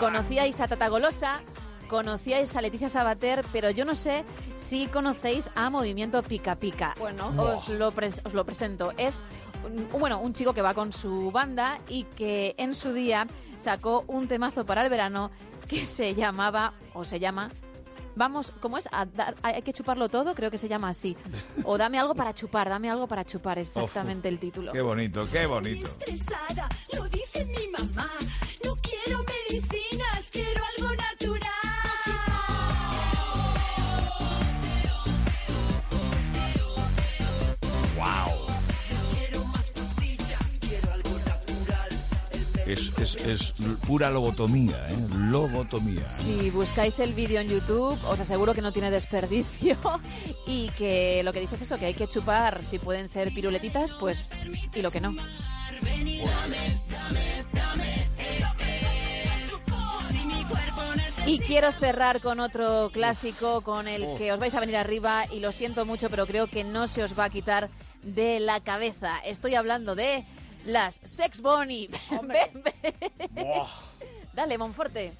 [0.00, 1.40] conocíais a Tata Golosa,
[1.88, 4.24] conocíais a Leticia Sabater, pero yo no sé
[4.56, 6.94] si conocéis a Movimiento Pica Pica.
[6.98, 8.92] Bueno, os lo, pres- os lo presento.
[8.96, 9.22] Es
[9.66, 13.26] un, bueno, un chico que va con su banda y que en su día
[13.58, 15.30] sacó un temazo para el verano
[15.68, 17.50] que se llamaba, o se llama,
[18.14, 18.88] Vamos, ¿cómo es?
[18.92, 21.16] A dar- hay que chuparlo todo, creo que se llama así.
[21.64, 24.72] O dame algo para chupar, dame algo para chupar, exactamente el título.
[24.72, 25.86] Qué bonito, qué bonito.
[25.86, 28.10] Estresada, lo dice mi mamá,
[28.64, 30.41] no quiero medicinas, quiero
[42.66, 43.52] Es, es, es
[43.86, 44.96] pura lobotomía, ¿eh?
[45.30, 46.08] Lobotomía.
[46.08, 49.76] Si buscáis el vídeo en YouTube, os aseguro que no tiene desperdicio
[50.46, 53.94] y que lo que dices es eso, que hay que chupar, si pueden ser piruletitas,
[53.94, 54.18] pues,
[54.74, 55.14] y lo que no.
[61.26, 65.40] Y quiero cerrar con otro clásico con el que os vais a venir arriba y
[65.40, 67.70] lo siento mucho, pero creo que no se os va a quitar
[68.02, 69.18] de la cabeza.
[69.20, 70.24] Estoy hablando de
[70.64, 71.88] las Sex Bonnie.
[72.10, 73.54] Ven, ven.
[74.32, 75.12] Dale, Monforte.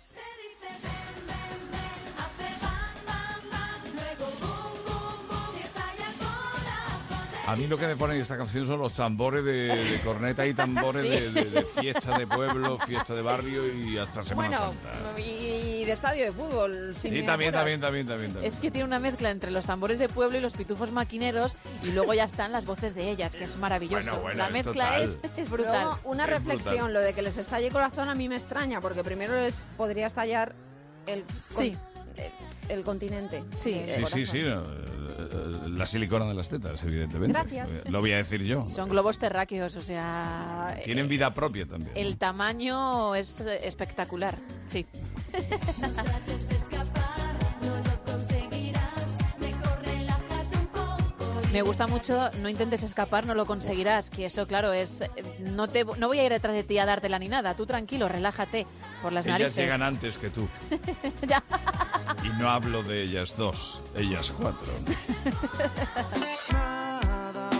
[7.46, 10.46] A mí lo que me pone en esta canción son los tambores de, de corneta
[10.46, 11.08] y tambores Sí.
[11.08, 15.20] de, de- de fiesta de pueblo, fiesta de barrio y hasta Semana Bueno, Santa.
[15.20, 16.94] y de estadio de fútbol.
[16.96, 18.44] si también, también, también, también, también.
[18.44, 21.90] Es que tiene una mezcla entre los tambores de pueblo y los pitufos maquineros y
[21.90, 24.04] luego ya están las voces de ellas, que es maravilloso.
[24.10, 25.84] Bueno, bueno, la mezcla es, es brutal.
[25.84, 26.92] Luego, una Es reflexión, brutal.
[26.94, 30.54] lo de que les estalle corazón a mí me extraña, porque primero les podría estallar
[31.06, 31.76] el, con- Sí.
[32.16, 32.30] el,
[32.72, 33.42] el continente.
[33.52, 33.72] Sí.
[33.72, 34.42] del Sí, sí, sí.
[34.42, 37.32] no, eh, eh, la silicona de las tetas, evidentemente.
[37.32, 37.68] Gracias.
[37.68, 38.68] Eh, Lo voy a decir yo.
[38.68, 40.78] Son globos terráqueos, o sea...
[40.84, 41.92] Tienen eh, vida propia también.
[41.94, 44.86] El tamaño es eh, espectacular, sí.
[51.52, 55.02] Me gusta mucho, no intentes escapar, no lo conseguirás, que eso, claro, es...
[55.02, 55.10] eh,
[55.40, 58.08] No, te, no voy a ir detrás de ti a dártela ni nada, tú tranquilo,
[58.08, 58.66] relájate
[59.02, 59.56] por las Ellas narices.
[59.58, 60.48] llegan antes que tú.
[61.28, 61.42] Ya.
[62.24, 64.72] Y no hablo de ellas dos, ellas cuatro.
[66.52, 67.50] Nada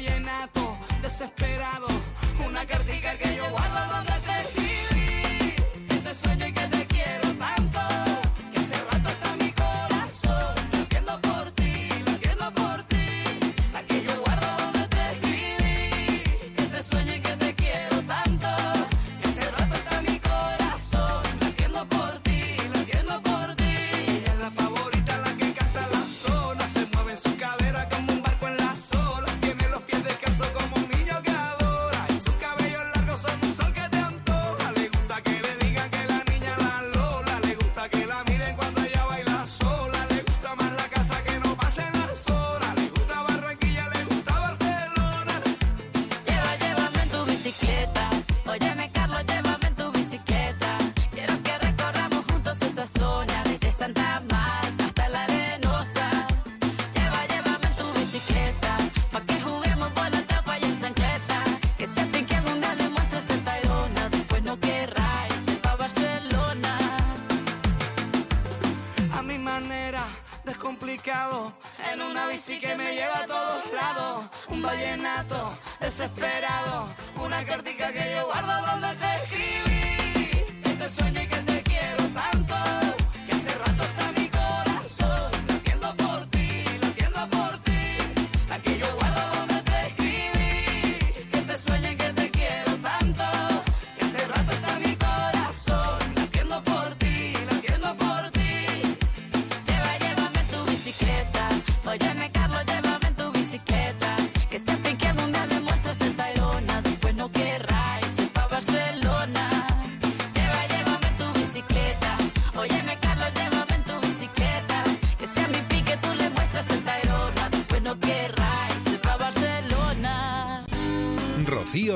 [0.00, 1.86] vallenato desesperado,
[2.46, 5.54] una cartica que yo guardo donde te escribí,
[5.88, 6.59] que te sueño que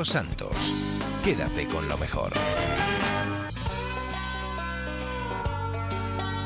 [0.05, 0.55] Santos.
[1.25, 2.33] Quédate con lo mejor.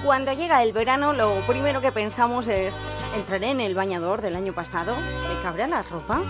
[0.05, 2.79] Cuando llega el verano, lo primero que pensamos es,
[3.15, 4.97] ¿entraré en el bañador del año pasado?
[4.97, 6.23] ¿Me cabrá la ropa?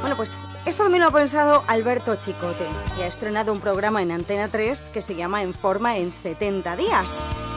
[0.00, 0.30] Bueno, pues
[0.66, 2.66] esto también lo ha pensado Alberto Chicote
[2.98, 6.76] y ha estrenado un programa en Antena 3 que se llama En Forma en 70
[6.76, 7.10] días.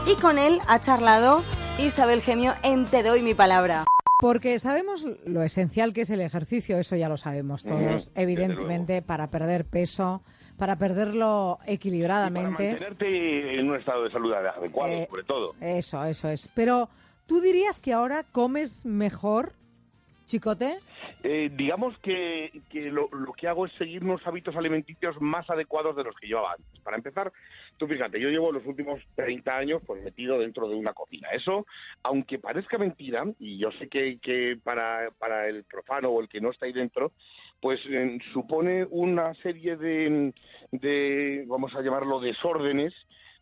[0.06, 1.42] Y con él ha charlado
[1.78, 3.84] Isabel Gemio en Te doy mi palabra.
[4.20, 9.30] Porque sabemos lo esencial que es el ejercicio, eso ya lo sabemos todos, evidentemente, para
[9.30, 10.22] perder peso,
[10.58, 12.72] para perderlo equilibradamente.
[12.72, 15.54] Mantenerte en un estado de salud adecuado, Eh, sobre todo.
[15.60, 16.48] Eso, eso es.
[16.54, 16.90] Pero,
[17.26, 19.54] ¿tú dirías que ahora comes mejor,
[20.26, 20.78] chicote?
[21.22, 25.96] Eh, digamos que, que lo, lo que hago es seguir unos hábitos alimenticios más adecuados
[25.96, 26.80] de los que llevaba antes.
[26.82, 27.32] Para empezar,
[27.80, 31.30] tú fíjate, yo llevo los últimos 30 años pues metido dentro de una cocina.
[31.30, 31.66] Eso,
[32.02, 36.42] aunque parezca mentira, y yo sé que, que para, para el profano o el que
[36.42, 37.12] no está ahí dentro,
[37.58, 40.34] pues eh, supone una serie de,
[40.72, 42.92] de, vamos a llamarlo, desórdenes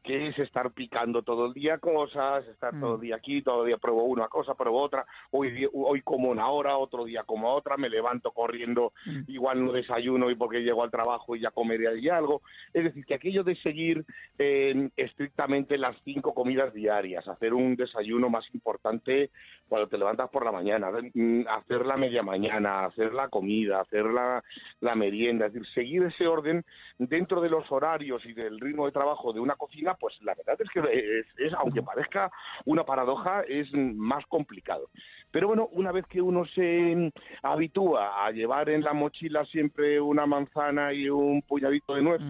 [0.09, 3.66] que es estar picando todo el día cosas, estar todo el día aquí, todo el
[3.66, 7.76] día pruebo una cosa, pruebo otra, hoy, hoy como una hora, otro día como otra,
[7.76, 8.94] me levanto corriendo,
[9.26, 12.40] igual no desayuno y porque llego al trabajo y ya comeré ahí algo.
[12.72, 14.06] Es decir, que aquello de seguir
[14.39, 19.28] eh, estrictamente las cinco comidas diarias, hacer un desayuno más importante
[19.68, 24.06] cuando te levantas por la mañana, mm, hacer la media mañana, hacer la comida, hacer
[24.06, 24.43] la,
[24.80, 26.64] la merienda, es decir, seguir ese orden
[26.97, 30.57] dentro de los horarios y del ritmo de trabajo de una cocina, pues la verdad
[30.61, 32.31] es que es, es, aunque parezca
[32.65, 34.89] una paradoja, es más complicado.
[35.31, 37.11] Pero bueno, una vez que uno se mm,
[37.43, 42.27] habitúa a llevar en la mochila siempre una manzana y un puñadito de nueces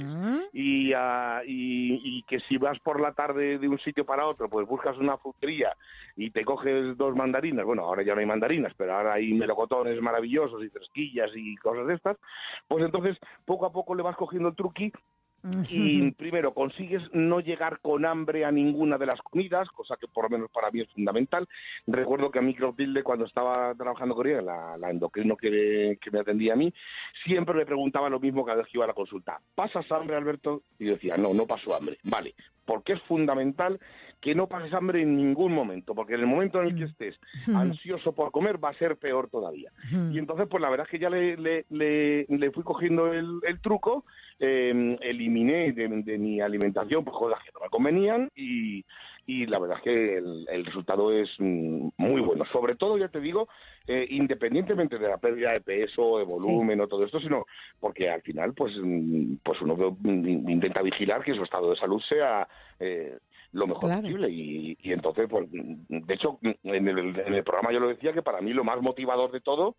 [0.52, 4.48] y, a- y, y que si vas por la tarde de un sitio para otro,
[4.48, 5.74] pues buscas una frutería
[6.16, 10.00] y te coges dos mandarinas, bueno, ahora ya no hay mandarinas, pero ahora hay melocotones
[10.00, 12.16] maravillosos y fresquillas y cosas de estas,
[12.66, 14.90] pues entonces poco a poco le vas cogiendo el truqui
[15.68, 20.24] y primero consigues no llegar con hambre a ninguna de las comidas, cosa que por
[20.24, 21.48] lo menos para mí es fundamental.
[21.86, 26.20] Recuerdo que a mí Clotilde, cuando estaba trabajando con ella, la, la endocrino que, me
[26.20, 26.72] atendía a mí,
[27.24, 29.40] siempre me preguntaba lo mismo cada vez que iba a la consulta.
[29.54, 30.62] ¿Pasas hambre, Alberto?
[30.78, 31.98] Y yo decía, no, no paso hambre.
[32.04, 32.34] Vale,
[32.64, 33.78] porque es fundamental
[34.20, 37.18] que no pases hambre en ningún momento, porque en el momento en el que estés
[37.54, 39.70] ansioso por comer va a ser peor todavía.
[40.12, 43.38] Y entonces, pues la verdad es que ya le, le, le- le fui cogiendo el,
[43.46, 44.04] el truco,
[44.40, 48.84] eh, eliminé de, de mi alimentación pues, cosas que no me convenían y,
[49.26, 52.44] y la verdad es que el, el resultado es mm, muy bueno.
[52.52, 53.48] Sobre todo, ya te digo,
[53.86, 57.46] eh, independientemente de la pérdida de peso, de volumen o todo esto, sino
[57.80, 62.00] porque al final, pues, mm, pues uno mm, intenta vigilar que su estado de salud
[62.08, 62.46] sea
[62.80, 63.18] eh,
[63.52, 64.02] lo mejor Claro.
[64.02, 67.88] posible y, y entonces, pues, mm, de hecho, en el, en el programa yo lo
[67.88, 69.76] decía que para mí lo más motivador de todo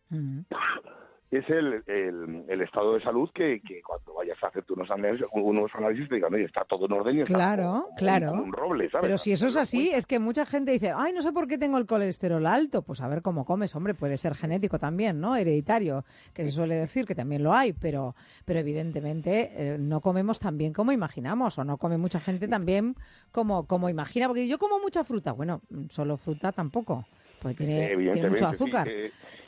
[1.31, 5.27] es el, el, el estado de salud que, que cuando vayas a hacerte unos análisis,
[5.31, 8.29] unos análisis te digan, oye, está todo en orden y está Claro, como- claro.
[8.31, 9.05] como un roble, ¿sabes?
[9.05, 11.57] Pero si eso es así, es que mucha gente dice, ay, no sé por qué
[11.59, 12.81] tengo el colesterol alto.
[12.81, 15.35] Pues a ver cómo comes, hombre, puede ser genético también, ¿no?
[15.35, 16.03] Hereditario,
[16.33, 18.15] que se suele decir que también lo hay, pero,
[18.45, 22.65] pero evidentemente eh, no comemos tan bien como imaginamos, o no come mucha gente tan
[22.65, 22.95] bien
[23.31, 24.27] como, como imagina.
[24.27, 25.61] Porque yo como mucha fruta, bueno,
[25.91, 27.05] solo fruta tampoco,
[27.39, 27.95] porque tiene,
[28.29, 28.87] mucho sí, azúcar.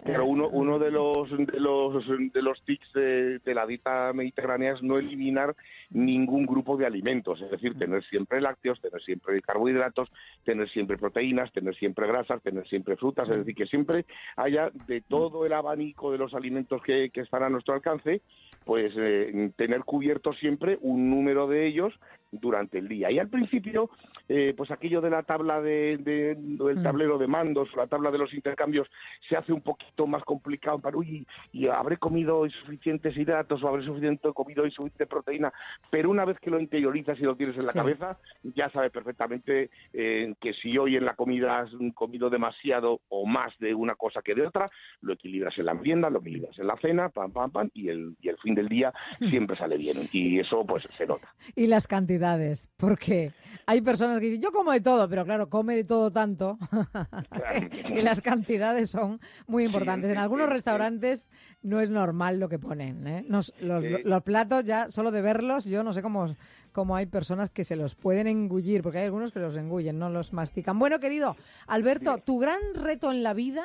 [0.03, 4.73] Pero uno, uno de los de los de los tics de, de la dieta mediterránea
[4.73, 5.55] es no eliminar
[5.91, 10.09] ningún grupo de alimentos, es decir, tener siempre lácteos, tener siempre carbohidratos,
[10.43, 14.05] tener siempre proteínas, tener siempre grasas, tener siempre frutas, es decir, que siempre
[14.37, 18.21] haya de todo el abanico de los alimentos que, que están a nuestro alcance,
[18.65, 21.93] pues eh, tener cubierto siempre un número de ellos
[22.33, 23.11] durante el día.
[23.11, 23.89] Y al principio,
[24.29, 28.19] eh, pues aquello de la tabla de, de- del tablero de mandos, la tabla de
[28.19, 28.87] los intercambios,
[29.27, 33.83] se hace un poquito más complicado para, uy, y habré comido suficientes hidratos o habré
[33.83, 35.51] suficiente comido y suficiente proteína,
[35.89, 37.79] pero una vez que lo interiorizas y lo tienes en la Sí.
[37.79, 38.17] cabeza,
[38.55, 43.51] ya sabes perfectamente eh, que si hoy en la comida has comido demasiado o más
[43.59, 44.69] de una cosa que de otra,
[45.01, 48.15] lo equilibras en la merienda, lo equilibras en la cena, pam, pam, pam, y el,
[48.21, 48.93] y el fin del día
[49.29, 49.97] siempre sale bien.
[50.13, 51.27] Y eso pues se nota.
[51.55, 53.31] Y las cantidades, porque
[53.65, 56.57] hay personas que dicen, yo como de todo, pero claro, come de todo tanto,
[57.89, 60.11] y las cantidades son muy importantes.
[60.11, 61.29] En algunos restaurantes
[61.61, 63.07] no es normal lo que ponen.
[63.07, 63.25] ¿eh?
[63.27, 63.89] Nos- los, Sí.
[64.03, 66.35] los platos ya, solo de verlos, yo no sé cómo,
[66.71, 70.09] cómo hay personas que se los pueden engullir, porque hay algunos que los engullen, no
[70.09, 70.77] los mastican.
[70.79, 71.35] Bueno, querido,
[71.67, 73.63] Alberto, tu gran reto en la vida...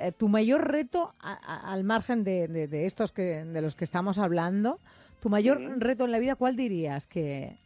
[0.00, 3.74] eh, tu mayor reto a- a- al margen de, de- de estos que de los
[3.76, 4.78] que estamos hablando,
[5.20, 7.56] tu mayor reto en la vida, ¿cuál dirías que,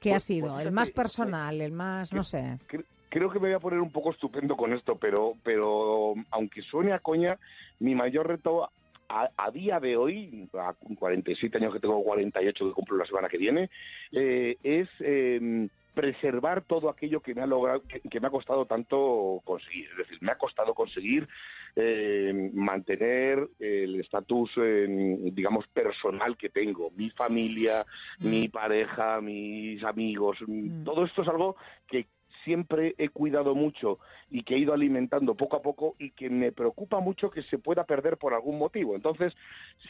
[0.00, 0.54] que ha Pues- sido?
[0.54, 2.58] pues el más personal, el más, no sé.
[2.68, 6.62] Cre- Creo que me voy a poner un poco estupendo con esto, pero, pero aunque
[6.62, 7.36] suene a coña,
[7.80, 8.70] mi mayor reto
[9.08, 13.28] a, a día de hoy, a 47 años que tengo, 48 que cumplo la semana
[13.28, 13.68] que viene,
[14.12, 18.66] eh, es eh, preservar todo aquello que me ha logrado, que, que me ha costado
[18.66, 19.90] tanto conseguir.
[19.90, 21.28] Es decir, me ha costado conseguir
[21.76, 24.86] eh, mantener el estatus, eh,
[25.32, 27.84] digamos, personal que tengo, mi familia,
[28.24, 30.38] mi pareja, mis amigos.
[30.84, 31.56] Todo esto es algo
[31.86, 32.06] que
[32.44, 33.98] siempre he cuidado mucho
[34.30, 37.58] y que he ido alimentando poco a poco y que me preocupa mucho que se
[37.58, 38.96] pueda perder por algún motivo.
[38.96, 39.32] Entonces,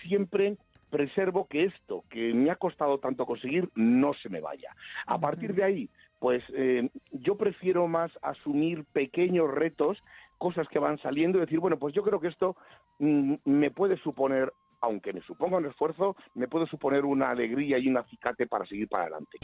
[0.03, 0.57] siempre
[0.91, 4.75] preservo que esto que me ha costado tanto conseguir no se me vaya.
[5.07, 5.89] A partir de ahí,
[6.19, 9.99] pues eh, yo prefiero más asumir pequeños retos,
[10.39, 12.57] cosas que van saliendo y decir, bueno, pues yo creo que esto
[12.99, 17.89] mm, me puede suponer, aunque me suponga un esfuerzo, me puede suponer una alegría y
[17.89, 19.39] un acicate para seguir para adelante.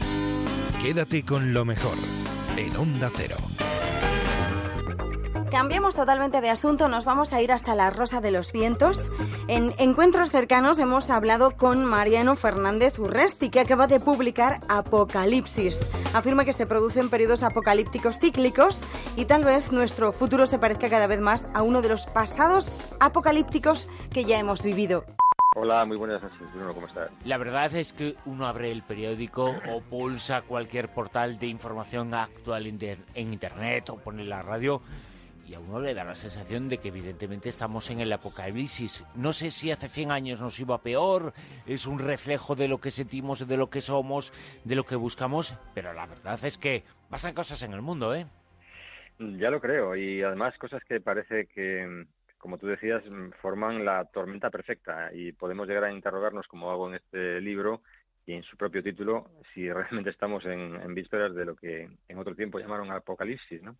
[0.81, 1.97] Quédate con lo mejor
[2.57, 3.37] en Onda Cero.
[5.51, 9.09] Cambiamos totalmente de asunto, nos vamos a ir hasta la Rosa de los Vientos.
[9.47, 15.93] En encuentros cercanos hemos hablado con Mariano Fernández Urresti, que acaba de publicar Apocalipsis.
[16.13, 18.81] Afirma que se producen periodos apocalípticos cíclicos
[19.15, 22.85] y tal vez nuestro futuro se parezca cada vez más a uno de los pasados
[22.99, 25.05] apocalípticos que ya hemos vivido.
[25.55, 27.09] Hola, muy buenas noches, Bruno, ¿cómo estás?
[27.23, 32.67] La verdad es que uno abre el periódico o pulsa cualquier portal de información actual
[32.67, 34.83] en Internet o pone la radio
[35.47, 39.05] y a uno le da la sensación de que evidentemente estamos en el apocalipsis.
[39.15, 41.33] No sé si hace 100 años nos iba peor,
[41.65, 44.33] es un reflejo de lo que sentimos, de lo que somos,
[44.65, 48.25] de lo que buscamos, pero la verdad es que pasan cosas en el mundo, ¿eh?
[49.19, 52.05] Ya lo creo, y además cosas que parece que,
[52.37, 53.01] como tú decías,
[53.41, 57.81] forman la tormenta perfecta y podemos llegar a interrogarnos, como hago en este libro
[58.25, 62.17] y en su propio título, si realmente estamos en, en vísperas de lo que en
[62.19, 63.77] otro tiempo llamaron apocalipsis, ¿no?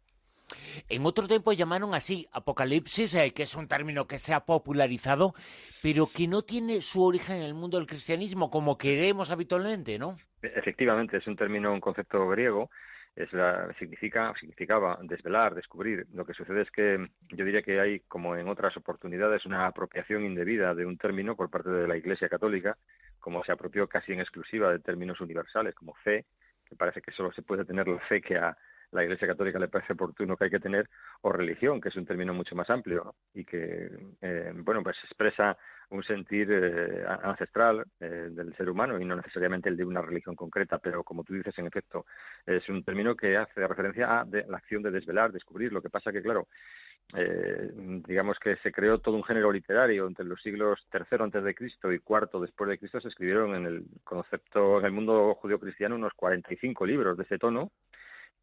[0.90, 5.34] En otro tiempo llamaron así apocalipsis, eh, que es un término que se ha popularizado,
[5.82, 10.18] pero que no tiene su origen en el mundo del cristianismo como queremos habitualmente, ¿no?
[10.42, 12.70] Efectivamente, es un término, un concepto griego,
[13.18, 16.06] es la, significa, significaba desvelar, descubrir.
[16.14, 20.24] Lo que sucede es que yo diría que hay, como en otras oportunidades, una apropiación
[20.24, 22.78] indebida de un término por parte de la Iglesia Católica,
[23.20, 26.26] como se apropió casi en exclusiva de términos universales como fe,
[26.64, 28.56] que parece que solo se puede tener la fe que a
[28.92, 30.90] la Iglesia Católica le parece oportuno que hay que tener,
[31.22, 33.90] o religión, que es un término mucho más amplio y que,
[34.22, 35.58] eh, bueno, pues expresa
[35.90, 40.36] un sentir eh, ancestral eh, del ser humano y no necesariamente el de una religión
[40.36, 42.06] concreta, pero como tú dices, en efecto,
[42.46, 45.72] es un término que hace referencia a de- la acción de desvelar, descubrir.
[45.72, 46.48] Lo que pasa que, claro,
[47.16, 47.72] eh,
[48.06, 51.92] digamos que se creó todo un género literario entre los siglos III antes de Cristo
[51.94, 56.14] y IV después de Cristo se escribieron en el concepto en el mundo judío-cristiano unos
[56.16, 57.72] 45 libros de ese tono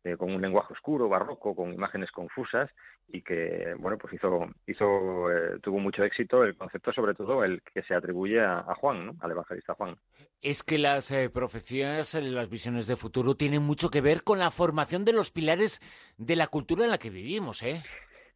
[0.05, 2.71] eh, con un lenguaje oscuro, barroco, con imágenes confusas
[3.09, 7.63] y que, bueno, pues hizo, hizo eh, tuvo mucho éxito el concepto, sobre todo el
[7.63, 9.17] que se atribuye a, a Juan, ¿no?
[9.21, 9.97] al evangelista Juan.
[10.41, 14.39] Es que las eh, profecías, eh, las visiones de futuro tienen mucho que ver con
[14.39, 15.81] la formación de los pilares
[16.19, 17.83] de la cultura en la que vivimos, ¿eh?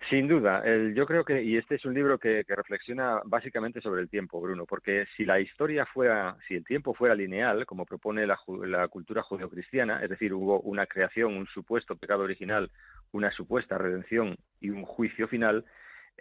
[0.09, 4.01] Sin duda, el- yo creo que, y este es un libro que, reflexiona básicamente sobre
[4.01, 8.27] el tiempo, Bruno, porque si la historia fuera, si el tiempo fuera lineal, como propone
[8.27, 12.71] la, la cultura judeocristiana, es decir, hubo una creación, un supuesto pecado original,
[13.13, 15.65] una supuesta redención y un juicio final,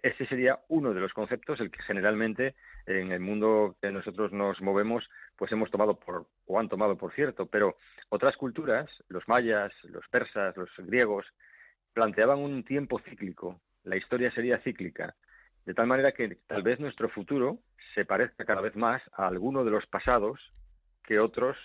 [0.04, 2.56] ese sería uno de los conceptos el que generalmente
[2.86, 7.14] en el mundo que nosotros nos movemos pues hemos tomado por o han tomado por
[7.14, 7.48] cierto.
[7.48, 7.78] Pero
[8.10, 11.26] otras culturas los mayas los persas los griegos
[11.94, 15.16] planteaban un tiempo cíclico la historia sería cíclica
[15.66, 17.60] de tal manera que tal vez nuestro futuro
[17.96, 20.40] se parezca cada vez más a alguno de los pasados
[21.04, 21.58] que otros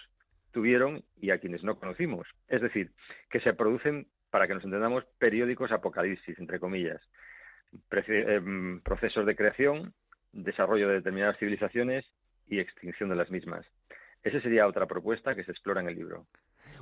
[0.52, 2.92] tuvieron y a quienes no conocimos es decir
[3.30, 7.00] que se producen para que nos entendamos periódicos apocalipsis entre comillas
[7.90, 9.94] prece- em, procesos de creación,
[10.32, 12.04] desarrollo de determinadas civilizaciones
[12.46, 13.64] y extinción de las mismas.
[14.22, 16.26] Esa sería otra propuesta que se explora en el libro.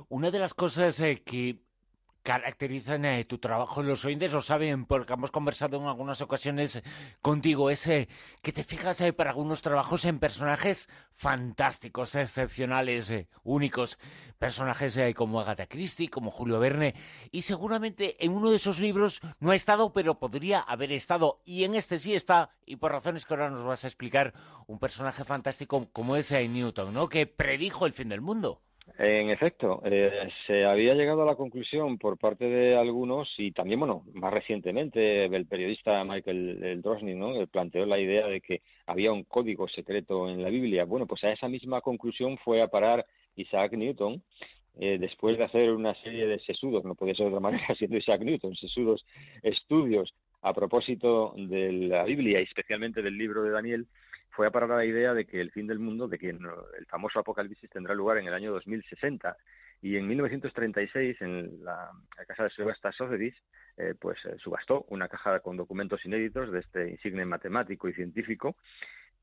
[0.09, 1.55] Una de las cosas eh, que
[2.23, 6.81] caracterizan eh, tu trabajo, los oyentes lo saben porque hemos conversado en algunas ocasiones
[7.21, 7.83] contigo, es
[8.41, 13.97] que te fijas eh, para algunos trabajos en personajes fantásticos, excepcionales, eh, únicos,
[14.37, 16.95] personajes eh, como Agatha Christie, como Julio Verne,
[17.31, 21.63] y seguramente en uno de esos libros no ha estado, pero podría haber estado, y
[21.63, 24.33] en este sí está, y por razones que ahora nos vas a explicar,
[24.67, 27.09] un personaje fantástico como es Newton, ¿no?
[27.09, 28.61] Que predijo el fin del mundo.
[29.03, 33.79] En efecto, eh, se había llegado a la conclusión por parte de algunos y también,
[33.79, 37.47] bueno, más recientemente el periodista Michael el Drosnin, ¿no?
[37.47, 40.85] Planteó la idea de que había un código secreto en la Biblia.
[40.85, 43.03] Bueno, pues a esa misma conclusión fue a parar
[43.35, 44.21] Isaac Newton
[44.79, 47.97] eh, después de hacer una serie de sesudos, no podía ser de otra manera siendo
[47.97, 49.03] Isaac Newton, sesudos
[49.41, 50.13] estudios
[50.43, 53.87] a propósito de la Biblia y especialmente del libro de Daniel,
[54.31, 56.85] fue a parar a la idea de que el fin del mundo, de que el
[56.87, 59.37] famoso apocalipsis tendrá lugar en el año 2060.
[59.81, 61.91] Y en 1936, en la,
[62.27, 63.35] casa de subasta Sotheby's,
[63.77, 68.55] eh, pues eh, subastó una caja con documentos inéditos de este insigne matemático y científico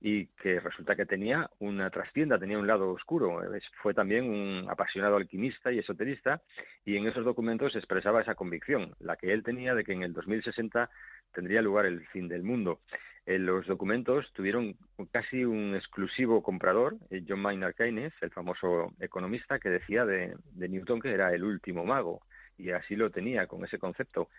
[0.01, 3.41] y que resulta que tenía una trastienda, tenía un lado oscuro.
[3.83, 6.41] Fue también un apasionado alquimista y esoterista
[6.85, 10.13] y en esos documentos expresaba esa convicción, la que él tenía de que en el
[10.13, 10.89] 2060
[11.33, 12.81] tendría lugar el fin del mundo.
[13.29, 14.75] Eh, los documentos tuvieron
[15.13, 20.69] casi un exclusivo comprador, eh, John Maynard Keynes, el famoso economista que decía de, de
[20.71, 22.23] Newton que era el último mago
[22.57, 24.31] y así lo tenía con ese concepto.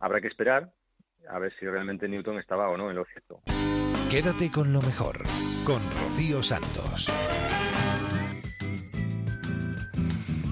[0.00, 0.70] Habrá que esperar
[1.30, 3.40] a ver si realmente Newton estaba o no en lo cierto.
[4.10, 5.22] Quédate con lo mejor,
[5.64, 7.10] con Rocío Santos.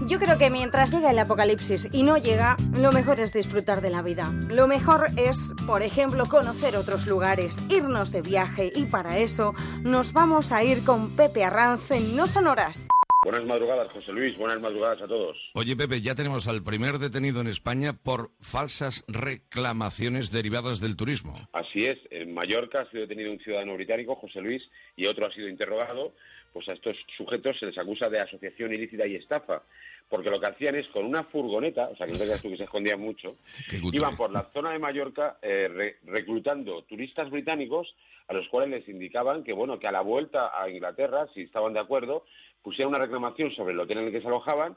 [0.07, 3.89] Yo creo que mientras llega el apocalipsis y no llega, lo mejor es disfrutar de
[3.89, 4.31] la vida.
[4.51, 10.13] Lo mejor es, por ejemplo, conocer otros lugares, irnos de viaje y para eso nos
[10.13, 12.87] vamos a ir con Pepe Arranz en No Sonoras.
[13.25, 14.37] Buenas madrugadas, José Luis.
[14.37, 15.39] Buenas madrugadas a todos.
[15.55, 21.49] Oye, Pepe, ya tenemos al primer detenido en España por falsas reclamaciones derivadas del turismo.
[21.55, 24.63] Así es, en Mallorca ha sido detenido un ciudadano británico, José Luis,
[24.97, 26.13] y otro ha sido interrogado.
[26.55, 29.63] Pues a estos sujetos se les acusa de asociación ilícita y estafa,
[30.09, 32.57] porque lo que hacían es con una furgoneta, o sea, que no creas tú que
[32.57, 33.37] se escondían mucho,
[33.93, 37.95] iban por la zona de Mallorca eh, re- reclutando turistas británicos
[38.29, 41.73] a los cuales les indicaban que, bueno, que a la vuelta a Inglaterra, si estaban
[41.75, 42.25] de acuerdo,
[42.63, 44.77] pusieran una reclamación sobre el hotel en el que se alojaban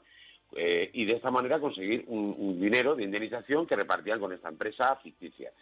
[0.56, 4.48] eh, y de esta manera conseguir un, un dinero de indemnización que repartían con esta
[4.48, 5.52] empresa ficticia.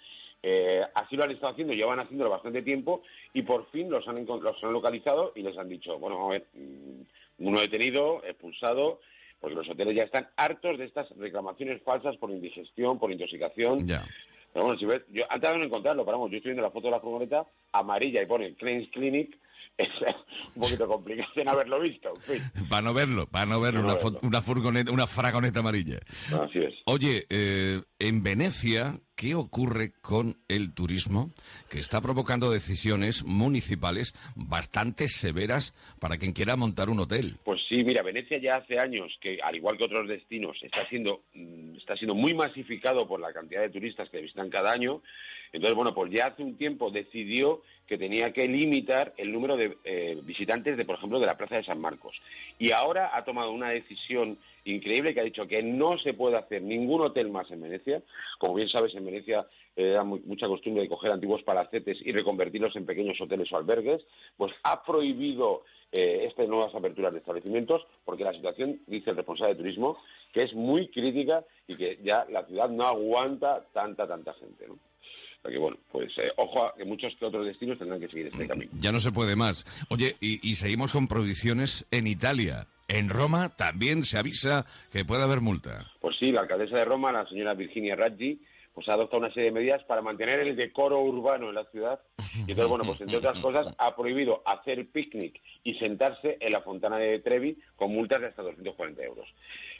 [0.48, 3.02] Eh, así lo han estado haciendo, llevan haciéndolo bastante tiempo
[3.35, 6.32] y por fin los han, los han localizado y les han dicho, bueno, vamos a
[6.35, 9.01] ver, mm, uno detenido, expulsado,
[9.40, 13.89] porque los hoteles ya están hartos de estas reclamaciones falsas por indigestión, por intoxicación.
[13.89, 16.70] Pero bueno, si ves, yo antes de no encontrarlo, pero vamos, yo estoy viendo la
[16.70, 19.36] foto de la furgoneta amarilla y pone Claims Clinic,
[19.78, 19.89] es
[20.55, 22.15] un poquito complicado en haberlo visto.
[22.69, 25.99] Para no verlo, para no verlo, no una, fo- una furgoneta, una fragoneta amarilla.
[26.41, 26.74] Así es.
[26.87, 31.31] Oye, eh, en Venecia, ¿qué ocurre con el turismo
[31.69, 37.37] que está provocando decisiones municipales bastante severas para quien quiera montar un hotel?
[37.45, 41.23] Pues sí, mira, Venecia ya hace años que, al igual que otros destinos, está siendo,
[41.35, 45.03] mm, está siendo muy masificado por la cantidad de turistas que visitan cada año.
[45.52, 49.77] Entonces, bueno, pues ya hace un tiempo decidió que tenía que limitar el número de
[49.85, 52.16] eh, visitantes de, por ejemplo, de la Plaza de San Marcos.
[52.59, 56.62] Y ahora ha tomado una decisión increíble que ha dicho que no se puede hacer
[56.62, 58.02] ningún hotel más en Venecia.
[58.39, 59.47] Como bien sabes, en Venecia
[59.77, 63.56] eh, era mu- mucha costumbre de coger antiguos palacetes y reconvertirlos en pequeños hoteles o
[63.56, 64.02] albergues.
[64.36, 65.62] Pues ha prohibido
[65.93, 69.97] eh, estas nuevas aperturas de establecimientos porque la situación, dice el responsable de turismo,
[70.32, 74.66] que es muy crítica y que ya la ciudad no aguanta tanta, tanta gente.
[74.66, 74.77] ¿no?
[75.47, 78.27] Sea que, bueno, pues eh, ojo a que muchos que otros destinos tendrán que seguir
[78.27, 78.70] este camino.
[78.81, 79.64] Ya no se puede más.
[79.89, 82.66] Oye, y, y seguimos con prohibiciones en Italia.
[82.89, 85.90] En Roma también se avisa que puede haber multa.
[86.01, 88.40] Pues sí, la alcaldesa de Roma, la señora Virginia Raggi,
[88.77, 91.98] pues ha adoptado una serie de medidas para mantener el decoro urbano en la ciudad.
[92.36, 96.60] Y entonces, bueno, pues entre otras cosas, ha prohibido hacer picnic y sentarse en la
[96.60, 99.27] fontana de Trevi con multas de hasta 240 euros.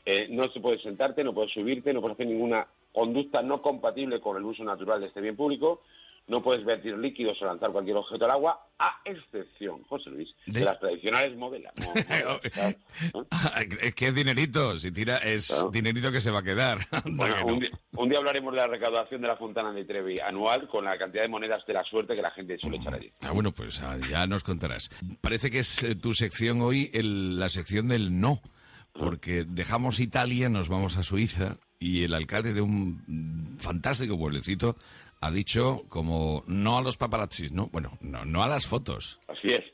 [0.07, 2.67] Eh, no se puede sentarte, no puedes subirte, no puedes hacer ninguna
[2.97, 5.83] conducta no compatible con el uso natural de este bien público,
[6.29, 10.65] no puedes vertir líquidos o lanzar cualquier objeto al agua, a excepción, José Luis, de,
[10.65, 11.75] las tradicionales modelas.
[13.15, 13.23] ¿no?
[13.83, 16.79] Es que es dinerito, si tira, es dinerito que se va a quedar.
[16.91, 17.53] Anda Bueno, que no.
[17.53, 20.87] un, día, un día hablaremos de la recaudación de la Fontana de Trevi anual con
[20.87, 23.11] la cantidad de monedas de la suerte que la gente suele echar allí.
[23.21, 24.89] Ah, bueno, pues ah, ya nos contarás.
[25.21, 28.41] Parece que es eh, tu sección hoy, el- la sección del no,
[28.95, 34.77] porque dejamos Italia, nos vamos a Suiza y el alcalde de un fantástico pueblecito
[35.21, 37.69] ha dicho como no a los paparazzis, ¿no?
[37.69, 39.21] Bueno, no, no a las fotos.
[39.29, 39.65] Así es.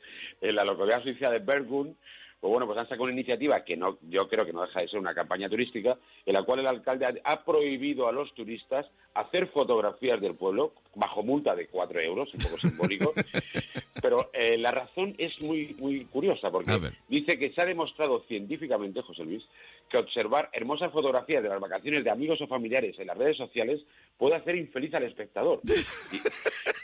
[0.41, 1.95] En la localidad suiza de Bergund,
[2.39, 4.89] pues bueno, pues han sacado una iniciativa que no, yo creo que no deja de
[4.89, 9.47] ser una campaña turística, en la cual el alcalde ha prohibido a los turistas hacer
[9.47, 13.13] fotografías del pueblo bajo multa de cuatro euros, un poco simbólico.
[14.01, 19.01] Pero eh, la razón es muy, muy curiosa, porque dice que se ha demostrado científicamente,
[19.01, 19.43] José Luis,
[19.89, 23.79] que observar hermosas fotografías de las vacaciones de amigos o familiares en las redes sociales
[24.17, 25.61] puede hacer infeliz al espectador.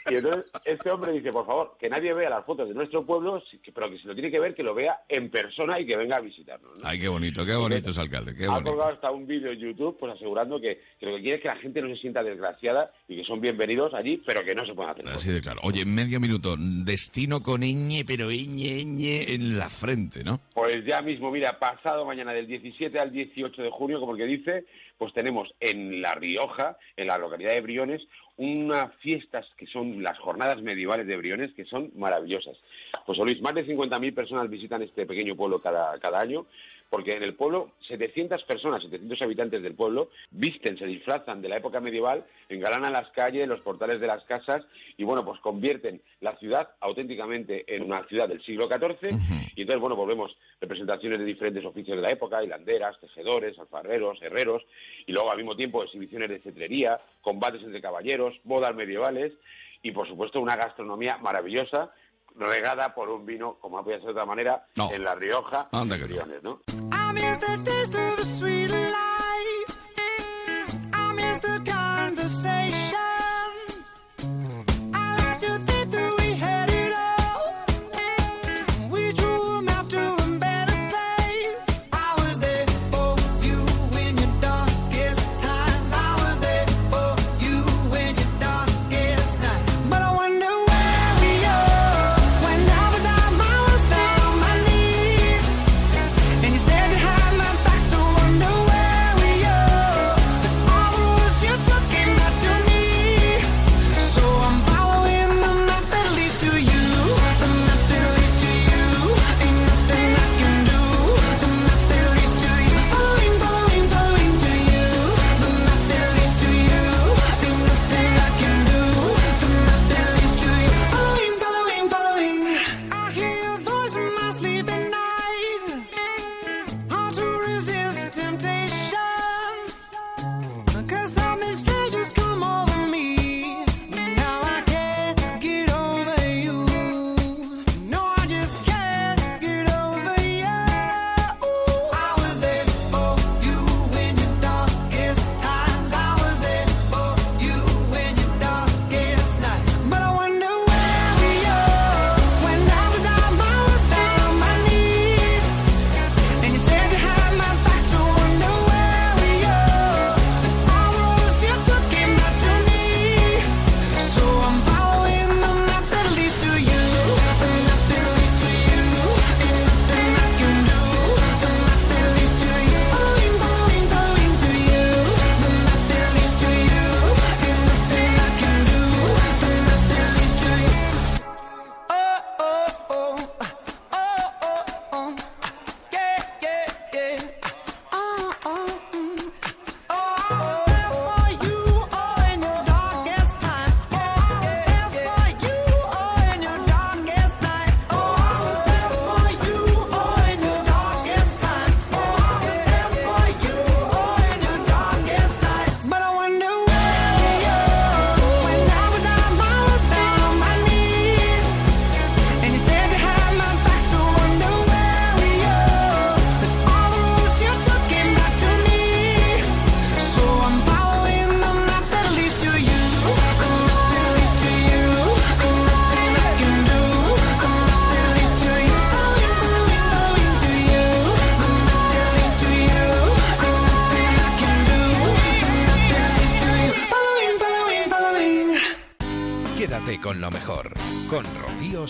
[0.08, 3.04] Y, y entonces este hombre dice, por favor, que nadie vea las fotos de nuestro
[3.04, 3.42] pueblo,
[3.74, 6.16] pero que si lo tiene que ver, que lo vea en persona y que venga
[6.16, 6.78] a visitarnos.
[6.80, 6.88] ¿no?
[6.88, 8.70] Ay, qué bonito, qué bonito es alcalde, qué ha bonito.
[8.70, 11.48] colgado hasta un vídeo en YouTube pues asegurando que, que lo que quiere es que
[11.48, 14.74] la gente no se sienta desgraciada y que son bienvenidos allí, pero que no se
[14.74, 15.08] pueden hacer.
[15.08, 15.60] Así de claro.
[15.64, 20.40] Oye, medio minuto, destino con ñ, pero ñ, ñ en la frente, ¿no?
[20.54, 24.18] Pues Pues ya mismo, mira, pasado mañana del 17 al 18 de junio, como el
[24.18, 24.64] que dice,
[24.98, 28.00] pues tenemos en La Rioja, en la localidad de Briones,
[28.36, 32.56] unas fiestas que son las jornadas medievales de Briones, que son maravillosas.
[33.04, 36.46] Pues Luis, más de 50.000 personas visitan este pequeño pueblo cada, cada año,
[36.90, 41.56] porque en el pueblo 700 personas, 700 habitantes del pueblo, visten, se disfrazan de la
[41.56, 44.64] época medieval, engalanan las calles, los portales de las casas
[44.96, 49.14] y bueno, pues convierten la ciudad auténticamente en una ciudad del siglo XIV
[49.54, 54.62] y entonces bueno, volvemos representaciones de diferentes oficios de la época, hilanderas, tejedores, alfarreros, herreros
[55.06, 59.32] y luego al mismo tiempo exhibiciones de cetrería, combates entre caballeros, bodas medievales
[59.82, 61.92] y por supuesto una gastronomía maravillosa
[62.36, 64.90] regada por un vino, como no podía ser de otra manera, No.
[64.92, 66.60] en La Rioja, Anda que en Briones, ¿no?
[66.68, 68.59] I miss the taste of the sweet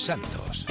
[0.01, 0.66] Santos.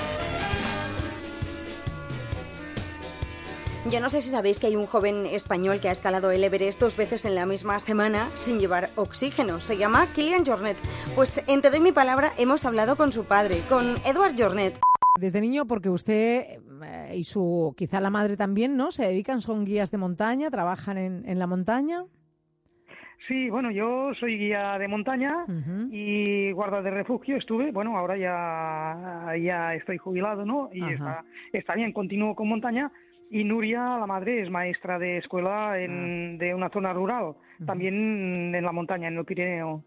[3.89, 6.79] Yo no sé si sabéis que hay un joven español que ha escalado el Everest
[6.79, 9.61] dos veces en la misma semana sin llevar oxígeno.
[9.61, 10.77] Se llama Kilian Jornet.
[11.15, 14.79] Pues en Te doy mi palabra hemos hablado con su padre, con Edward Jornet.
[15.19, 18.91] Desde niño, porque usted eh, y su, quizá la madre también, ¿no?
[18.91, 22.05] Se dedican, son guías de montaña, trabajan en, en la montaña.
[23.29, 25.45] Sí, bueno, yo soy guía de montaña
[25.91, 30.67] y guarda de refugio estuve, bueno, ahora ya, ya estoy jubilado, ¿no?
[30.73, 31.23] Y está,
[31.53, 32.91] está bien, continúo con montaña.
[33.29, 37.35] Y Nuria, la madre, es maestra de escuela en, de una zona rural,
[37.67, 39.83] también en la montaña, en el Pirineo.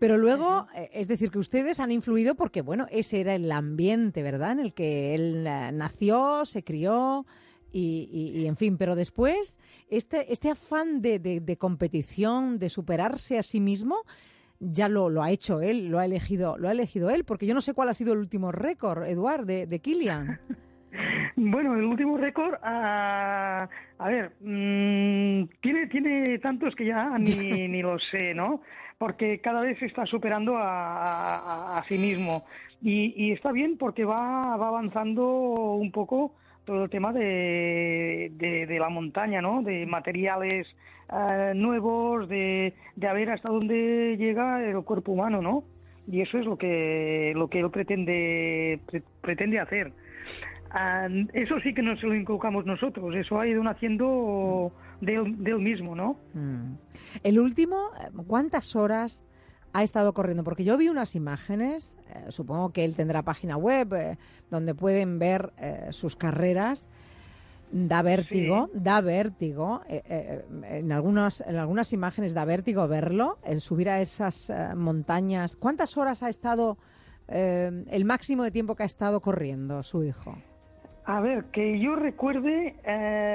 [0.00, 4.24] Pero luego, eh, es decir, que ustedes han influido porque, bueno, ese era el ambiente,
[4.24, 4.50] ¿verdad?
[4.50, 7.24] En el que él eh, nació, se crió
[7.72, 8.76] y, y- y, en fin.
[8.78, 9.58] Pero después,
[9.88, 13.96] este, este afán de, de- de competición, de superarse a sí mismo,
[14.60, 17.54] ya lo, lo ha hecho él, lo ha elegido, lo ha elegido él, porque yo
[17.54, 20.38] no sé cuál ha sido el último récord, Eduard, de, de Kilian.
[21.34, 23.66] Bueno, el último récord, ah,
[23.98, 28.60] a ver, mm, tiene, tiene tantos que ya ni, ni lo sé, ¿no?
[28.98, 32.44] Porque cada vez se está superando a, a- a sí mismo.
[32.82, 38.66] Y, y está bien porque va, va avanzando un poco todo el tema de, de,
[38.66, 39.62] de la montaña, ¿no?
[39.62, 40.66] De materiales
[41.12, 45.64] eh, nuevos, de, de a ver hasta dónde llega el cuerpo humano, ¿no?
[46.08, 49.92] Y eso es lo que lo que él pretende pre- pretende hacer.
[50.70, 54.72] Ah, eso sí que no se lo inculcamos nosotros, eso ha ido naciendo
[55.02, 56.16] de él, de él mismo, ¿no?
[56.32, 56.74] Mm.
[57.22, 59.26] El último, eh, ¿cuántas horas
[59.72, 60.44] ha estado corriendo?
[60.44, 64.18] Porque yo vi unas imágenes, eh, supongo que él tendrá página web eh,
[64.50, 66.86] donde pueden ver eh, sus carreras.
[67.74, 69.80] Da vértigo, da vértigo.
[69.88, 75.56] en, algunas, en algunas imágenes da vértigo verlo, el subir a esas montañas.
[75.56, 76.76] ¿Cuántas horas ha estado,
[77.28, 80.36] el máximo de tiempo que ha estado corriendo su hijo?
[81.06, 82.74] A ver, que yo recuerde,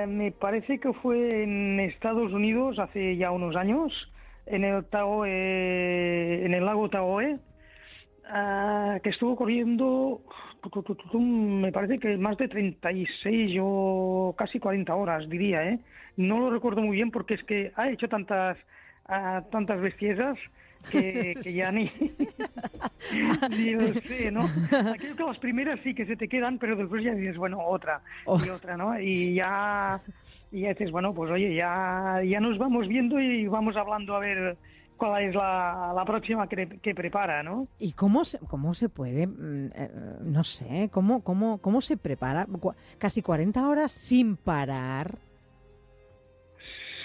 [0.08, 3.92] me parece que fue en Estados Unidos hace ya unos años,
[4.50, 7.38] en el Tahoe, en el lago Tahoe,
[8.30, 10.22] ah, que estuvo corriendo,
[11.20, 15.80] me parece que más de 36 o casi 40 horas, diría, ¿eh?
[16.18, 18.58] No lo recuerdo muy bien porque es que ha hecho tantas
[19.06, 20.38] ah, tantas bestiezas
[20.92, 21.90] que, que ya ni,
[23.50, 24.42] ni lo sé, ¿no?
[24.94, 28.02] Aquí que las primeras sí que se te quedan, pero después ya dices, bueno, otra
[28.46, 29.00] y otra, ¿no?
[29.00, 30.02] Y ya,
[30.52, 34.58] y dices, bueno, pues oye, ya, ya nos vamos viendo y vamos hablando a ver
[34.98, 37.68] cuál es la, la próxima que, que prepara, ¿no?
[37.80, 39.92] ¿Y cómo se, cómo se puede, mm, eh,
[40.22, 42.48] no sé, cómo, cómo, cómo se prepara?
[42.98, 45.18] Casi 40 horas sin parar.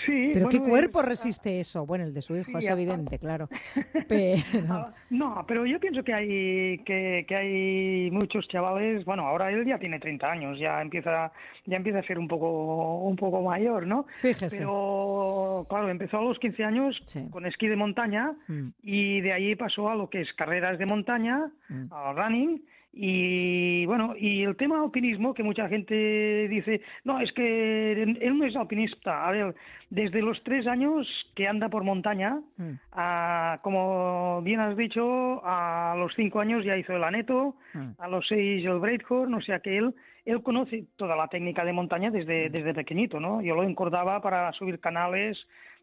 [0.07, 1.87] Sí, Pero ¿qué cuerpo resiste eso?
[1.87, 3.49] Bueno, el de su hijo, Sí, es evidente, claro.
[4.09, 9.65] Pero, No, pero yo pienso que hay que, que hay muchos chavales, bueno, ahora él
[9.66, 11.33] ya tiene 30 años, ya empieza
[11.66, 14.07] ya empieza a ser un poco un poco mayor, ¿no?
[14.20, 14.57] Fíjese.
[14.59, 17.01] Pero claro, empezó a los 15 años
[17.31, 18.69] con esquí de montaña Mm.
[18.83, 21.93] y de ahí pasó a lo que es carreras de montaña, Mm.
[21.93, 22.62] al running
[22.93, 28.44] y bueno, y el tema alpinismo que mucha gente dice, no, es que él no
[28.44, 29.27] es alpinista.
[29.27, 29.55] A ver,
[29.89, 33.60] desde los tres años que anda por montaña, Mm.
[33.62, 37.56] Como bien has dicho, a los cinco años ya hizo el aneto,
[37.98, 39.94] a los seis el breakhorn, o sea que él,
[40.24, 43.40] él conoce toda la técnica de montaña desde, desde pequeñito, ¿no?
[43.43, 45.39] Yo lo encordaba para subir canales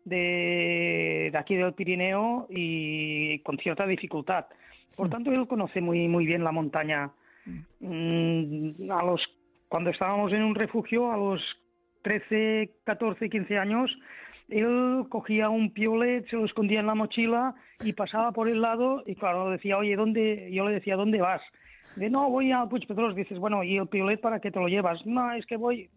[0.05, 4.45] de, de aquí del Pirineo y con cierta dificultad.
[4.99, 7.09] Por tanto, él conoce muy, muy bien la montaña.
[7.79, 9.21] Mm, a los,
[9.69, 11.41] cuando estábamos en un refugio, a los
[12.01, 13.97] 13, 14, 15 años,
[14.49, 19.03] él cogía un piolet, se lo escondía en la mochila y pasaba por el lado
[19.05, 20.49] y claro, decía, oye, ¿dónde?
[20.51, 21.41] Yo le decía, ¿dónde vas?
[21.95, 23.15] De, no, voy a Puig Pedros.
[23.15, 25.05] Dices, bueno, ¿y el piolet para qué te lo llevas?
[25.05, 25.89] No, es que voy...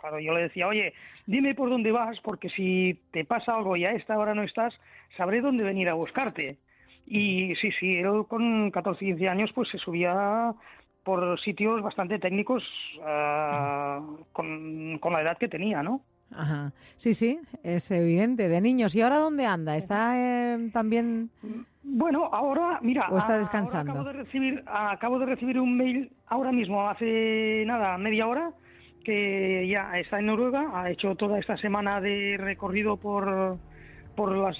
[0.00, 0.94] Claro, yo le decía, oye,
[1.26, 4.74] dime por dónde vas, porque si te pasa algo y a esta hora no estás,
[5.16, 6.58] sabré dónde venir a buscarte.
[7.10, 10.52] Y sí, sí, él con 14, 15 años pues se subía
[11.02, 12.62] por sitios bastante técnicos
[13.02, 14.00] ah,
[14.32, 16.02] con, con la edad que tenía, ¿no?
[16.30, 16.72] Ajá.
[16.96, 18.94] Sí, sí, es evidente, de niños.
[18.94, 19.76] ¿Y ahora dónde anda?
[19.76, 21.30] ¿Está eh, también...?
[21.82, 23.92] Bueno, ahora, mira, ¿O está descansando?
[23.92, 28.50] acabo de recibir, acabo de recibir un mail ahora mismo, hace nada, media hora,
[29.02, 33.56] que ya está en Noruega, ha hecho toda esta semana de recorrido por,
[34.14, 34.58] por las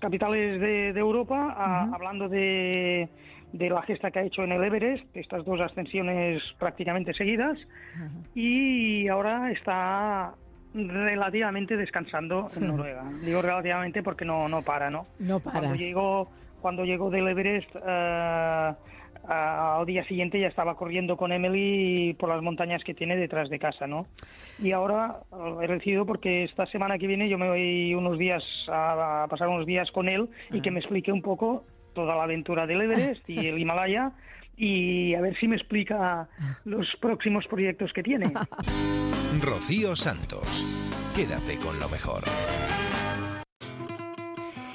[0.00, 3.08] capitales de, de Europa, hablando de,
[3.52, 7.58] de la gesta que ha hecho en el Everest, estas dos ascensiones prácticamente seguidas,
[8.34, 10.34] y ahora está
[10.74, 12.60] relativamente descansando Sí.
[12.62, 13.02] en Noruega.
[13.24, 15.06] Digo relativamente porque no, no para, ¿no?
[15.18, 15.58] No para.
[15.60, 16.28] Cuando llegó,
[16.60, 18.72] cuando llegó del Everest, eh,
[19.28, 23.58] al día siguiente ya estaba corriendo con Emily por las montañas que tiene detrás de
[23.58, 24.06] casa, ¿no?
[24.58, 28.42] Y ahora eh, he recibido porque esta semana que viene yo me voy unos días
[28.68, 31.64] a, a pasar unos días con él y que me explique un poco
[31.94, 34.12] toda la aventura del Everest y el Himalaya
[34.56, 36.28] y a ver si me explica
[36.64, 38.32] los próximos proyectos que tiene.
[39.40, 40.64] Rocío Santos.
[41.14, 42.22] Quédate con lo mejor.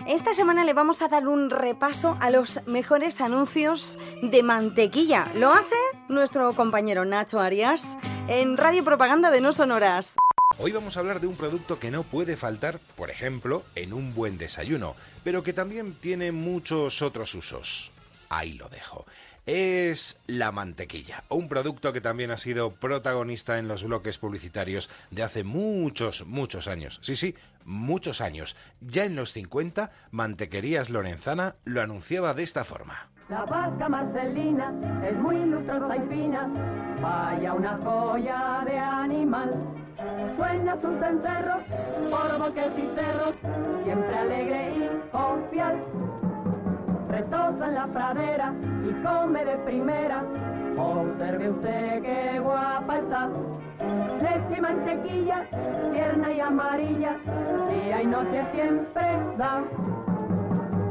[0.07, 5.31] Esta semana le vamos a dar un repaso a los mejores anuncios de mantequilla.
[5.35, 5.77] Lo hace
[6.09, 7.97] nuestro compañero Nacho Arias
[8.27, 10.15] en Radio Propaganda de No Sonoras.
[10.57, 14.13] Hoy vamos a hablar de un producto que no puede faltar, por ejemplo, en un
[14.13, 17.91] buen desayuno, pero que también tiene muchos otros usos.
[18.27, 19.05] Ahí lo dejo.
[19.45, 25.22] Es la mantequilla, un producto que también ha sido protagonista en los bloques publicitarios de
[25.22, 26.99] hace muchos, muchos años.
[27.02, 28.56] Sí, sí, muchos años.
[28.80, 33.10] Ya en los 50, Mantequerías Lorenzana lo anunciaba de esta forma.
[33.28, 34.74] La vaca Marcelina
[35.06, 36.48] es muy lustrosa y fina,
[37.02, 39.53] vaya una joya de animal.
[40.38, 41.64] Sueña sus cencerros
[42.10, 43.34] por bosques y cerros,
[43.84, 46.23] siempre alegre y confiar.
[47.14, 48.53] Retosa en la pradera
[48.84, 50.23] y come de primera,
[50.76, 53.30] observe usted qué guapa está.
[54.19, 55.45] leche y mantequilla,
[55.91, 57.18] tierna y amarilla,
[57.69, 59.61] día y noche siempre da.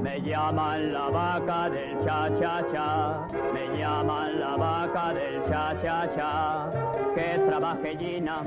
[0.01, 6.71] Me llaman la vaca del cha-cha-cha, me llaman la vaca del cha-cha-cha,
[7.17, 8.43] que trabajellina,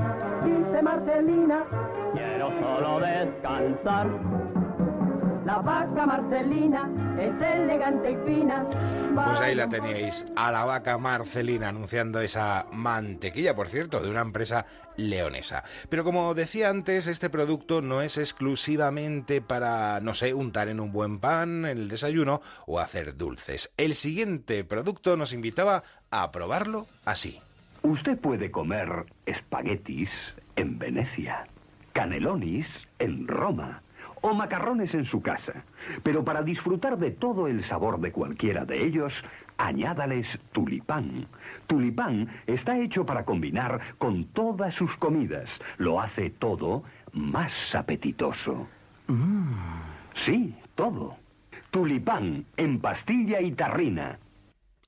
[0.46, 1.66] dice Marcelina,
[2.14, 4.08] quiero solo descansar.
[5.46, 6.90] La vaca Marcelina
[7.20, 8.66] es elegante y fina.
[9.14, 14.22] Pues ahí la teníais, a la vaca Marcelina anunciando esa mantequilla, por cierto, de una
[14.22, 14.66] empresa
[14.98, 15.64] leonesa.
[15.88, 20.92] Pero como decía antes, este producto no es exclusivamente para, no sé, untar en un
[20.92, 23.72] buen pan, en el desayuno o hacer dulces.
[23.78, 27.40] El siguiente producto nos invitaba a probarlo así.
[27.84, 30.10] Usted puede comer espaguetis
[30.56, 31.46] en Venecia,
[31.94, 33.84] canelonis en Roma
[34.26, 35.64] o macarrones en su casa.
[36.02, 39.24] Pero para disfrutar de todo el sabor de cualquiera de ellos,
[39.58, 41.28] añádales tulipán.
[41.68, 45.60] Tulipán está hecho para combinar con todas sus comidas.
[45.78, 46.84] Lo hace todo
[47.14, 48.68] más apetitoso.
[50.16, 51.18] Sí, todo.
[51.70, 54.18] Tulipán en pastilla y tarrina.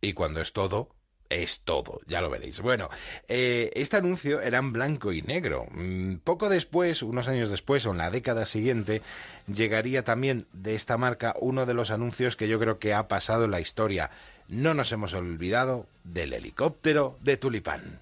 [0.02, 0.90] Y cuando es todo,
[1.30, 2.62] es todo, ya lo veréis.
[2.62, 2.90] Bueno,
[3.28, 5.66] eh, este anuncio era en blanco y negro.
[5.72, 9.02] Mm, Poco después, unos años después, o en la década siguiente,
[9.48, 13.46] llegaría también de esta marca uno de los anuncios que yo creo que ha pasado
[13.46, 14.10] en la historia.
[14.48, 18.00] No nos hemos olvidado del helicóptero de Tulipán.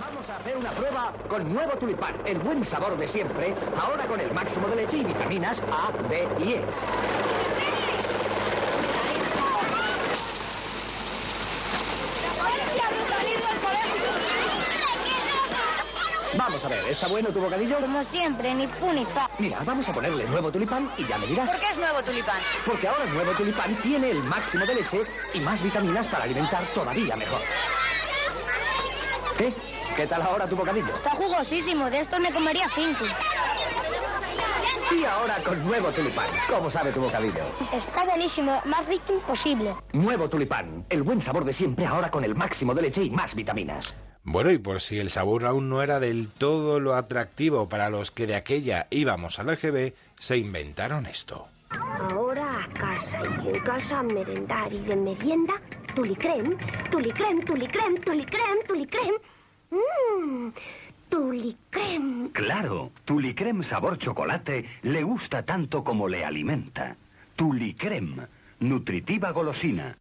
[0.00, 4.20] Vamos a hacer una prueba con nuevo tulipán, el buen sabor de siempre, ahora con
[4.20, 6.62] el máximo de leche y vitaminas A, D y E.
[16.34, 17.78] Vamos a ver, ¿está bueno tu bocadillo?
[17.78, 19.28] Como siempre, ni ni fa.
[19.38, 21.50] Mira, vamos a ponerle nuevo tulipán y ya me dirás.
[21.50, 22.40] ¿Por qué es nuevo tulipán?
[22.64, 25.04] Porque ahora el nuevo tulipán tiene el máximo de leche
[25.34, 27.42] y más vitaminas para alimentar todavía mejor.
[29.36, 29.54] ¿Qué?
[29.94, 30.94] ¿Qué tal ahora tu bocadillo?
[30.96, 33.04] Está jugosísimo, de estos me comería cinco.
[34.92, 36.28] Y ahora con nuevo tulipán.
[36.48, 37.44] ¿Cómo sabe tu bocadillo?
[37.72, 39.74] Está buenísimo, más rico imposible.
[39.92, 43.34] Nuevo tulipán, el buen sabor de siempre ahora con el máximo de leche y más
[43.34, 43.94] vitaminas.
[44.24, 48.10] Bueno, y por si el sabor aún no era del todo lo atractivo para los
[48.10, 51.48] que de aquella íbamos al EGB, se inventaron esto.
[51.70, 55.54] Ahora a casa y en casa a merendar y de merienda,
[55.94, 56.56] tulicrem,
[56.90, 59.14] tulicrem, tulicrem, tulicrem, tulicrem.
[59.70, 60.52] Mmm,
[61.12, 62.30] tulicrem.
[62.32, 66.96] Claro, Tulicrem sabor chocolate le gusta tanto como le alimenta.
[67.36, 68.16] Tulicrem,
[68.60, 69.98] nutritiva golosina.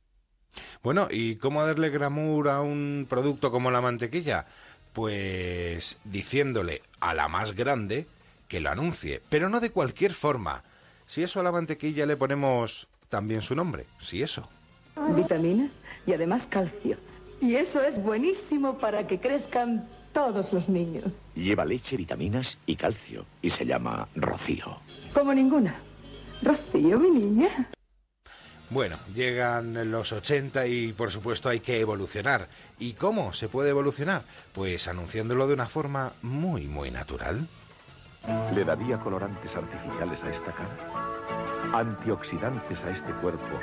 [0.81, 4.45] Bueno, ¿y cómo darle glamour a un producto como la mantequilla?
[4.93, 8.07] Pues diciéndole a la más grande
[8.47, 10.63] que lo anuncie, pero no de cualquier forma.
[11.05, 14.47] Si eso a la mantequilla le ponemos también su nombre, si eso.
[15.13, 15.71] Vitaminas
[16.07, 16.95] y además calcio.
[17.41, 21.05] Y eso es buenísimo para que crezcan todos los niños.
[21.35, 23.25] Lleva leche, vitaminas y calcio.
[23.41, 24.77] Y se llama Rocío.
[25.13, 25.75] Como ninguna.
[26.41, 27.69] Rocío, mi niña.
[28.69, 32.47] Bueno, llegan los 80 y por supuesto hay que evolucionar.
[32.79, 34.23] ¿Y cómo se puede evolucionar?
[34.53, 37.47] Pues anunciándolo de una forma muy, muy natural.
[38.55, 40.69] ¿Le daría colorantes artificiales a esta cara?
[41.73, 43.59] ¿Antioxidantes a este cuerpo?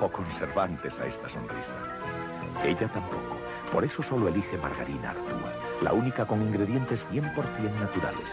[0.00, 1.74] ¿O conservantes a esta sonrisa?
[2.64, 3.36] Ella tampoco.
[3.72, 5.52] Por eso solo elige margarina Artúa,
[5.82, 7.24] la única con ingredientes 100%
[7.80, 8.26] naturales.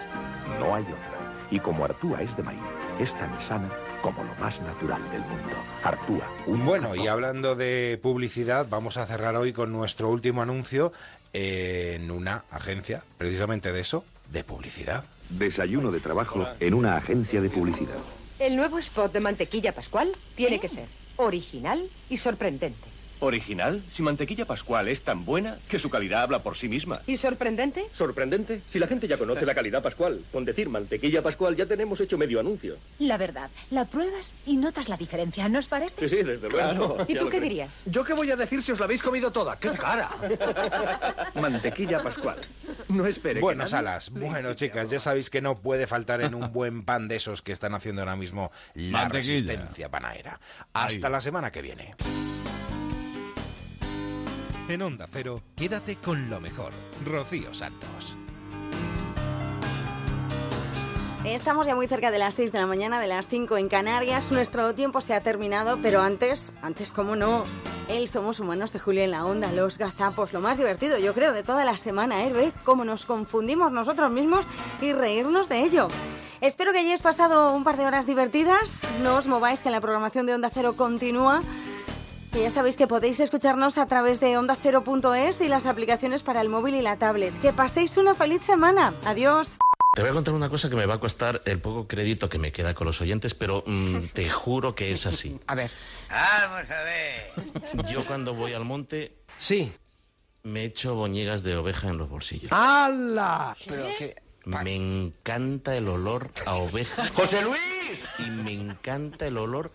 [0.59, 1.15] No hay otra.
[1.51, 2.59] Y como Artúa es de maíz,
[2.99, 3.69] es tan sana
[4.01, 5.55] como lo más natural del mundo.
[5.84, 10.91] Artúa, un Bueno, y hablando de publicidad, vamos a cerrar hoy con nuestro último anuncio
[11.34, 15.03] en una agencia, precisamente de eso, de publicidad.
[15.30, 17.97] Desayuno de trabajo en una agencia de publicidad.
[18.39, 22.94] El nuevo spot de mantequilla pascual tiene que ser original y sorprendente.
[23.19, 23.81] ¿Original?
[23.89, 27.01] Si Mantequilla Pascual es tan buena que su calidad habla por sí misma.
[27.07, 27.85] ¿Y sorprendente?
[27.93, 28.61] ¿Sorprendente?
[28.67, 30.21] Si la gente ya conoce la calidad Pascual.
[30.31, 32.75] Con decir Mantequilla Pascual ya tenemos hecho medio anuncio.
[32.99, 36.07] La verdad, la pruebas y notas la diferencia, ¿no os parece?
[36.07, 36.97] Sí, sí, desde luego.
[37.07, 37.41] ¿Y tú qué creo.
[37.41, 37.83] dirías?
[37.85, 39.57] ¿Yo qué voy a decir si os la habéis comido toda?
[39.57, 40.09] ¡Qué cara!
[41.35, 42.37] Mantequilla Pascual.
[42.89, 43.35] No espere.
[43.35, 44.09] que Buenas nadie- alas.
[44.09, 47.51] Bueno, chicas, ya sabéis que no puede faltar en un buen pan de esos que
[47.51, 50.39] están haciendo ahora mismo la resistencia panaera.
[50.73, 51.11] Hasta Ahí.
[51.11, 51.95] la semana que viene.
[54.67, 56.73] En Onda Cero, quédate con lo mejor.
[57.05, 58.17] Rocío Santos.
[61.23, 64.31] Estamos ya muy cerca de las 6 de la mañana, de las 5 en Canarias.
[64.31, 67.45] Nuestro tiempo se ha terminado, pero antes, antes, cómo no,
[67.89, 71.31] el Somos Humanos de Julia en la Onda, los gazapos, lo más divertido, yo creo,
[71.33, 72.33] de toda la semana, ¿eh?
[72.33, 74.45] ¿Ve cómo nos confundimos nosotros mismos
[74.81, 75.89] y reírnos de ello?
[76.41, 78.81] Espero que hayáis pasado un par de horas divertidas.
[79.03, 81.43] No os mováis, que la programación de Onda Cero continúa.
[82.36, 86.49] Que ya sabéis que podéis escucharnos a través de onda0.es y las aplicaciones para el
[86.49, 87.34] móvil y la tablet.
[87.40, 88.94] Que paséis una feliz semana.
[89.06, 89.57] Adiós.
[89.94, 92.38] Te voy a contar una cosa que me va a costar el poco crédito que
[92.38, 95.40] me queda con los oyentes, pero mm, te juro que es así.
[95.48, 95.72] A ver.
[96.10, 97.86] Vamos a ver.
[97.90, 99.16] Yo cuando voy al monte...
[99.38, 99.72] Sí.
[100.44, 102.52] Me echo boñigas de oveja en los bolsillos.
[102.52, 103.56] ¡Hala!
[103.66, 104.14] Pero que...
[104.44, 107.07] Me encanta el olor a oveja.
[107.14, 107.60] ¡José Luis!
[108.20, 109.72] Y me encanta el olor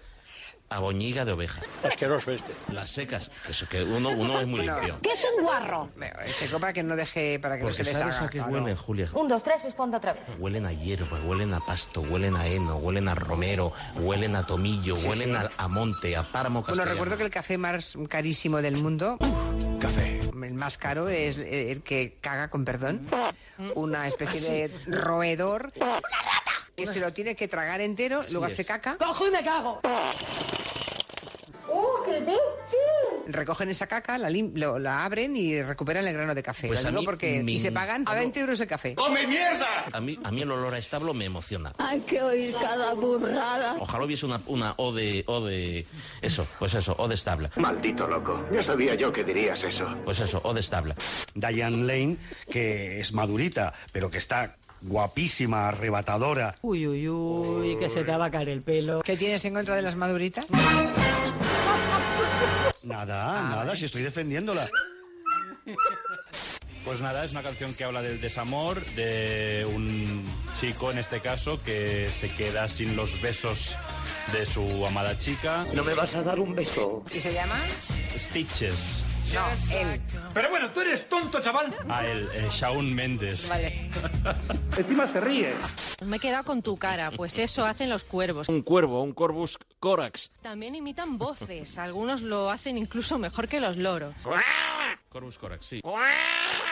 [0.71, 1.61] a boñiga de oveja.
[1.83, 2.53] Asqueroso este.
[2.73, 4.99] Las secas, que, eso, que uno, uno es muy limpio.
[5.03, 5.91] ¿Qué es un guarro?
[6.33, 8.27] Seco para que no deje, para que Porque no se les ¿sabes haga.
[8.27, 9.09] a qué huelen, Julia?
[9.15, 10.23] Un, dos, tres, responda otra vez.
[10.39, 14.95] Huelen a hierba, huelen a pasto, huelen a heno, huelen a romero, huelen a tomillo,
[14.95, 15.37] Sí, huelen sí.
[15.59, 19.19] A, a monte, a páramo Bueno, recuerdo que el café más carísimo del mundo,
[19.81, 20.21] Café.
[20.21, 23.09] el más caro, es el que caga, con perdón,
[23.75, 25.73] una especie de roedor
[26.77, 28.53] que se lo tiene que tragar entero, luego es.
[28.53, 29.81] hace caca, ¡Cojo y me cago!
[31.73, 32.37] ¡Oh, qué dulce!
[33.27, 36.67] recogen esa caca, la, lim- lo- la abren y recuperan el grano de café.
[36.67, 38.97] Pues a mí porque y se pagan a 20 euros el café.
[38.97, 39.85] ¡Come mierda!
[39.93, 41.73] A mí, a mí el olor a establo me emociona.
[41.79, 43.77] Hay que oír cada burrada.
[43.79, 45.87] Ojalá hubiese una, una O de, O de...
[46.23, 47.51] Eso, pues eso, O de establa.
[47.57, 48.45] Maldito loco.
[48.53, 49.87] Ya sabía yo que dirías eso.
[50.05, 50.97] Pues eso, O de establa.
[51.35, 52.17] Diane Lane,
[52.51, 56.57] que es madurita, pero que está guapísima, arrebatadora.
[56.63, 59.03] Uy, uy, uy, que se te va a caer el pelo.
[59.03, 60.47] ¿Qué tienes en contra de las maduritas?
[62.85, 64.69] Nada, nada, si estoy defendiéndola.
[66.85, 70.25] Pues nada, es una canción que habla del desamor, de un
[70.59, 73.77] chico en este caso que se queda sin los besos
[74.33, 75.67] de su amada chica.
[75.75, 77.05] ¿No me vas a dar un beso?
[77.15, 77.61] ¿Y se llama?
[78.17, 79.10] Stitches.
[79.35, 80.01] No, él.
[80.35, 81.75] Pero bueno, tú eres tonto, chaval.
[81.89, 83.49] Ah, el, eh, Shawn Mendes.
[83.49, 83.91] Vale.
[84.77, 85.55] Encima se ríe.
[86.05, 88.49] Me he quedado con tu cara, pues eso hacen los cuervos.
[88.49, 90.31] Un cuervo, un corvus corax.
[90.43, 94.15] También imitan voces, algunos lo hacen incluso mejor que los loros.
[95.09, 95.83] Corvus corax, sí.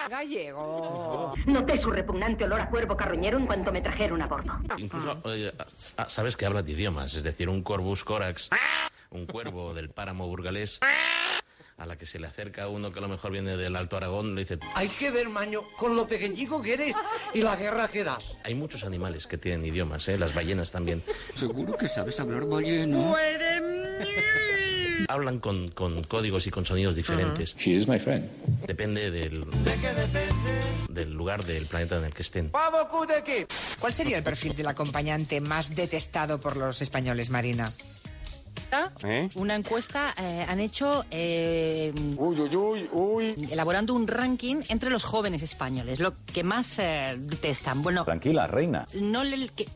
[0.08, 1.34] Gallego.
[1.46, 4.52] Noté su repugnante olor a cuervo carroñero en cuanto me trajeron a bordo.
[4.78, 5.52] Incluso, oye,
[5.96, 8.50] ah, sabes que habla de idiomas, es decir, un corvus corax,
[9.10, 10.80] un cuervo del páramo burgalés,
[11.78, 14.34] a la que se le acerca uno que a lo mejor viene del Alto Aragón,
[14.34, 16.94] le dice, Hay que ver, maño, con lo pequeñico que eres
[17.32, 18.36] y la guerra que das.
[18.42, 20.18] hay muchos animales que tienen idiomas, ¿eh?
[20.18, 21.02] las ballenas también.
[21.34, 23.14] Seguro que sabes hablar balleno.
[25.08, 27.56] Hablan con, con códigos y con sonidos diferentes.
[27.56, 28.28] She is my friend.
[28.66, 29.46] Depende del,
[30.90, 32.50] del lugar del planeta en el que estén.
[33.78, 37.72] ¿Cuál sería el perfil del acompañante más detestado por los españoles, Marina?
[39.04, 39.28] ¿Eh?
[39.34, 41.92] Una encuesta eh, han hecho eh,
[43.50, 47.82] elaborando un ranking entre los jóvenes españoles, lo que más eh, detestan.
[47.82, 48.86] Bueno, Tranquila, reina.
[49.00, 49.66] no el que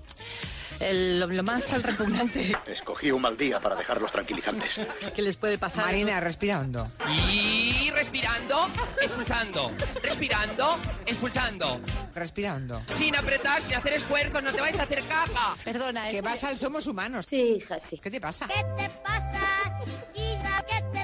[0.91, 4.81] el- lo, lo más repugnante Escogí un mal día para dejar los tranquilizantes.
[5.15, 5.85] que les puede pasar.
[5.85, 6.87] Marina, respira hondo.
[7.31, 8.69] Y respirando,
[9.01, 9.73] expulsando.
[10.03, 11.81] Respirando, expulsando.
[12.15, 12.81] Respira hondo.
[12.87, 15.55] Sin apretar, sin hacer esfuerzos, no te vais a hacer caca.
[15.65, 17.27] Perdona, Que es vas al Somos Humanos.
[17.27, 17.99] Sí, hija, sí.
[17.99, 18.47] ¿Qué te pasa?
[18.47, 20.65] te pasa, chiquilla?
[20.69, 21.02] ¿Qué te pasa?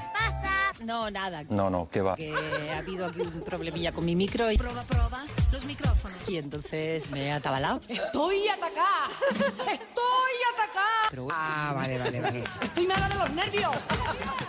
[0.88, 1.44] No, nada.
[1.50, 2.16] No, no, ¿qué va?
[2.16, 2.32] Que
[2.72, 4.56] ha habido aquí un problemilla con mi micro y...
[4.56, 6.16] Prueba, prueba, los micrófonos.
[6.30, 7.82] Y entonces me he atabalado.
[7.88, 9.08] Estoy atacada.
[9.70, 11.28] Estoy atacada.
[11.30, 12.44] Ah, vale, vale, vale.
[12.62, 13.70] Estoy mala de los nervios.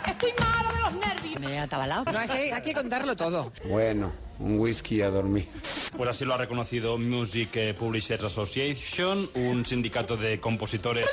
[0.07, 1.41] Estoy mala de los nervios.
[1.41, 2.05] Me he atabalado.
[2.09, 3.51] No, es que hay que contarlo todo.
[3.65, 5.49] Bueno, un whisky a dormir.
[5.97, 11.05] Pues así lo ha reconocido Music Publishers Association, un sindicato de compositores.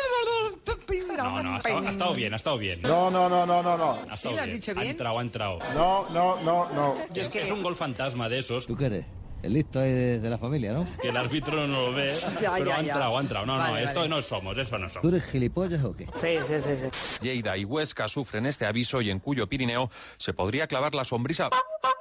[1.17, 2.83] No, no, ha estado, ha estado bien, ha estado bien.
[2.83, 3.99] No, no, no, no, no, no.
[4.15, 4.57] ¿Sí Ha lo has bien.
[4.57, 4.91] dicho Ha bien?
[4.91, 5.59] entrado, ha entrado.
[5.75, 6.97] No, no, no, no.
[7.15, 8.67] Es que- Es un gol fantasma de esos.
[8.67, 9.05] qué eres?
[9.47, 10.87] El listo de, la familia, ¿no?
[11.01, 12.11] Que el árbitro no lo ve,
[12.41, 12.93] Ya, pero ya, ha ya.
[12.93, 13.47] entrado, ha entrado.
[13.47, 14.09] No, no, Vale, esto vale.
[14.11, 15.13] no somos, eso no somos.
[15.13, 16.07] eres gilipollas o qué?
[16.21, 16.89] Sí, sí, sí.
[16.93, 17.19] sí.
[17.23, 21.49] Lleida y Huesca sufren este aviso y en cuyo Pirineo se podría clavar la sombrisa.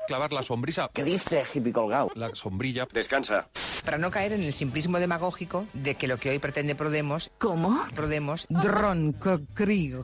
[0.08, 0.90] Clavar la sombrisa.
[0.94, 2.12] ¿Qué dice, hippie colgado?
[2.16, 2.88] La sombrilla.
[2.92, 3.48] Descansa.
[3.84, 7.32] Para no caer en el simplismo demagógico de que lo que hoy pretende Prodemos...
[7.38, 7.80] ¿Cómo?
[7.94, 8.48] Prodemos...
[8.50, 9.14] Dron,
[9.54, 10.02] Krieg,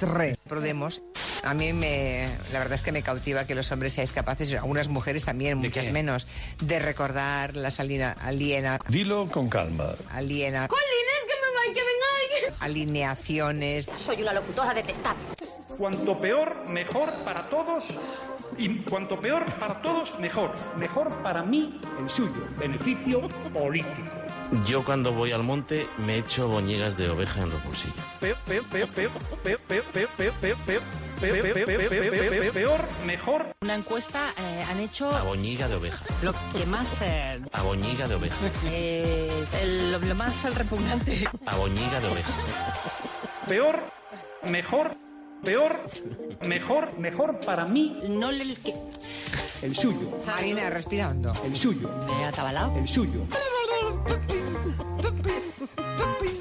[0.00, 0.38] Tre.
[0.48, 1.02] Prodemos...
[1.42, 2.28] A mí me...
[2.52, 5.86] La verdad es que me cautiva que los hombres seáis capaces, algunas mujeres también, muchas
[5.86, 5.92] qué?
[5.92, 6.26] menos,
[6.60, 8.78] de recordar las alina, aliena...
[8.88, 9.86] Dilo con calma.
[10.12, 10.68] Aliena...
[10.68, 12.60] Colines, que me voy, que vengáis.
[12.60, 13.90] Alineaciones...
[13.96, 15.22] Soy una locutora detestable.
[15.78, 17.84] Cuanto peor, mejor para todos.
[18.58, 20.54] Y cuanto peor para todos, mejor.
[20.76, 22.48] Mejor para mí, el suyo.
[22.58, 24.10] Beneficio político.
[24.66, 27.94] Yo cuando voy al monte me echo boñigas de oveja en los bolsillos.
[28.18, 29.10] Peor, peor, peor, peor,
[29.44, 30.82] peor, peor, peor, peor, peor, peor,
[31.20, 33.46] peor, peor, peor, peor, peor, peor, mejor.
[33.62, 36.04] Una encuesta eh, han hecho A boñiga de oveja.
[36.22, 38.36] lo que más eh, A boñiga de oveja.
[38.66, 42.32] eh, el- lo, lo más repugnante A boñiga de oveja.
[43.46, 43.78] Peor,
[44.50, 44.96] mejor,
[45.44, 45.76] peor,
[46.48, 47.98] mejor, mejor para mí.
[48.08, 48.44] No le...
[49.62, 50.18] El suyo.
[50.26, 51.32] Marina, respirando.
[51.44, 51.90] El suyo.
[52.06, 52.76] ¿Me ha atabalado?
[52.78, 53.26] El suyo.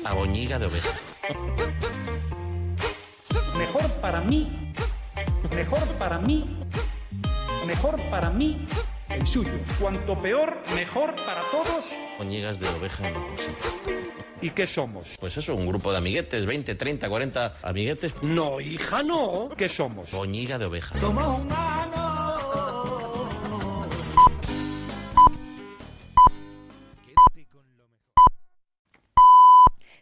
[0.05, 0.89] A boñiga de oveja.
[3.57, 4.73] Mejor para mí.
[5.51, 6.59] Mejor para mí.
[7.65, 8.65] Mejor para mí.
[9.09, 9.51] El suyo.
[9.79, 11.85] Cuanto peor, mejor para todos.
[12.17, 14.08] Boñigas de oveja en los bolsillos.
[14.41, 15.07] ¿Y qué somos?
[15.19, 18.13] Pues eso, un grupo de amiguetes, 20, 30, 40 amiguetes.
[18.23, 19.49] No, hija, no.
[19.57, 20.09] ¿Qué somos?
[20.11, 20.95] Boñiga de oveja.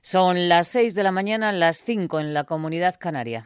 [0.02, 3.46] Son las 6 de la mañana, las 5 en la comunidad canaria.